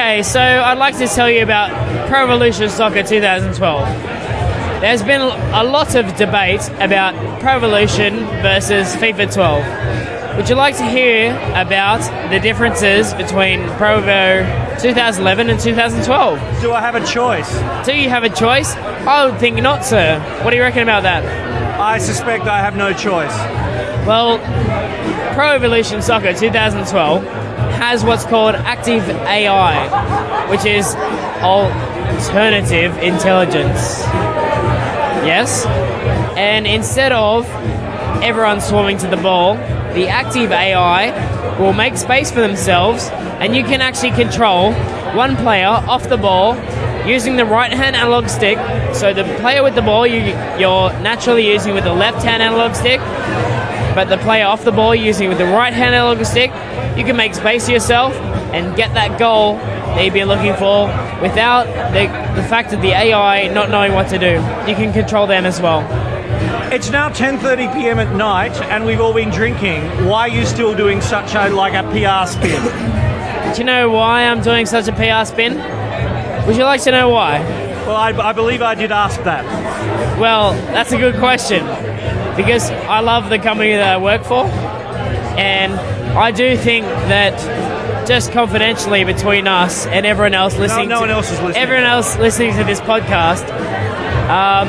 Okay, 0.00 0.22
so 0.22 0.40
I'd 0.40 0.78
like 0.78 0.96
to 0.96 1.06
tell 1.06 1.28
you 1.28 1.42
about 1.42 1.68
Pro 2.08 2.24
Evolution 2.24 2.70
Soccer 2.70 3.02
2012. 3.02 3.86
There's 4.80 5.02
been 5.02 5.20
a 5.20 5.62
lot 5.62 5.94
of 5.94 6.16
debate 6.16 6.66
about 6.80 7.12
Pro 7.38 7.56
Evolution 7.56 8.20
versus 8.40 8.96
FIFA 8.96 9.30
12. 9.34 10.38
Would 10.38 10.48
you 10.48 10.54
like 10.54 10.78
to 10.78 10.86
hear 10.86 11.34
about 11.54 12.00
the 12.30 12.40
differences 12.40 13.12
between 13.12 13.60
Pro 13.72 14.00
Evo 14.00 14.80
2011 14.80 15.50
and 15.50 15.60
2012? 15.60 16.62
Do 16.62 16.72
I 16.72 16.80
have 16.80 16.94
a 16.94 17.06
choice? 17.06 17.52
Do 17.84 17.94
you 17.94 18.08
have 18.08 18.24
a 18.24 18.30
choice? 18.30 18.74
I 18.74 19.26
would 19.26 19.38
think 19.38 19.60
not, 19.60 19.84
sir. 19.84 20.18
What 20.42 20.52
do 20.52 20.56
you 20.56 20.62
reckon 20.62 20.82
about 20.82 21.02
that? 21.02 21.26
I 21.78 21.98
suspect 21.98 22.46
I 22.46 22.60
have 22.60 22.74
no 22.74 22.94
choice. 22.94 23.36
Well, 24.06 24.38
Pro 25.34 25.52
Evolution 25.52 26.00
Soccer 26.00 26.32
2012 26.32 27.39
has 27.80 28.04
what's 28.04 28.26
called 28.26 28.54
active 28.54 29.08
AI, 29.08 29.88
which 30.50 30.66
is 30.66 30.94
alternative 31.42 32.94
intelligence. 32.98 34.02
Yes? 35.24 35.64
And 36.36 36.66
instead 36.66 37.10
of 37.12 37.46
everyone 38.22 38.60
swarming 38.60 38.98
to 38.98 39.06
the 39.06 39.16
ball, 39.16 39.54
the 39.94 40.08
active 40.08 40.52
AI 40.52 41.58
will 41.58 41.72
make 41.72 41.96
space 41.96 42.30
for 42.30 42.40
themselves, 42.42 43.08
and 43.40 43.56
you 43.56 43.64
can 43.64 43.80
actually 43.80 44.10
control 44.10 44.74
one 45.16 45.34
player 45.36 45.66
off 45.66 46.06
the 46.10 46.18
ball 46.18 46.56
using 47.08 47.36
the 47.36 47.46
right 47.46 47.72
hand 47.72 47.96
analog 47.96 48.28
stick. 48.28 48.58
So 48.94 49.14
the 49.14 49.24
player 49.40 49.62
with 49.62 49.74
the 49.74 49.80
ball 49.80 50.06
you, 50.06 50.20
you're 50.58 50.92
naturally 51.00 51.50
using 51.50 51.74
with 51.74 51.84
the 51.84 51.94
left 51.94 52.22
hand 52.22 52.42
analog 52.42 52.74
stick, 52.74 53.00
but 53.94 54.10
the 54.10 54.18
player 54.18 54.44
off 54.44 54.64
the 54.64 54.72
ball 54.72 54.94
using 54.94 55.30
with 55.30 55.38
the 55.38 55.46
right 55.46 55.72
hand 55.72 55.94
analog 55.94 56.22
stick, 56.26 56.50
you 56.96 57.04
can 57.04 57.16
make 57.16 57.34
space 57.34 57.66
for 57.66 57.72
yourself 57.72 58.14
and 58.52 58.76
get 58.76 58.94
that 58.94 59.18
goal 59.18 59.54
that 59.54 60.04
you've 60.04 60.14
been 60.14 60.28
looking 60.28 60.54
for 60.54 60.86
without 61.20 61.64
the, 61.92 62.06
the 62.40 62.46
fact 62.48 62.72
of 62.72 62.80
the 62.80 62.88
AI 62.88 63.48
not 63.48 63.70
knowing 63.70 63.92
what 63.92 64.08
to 64.08 64.18
do. 64.18 64.32
You 64.68 64.76
can 64.76 64.92
control 64.92 65.26
them 65.26 65.46
as 65.46 65.60
well. 65.60 65.80
It's 66.72 66.90
now 66.90 67.08
10:30 67.08 67.74
p.m. 67.74 67.98
at 67.98 68.14
night, 68.14 68.52
and 68.62 68.84
we've 68.84 69.00
all 69.00 69.12
been 69.12 69.30
drinking. 69.30 69.82
Why 70.06 70.20
are 70.20 70.28
you 70.28 70.46
still 70.46 70.74
doing 70.74 71.00
such 71.00 71.34
a 71.34 71.48
like 71.48 71.74
a 71.74 71.82
PR 71.90 72.30
spin? 72.30 72.62
Do 73.52 73.58
you 73.58 73.64
know 73.64 73.90
why 73.90 74.24
I'm 74.26 74.40
doing 74.40 74.66
such 74.66 74.86
a 74.86 74.92
PR 74.92 75.26
spin? 75.26 75.56
Would 76.46 76.56
you 76.56 76.62
like 76.62 76.82
to 76.82 76.92
know 76.92 77.08
why? 77.08 77.40
Well, 77.86 77.96
I, 77.96 78.10
I 78.10 78.32
believe 78.32 78.62
I 78.62 78.76
did 78.76 78.92
ask 78.92 79.20
that. 79.24 79.44
Well, 80.20 80.52
that's 80.72 80.92
a 80.92 80.96
good 80.96 81.16
question 81.16 81.66
because 82.36 82.70
I 82.70 83.00
love 83.00 83.28
the 83.30 83.40
company 83.40 83.72
that 83.72 83.94
I 83.94 83.98
work 83.98 84.22
for, 84.22 84.44
and 85.36 85.72
I 86.16 86.32
do 86.32 86.56
think 86.56 86.86
that 86.86 87.38
just 88.06 88.32
confidentially 88.32 89.04
between 89.04 89.46
us 89.46 89.86
and 89.86 90.04
everyone 90.04 90.34
else 90.34 90.58
listening, 90.58 90.88
no 90.88 90.96
to, 90.96 91.00
one 91.02 91.10
else 91.10 91.30
is 91.30 91.38
listening. 91.40 91.62
Everyone 91.62 91.84
else 91.84 92.18
listening 92.18 92.56
to 92.56 92.64
this 92.64 92.80
podcast, 92.80 93.48
um, 94.28 94.68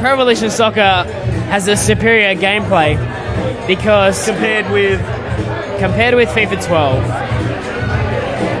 Pro 0.00 0.14
Evolution 0.14 0.48
Soccer 0.50 1.04
has 1.50 1.68
a 1.68 1.76
superior 1.76 2.34
gameplay 2.34 2.96
because 3.66 4.24
compared 4.24 4.70
with 4.72 4.98
compared 5.78 6.14
with 6.14 6.30
FIFA 6.30 6.66
12, 6.66 7.02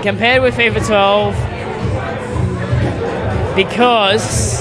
compared 0.02 0.42
with 0.42 0.54
FIFA 0.54 0.86
12, 0.86 1.34
because 3.56 4.60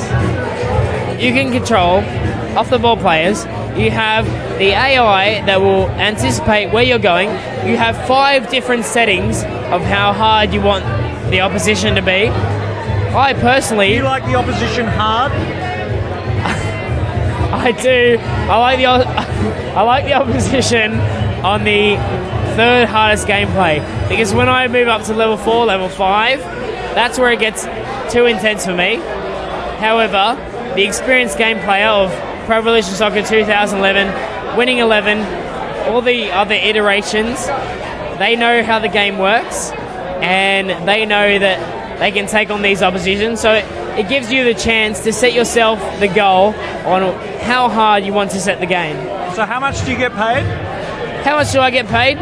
you 1.22 1.34
can 1.34 1.52
control 1.52 1.98
off 2.58 2.70
the 2.70 2.80
ball 2.80 2.96
players. 2.96 3.44
You 3.78 3.92
have 3.92 4.26
the 4.60 4.74
AI 4.74 5.42
that 5.46 5.62
will 5.62 5.90
anticipate 5.92 6.74
where 6.74 6.84
you're 6.84 7.00
going. 7.00 7.30
You 7.66 7.78
have 7.78 7.96
five 8.06 8.50
different 8.50 8.84
settings 8.84 9.44
of 9.44 9.82
how 9.82 10.12
hard 10.12 10.54
you 10.54 10.62
want 10.62 10.84
the 11.32 11.40
opposition 11.40 11.96
to 11.96 12.02
be. 12.02 12.28
I 12.28 13.34
personally. 13.34 13.96
You 13.96 14.04
like 14.04 14.26
the 14.26 14.36
opposition 14.36 14.86
hard? 14.86 15.32
I 17.52 17.72
do. 17.72 18.18
I 18.20 18.58
like 18.58 18.80
the 18.80 18.86
I 19.78 19.82
like 19.82 20.04
the 20.04 20.14
opposition 20.14 21.00
on 21.42 21.64
the 21.64 21.96
third 22.58 22.90
hardest 22.90 23.28
gameplay 23.28 23.80
because 24.10 24.34
when 24.34 24.50
I 24.50 24.68
move 24.68 24.90
up 24.90 25.04
to 25.04 25.14
level 25.14 25.38
four, 25.38 25.66
level 25.66 25.88
five, 25.88 26.42
that's 26.94 27.18
where 27.18 27.32
it 27.32 27.40
gets 27.40 27.64
too 28.12 28.26
intense 28.26 28.66
for 28.66 28.76
me. 28.76 28.98
However, 29.80 30.36
the 30.76 30.84
experienced 30.84 31.38
game 31.38 31.60
player 31.60 31.88
of 31.88 32.12
Pro 32.46 32.58
Evolution 32.58 32.94
Soccer 32.94 33.22
2011, 33.22 34.08
Winning 34.60 34.80
11, 34.80 35.20
all 35.88 36.02
the 36.02 36.34
other 36.34 36.54
iterations, 36.54 37.46
they 38.20 38.36
know 38.36 38.62
how 38.62 38.80
the 38.80 38.90
game 38.90 39.18
works 39.18 39.72
and 39.72 40.86
they 40.86 41.06
know 41.06 41.40
that 41.40 41.98
they 41.98 42.12
can 42.12 42.28
take 42.28 42.50
on 42.50 42.62
these 42.62 42.82
oppositions. 42.82 43.40
So 43.40 43.54
it, 43.54 43.64
it 43.98 44.10
gives 44.10 44.34
you 44.34 44.44
the 44.44 44.54
chance 44.54 45.00
to 45.06 45.14
set 45.14 45.32
yourself 45.32 45.80
the 46.02 46.10
goal 46.10 46.54
on 46.86 47.14
how 47.40 47.70
hard 47.70 48.04
you 48.04 48.12
want 48.12 48.32
to 48.32 48.42
set 48.42 48.60
the 48.60 48.66
game. 48.66 48.98
So, 49.34 49.46
how 49.46 49.62
much 49.62 49.86
do 49.86 49.94
you 49.94 49.98
get 49.98 50.12
paid? 50.12 50.44
How 51.24 51.38
much 51.38 51.54
do 51.54 51.62
I 51.62 51.72
get 51.72 51.88
paid? 51.88 52.18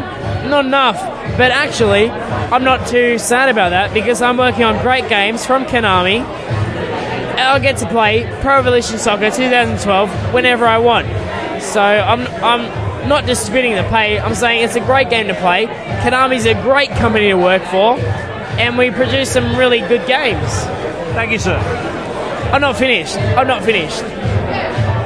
Not 0.48 0.64
enough. 0.64 0.96
But 1.36 1.50
actually, 1.50 2.08
I'm 2.08 2.62
not 2.62 2.86
too 2.86 3.18
sad 3.18 3.48
about 3.48 3.70
that 3.70 3.92
because 3.92 4.22
I'm 4.22 4.36
working 4.36 4.62
on 4.62 4.80
great 4.80 5.08
games 5.08 5.44
from 5.44 5.64
Konami. 5.64 6.20
I'll 7.36 7.58
get 7.60 7.78
to 7.78 7.88
play 7.88 8.32
Pro 8.42 8.60
Evolution 8.60 8.98
Soccer 8.98 9.28
2012 9.32 10.32
whenever 10.32 10.64
I 10.66 10.78
want. 10.78 11.27
So 11.60 11.80
I'm, 11.80 12.26
I'm 12.42 13.08
not 13.08 13.26
disputing 13.26 13.74
the 13.74 13.84
pay, 13.84 14.18
I'm 14.18 14.34
saying 14.34 14.64
it's 14.64 14.76
a 14.76 14.80
great 14.80 15.10
game 15.10 15.28
to 15.28 15.34
play. 15.34 15.66
Konami's 16.02 16.46
a 16.46 16.54
great 16.54 16.90
company 16.90 17.28
to 17.28 17.34
work 17.34 17.62
for, 17.64 17.98
and 18.58 18.76
we 18.76 18.90
produce 18.90 19.30
some 19.30 19.56
really 19.56 19.80
good 19.80 20.06
games. 20.06 20.50
Thank 21.14 21.32
you, 21.32 21.38
sir. 21.38 21.56
I'm 22.52 22.60
not 22.60 22.76
finished. 22.76 23.16
I'm 23.16 23.46
not 23.46 23.62
finished. 23.64 24.02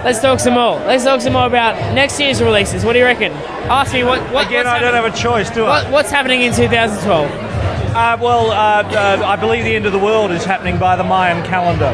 Let's 0.05 0.21
talk 0.21 0.41
some 0.41 0.55
more. 0.55 0.77
Let's 0.81 1.05
talk 1.05 1.21
some 1.21 1.33
more 1.33 1.47
about 1.47 1.77
next 1.95 2.19
year's 2.19 2.43
releases. 2.43 2.85
What 2.85 2.95
do 2.95 2.99
you 2.99 3.05
reckon? 3.05 3.33
Ask 3.71 3.93
me 3.93 4.03
what. 4.03 4.21
what 4.33 4.47
Again, 4.47 4.65
what's 4.65 4.77
I 4.77 4.81
don't 4.81 4.95
have 4.95 5.05
a 5.05 5.17
choice, 5.17 5.49
do 5.51 5.65
I? 5.65 5.85
What, 5.85 5.93
what's 5.93 6.11
happening 6.11 6.43
in 6.43 6.53
2012? 6.53 7.31
Uh, 7.31 8.19
well, 8.21 8.51
uh, 8.51 8.83
uh, 8.83 9.23
I 9.25 9.37
believe 9.37 9.65
the 9.65 9.75
end 9.75 9.87
of 9.87 9.93
the 9.93 9.99
world 9.99 10.33
is 10.33 10.45
happening 10.45 10.79
by 10.79 10.97
the 10.97 11.05
Mayan 11.05 11.45
calendar. 11.45 11.93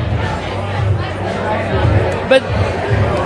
But, 2.29 2.43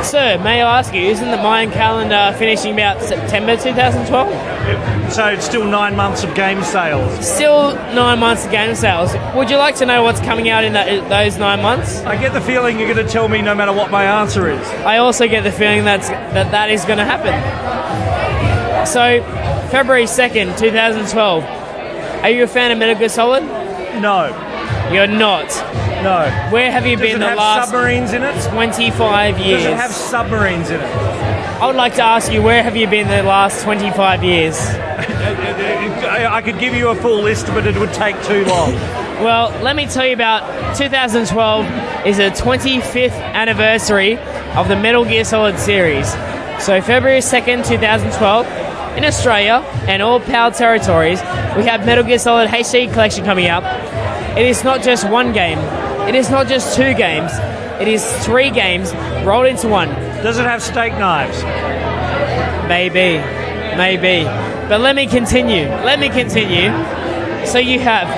sir, 0.05 0.39
may 0.43 0.63
I 0.63 0.79
ask 0.79 0.93
you, 0.95 1.03
isn't 1.03 1.31
the 1.31 1.37
Mayan 1.37 1.71
calendar 1.71 2.37
finishing 2.39 2.75
about 2.75 3.03
September 3.03 3.57
2012? 3.57 5.13
So 5.13 5.27
it's 5.27 5.45
still 5.45 5.65
nine 5.65 5.97
months 5.97 6.25
of 6.25 6.35
game 6.35 6.63
sales. 6.63 7.27
Still 7.27 7.75
nine 7.95 8.19
months 8.19 8.45
of 8.45 8.51
game 8.51 8.75
sales. 8.75 9.15
Would 9.35 9.51
you 9.51 9.57
like 9.57 9.77
to 9.77 9.87
know 9.87 10.03
what's 10.03 10.21
coming 10.21 10.49
out 10.49 10.65
in 10.65 10.73
that, 10.73 11.09
those 11.09 11.39
nine 11.39 11.63
months? 11.63 12.01
I 12.01 12.17
get 12.17 12.33
the 12.33 12.41
feeling 12.41 12.79
you're 12.79 12.93
going 12.93 13.05
to 13.05 13.13
tell 13.13 13.29
me 13.29 13.43
no 13.43 13.55
matter 13.55 13.73
what 13.73 13.91
my 13.91 14.05
answer 14.05 14.49
is. 14.51 14.67
I 14.85 14.99
also 14.99 15.27
get 15.29 15.45
the 15.45 15.53
feeling 15.53 15.85
that's, 15.85 16.09
that 16.09 16.51
that 16.51 16.71
is 16.71 16.85
going 16.85 16.99
to 16.99 17.05
happen. 17.05 17.33
So, 18.87 19.23
February 19.71 20.05
2nd, 20.05 20.59
2012. 20.59 21.45
Are 22.23 22.31
you 22.31 22.45
a 22.45 22.47
fan 22.47 22.71
of 22.71 22.79
Metal 22.79 22.95
Gear 22.95 23.09
Solid? 23.09 23.43
No. 24.01 24.52
You're 24.93 25.07
not. 25.07 25.49
No. 26.03 26.29
Where 26.51 26.71
have 26.71 26.87
you 26.87 26.97
Does 26.97 27.07
been 27.07 27.17
it 27.17 27.19
the 27.21 27.29
have 27.29 27.39
last 27.39 27.71
submarines 27.71 28.13
in 28.13 28.23
it? 28.23 28.51
25 28.51 29.39
years? 29.39 29.63
Does 29.63 29.73
it 29.73 29.77
have 29.77 29.93
submarines 29.93 30.71
in 30.71 30.81
it? 30.81 30.87
I 31.63 31.67
would 31.67 31.77
like 31.77 31.95
to 31.95 32.03
ask 32.03 32.33
you, 32.33 32.43
where 32.43 32.63
have 32.63 32.77
you 32.77 32.89
been 32.89 33.07
the 33.09 33.23
last 33.23 33.63
25 33.63 34.25
years? 34.25 34.57
I 34.61 36.29
I 36.31 36.43
could 36.43 36.59
give 36.59 36.75
you 36.75 36.89
a 36.89 36.95
full 36.97 37.23
list, 37.23 37.47
but 37.49 37.67
it 37.67 37.77
would 37.79 37.93
take 37.93 38.21
too 38.25 38.45
long. 38.47 38.73
Well, 39.23 39.51
let 39.63 39.77
me 39.77 39.87
tell 39.87 40.05
you 40.05 40.15
about 40.15 40.77
2012 40.77 42.07
is 42.07 42.17
the 42.17 42.31
25th 42.31 43.13
anniversary 43.13 44.19
of 44.57 44.67
the 44.69 44.75
Metal 44.77 45.05
Gear 45.05 45.25
Solid 45.25 45.59
series. 45.59 46.11
So, 46.59 46.81
February 46.81 47.21
2nd, 47.21 47.67
2012, 47.67 48.47
in 48.97 49.05
Australia 49.05 49.65
and 49.87 50.03
all 50.03 50.19
PAL 50.21 50.53
territories, 50.53 51.21
we 51.57 51.65
have 51.65 51.87
Metal 51.87 52.05
Gear 52.05 52.19
Solid 52.19 52.49
HD 52.51 52.93
Collection 52.93 53.25
coming 53.25 53.47
up. 53.47 53.63
It 54.37 54.47
is 54.47 54.65
not 54.65 54.83
just 54.83 55.09
one 55.09 55.33
game, 55.33 55.59
it 56.09 56.15
is 56.15 56.31
not 56.31 56.49
just 56.49 56.75
two 56.75 56.95
games, 56.95 57.33
it 57.81 57.89
is 57.89 58.03
three 58.25 58.51
games 58.51 58.93
rolled 59.25 59.47
into 59.47 59.69
one. 59.69 59.89
Does 60.23 60.39
it 60.39 60.45
have 60.45 60.63
steak 60.63 60.93
knives? 60.95 61.43
Maybe, 62.69 63.19
maybe. 63.77 64.25
But 64.69 64.81
let 64.81 64.97
me 64.97 65.07
continue. 65.07 65.67
Let 65.69 66.01
me 66.01 66.09
continue. 66.09 66.71
So 67.47 67.59
you 67.59 67.79
have 67.81 68.09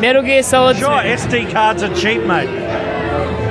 Metal 0.00 0.22
Gear 0.22 0.42
Solid 0.42 0.76
Sure, 0.76 0.90
SD 0.90 1.50
cards 1.52 1.82
are 1.82 1.94
cheap, 1.94 2.22
mate. 2.24 2.50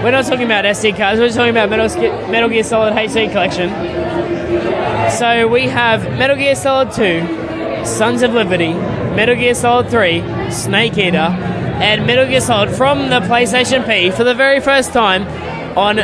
We're 0.03 0.11
not 0.11 0.25
talking 0.25 0.45
about 0.45 0.65
SD 0.65 0.95
cards. 0.95 1.19
We're 1.19 1.29
talking 1.29 1.49
about 1.49 1.71
Metal, 1.71 2.29
Metal 2.29 2.49
Gear 2.49 2.63
Solid 2.63 2.93
HD 2.93 3.31
collection. 3.31 3.69
So 5.09 5.47
we 5.47 5.63
have 5.63 6.03
Metal 6.19 6.35
Gear 6.35 6.55
Solid 6.55 6.91
2, 6.91 7.85
Sons 7.85 8.21
of 8.21 8.33
Liberty, 8.33 8.73
Metal 8.73 9.35
Gear 9.35 9.55
Solid 9.55 9.89
3, 9.89 10.51
Snake 10.51 10.97
Eater, 10.99 11.29
and 11.81 12.05
Metal 12.07 12.25
Gear 12.25 12.41
Solid 12.41 12.69
from 12.69 13.09
the 13.09 13.19
PlayStation 13.19 13.85
P 13.85 14.09
for 14.11 14.23
the 14.23 14.33
very 14.33 14.59
first 14.59 14.93
time 14.93 15.27
on 15.77 15.97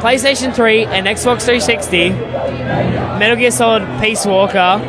PlayStation 0.00 0.54
3 0.54 0.84
and 0.84 1.06
Xbox 1.06 1.42
360. 1.42 2.10
Metal 2.10 3.36
Gear 3.36 3.50
Solid 3.50 3.82
Peace 4.00 4.24
Walker. 4.24 4.80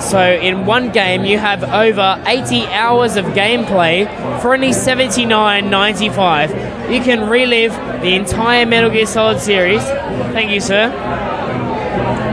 So 0.00 0.20
in 0.20 0.66
one 0.66 0.92
game 0.92 1.24
you 1.24 1.38
have 1.38 1.64
over 1.64 2.22
80 2.26 2.66
hours 2.66 3.16
of 3.16 3.24
gameplay 3.26 4.06
for 4.42 4.54
only 4.54 4.70
79.95. 4.70 6.92
You 6.92 7.00
can 7.00 7.28
relive 7.30 7.72
the 8.02 8.14
entire 8.14 8.66
Metal 8.66 8.90
Gear 8.90 9.06
Solid 9.06 9.40
series. 9.40 9.82
Thank 9.82 10.50
you, 10.50 10.60
sir. 10.60 10.90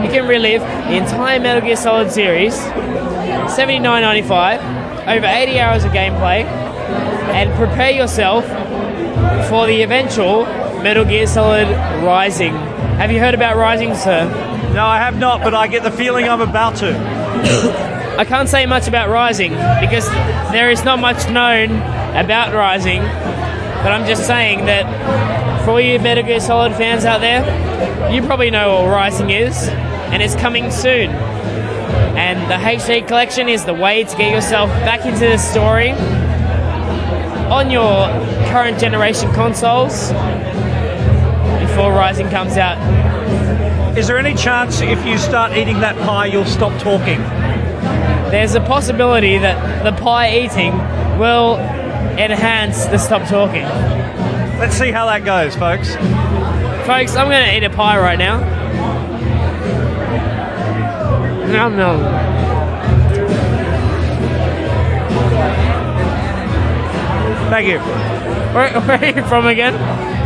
You 0.03 0.09
can 0.09 0.27
relive 0.27 0.61
the 0.61 0.97
entire 0.97 1.39
Metal 1.39 1.61
Gear 1.61 1.77
Solid 1.77 2.11
series. 2.11 2.55
79.95. 2.55 5.07
Over 5.07 5.25
80 5.25 5.59
hours 5.59 5.83
of 5.85 5.91
gameplay, 5.91 6.43
and 7.33 7.53
prepare 7.55 7.91
yourself 7.91 8.45
for 9.49 9.67
the 9.67 9.81
eventual 9.81 10.45
Metal 10.81 11.05
Gear 11.05 11.27
Solid 11.27 11.67
Rising. 12.03 12.53
Have 12.53 13.11
you 13.11 13.19
heard 13.19 13.33
about 13.33 13.57
Rising, 13.57 13.95
sir? 13.95 14.27
No, 14.73 14.85
I 14.85 14.97
have 14.97 15.17
not, 15.17 15.41
but 15.41 15.53
I 15.53 15.67
get 15.67 15.83
the 15.83 15.91
feeling 15.91 16.27
I'm 16.27 16.41
about 16.41 16.77
to. 16.77 16.95
I 18.17 18.25
can't 18.25 18.49
say 18.49 18.65
much 18.65 18.87
about 18.87 19.09
Rising 19.09 19.51
because 19.51 20.07
there 20.51 20.69
is 20.69 20.83
not 20.83 20.99
much 20.99 21.29
known 21.29 21.71
about 22.15 22.53
Rising, 22.53 23.01
but 23.01 23.91
I'm 23.91 24.07
just 24.07 24.27
saying 24.27 24.65
that 24.65 25.63
for 25.63 25.71
all 25.71 25.81
you 25.81 25.99
Metal 25.99 26.23
Gear 26.23 26.39
Solid 26.39 26.73
fans 26.75 27.05
out 27.05 27.21
there, 27.21 28.11
you 28.13 28.21
probably 28.21 28.51
know 28.51 28.81
what 28.81 28.89
Rising 28.89 29.29
is, 29.29 29.67
and 29.67 30.21
it's 30.21 30.35
coming 30.35 30.71
soon. 30.71 31.11
And 32.19 32.39
the 32.51 32.55
HD 32.55 33.07
collection 33.07 33.47
is 33.47 33.65
the 33.65 33.73
way 33.73 34.03
to 34.03 34.17
get 34.17 34.31
yourself 34.31 34.69
back 34.81 35.05
into 35.05 35.19
the 35.19 35.37
story 35.37 35.93
on 37.49 37.71
your 37.71 38.07
current 38.51 38.79
generation 38.79 39.31
consoles 39.33 40.09
before 41.61 41.91
Rising 41.91 42.29
comes 42.29 42.57
out. 42.57 42.77
Is 43.97 44.07
there 44.07 44.17
any 44.17 44.35
chance 44.35 44.81
if 44.81 45.05
you 45.05 45.17
start 45.17 45.57
eating 45.57 45.79
that 45.81 45.95
pie, 45.97 46.27
you'll 46.27 46.45
stop 46.45 46.79
talking? 46.81 47.19
There's 48.31 48.53
a 48.53 48.61
possibility 48.61 49.39
that 49.39 49.83
the 49.83 49.91
pie 49.99 50.37
eating 50.39 50.73
will 51.17 51.57
enhance 51.57 52.85
the 52.85 52.97
stop 52.97 53.27
talking. 53.27 53.63
Let's 54.59 54.75
see 54.75 54.91
how 54.91 55.05
that 55.07 55.25
goes, 55.25 55.55
folks. 55.55 55.95
Folks, 56.85 57.15
I'm 57.15 57.29
going 57.29 57.45
to 57.45 57.57
eat 57.57 57.63
a 57.63 57.69
pie 57.69 57.99
right 57.99 58.19
now. 58.19 58.39
Nom 61.51 61.75
nom. 61.75 62.38
Thank 67.49 67.67
you. 67.67 67.79
Where, 67.79 68.79
where 68.81 68.99
are 68.99 69.05
you 69.05 69.23
from 69.27 69.47
again? 69.47 70.18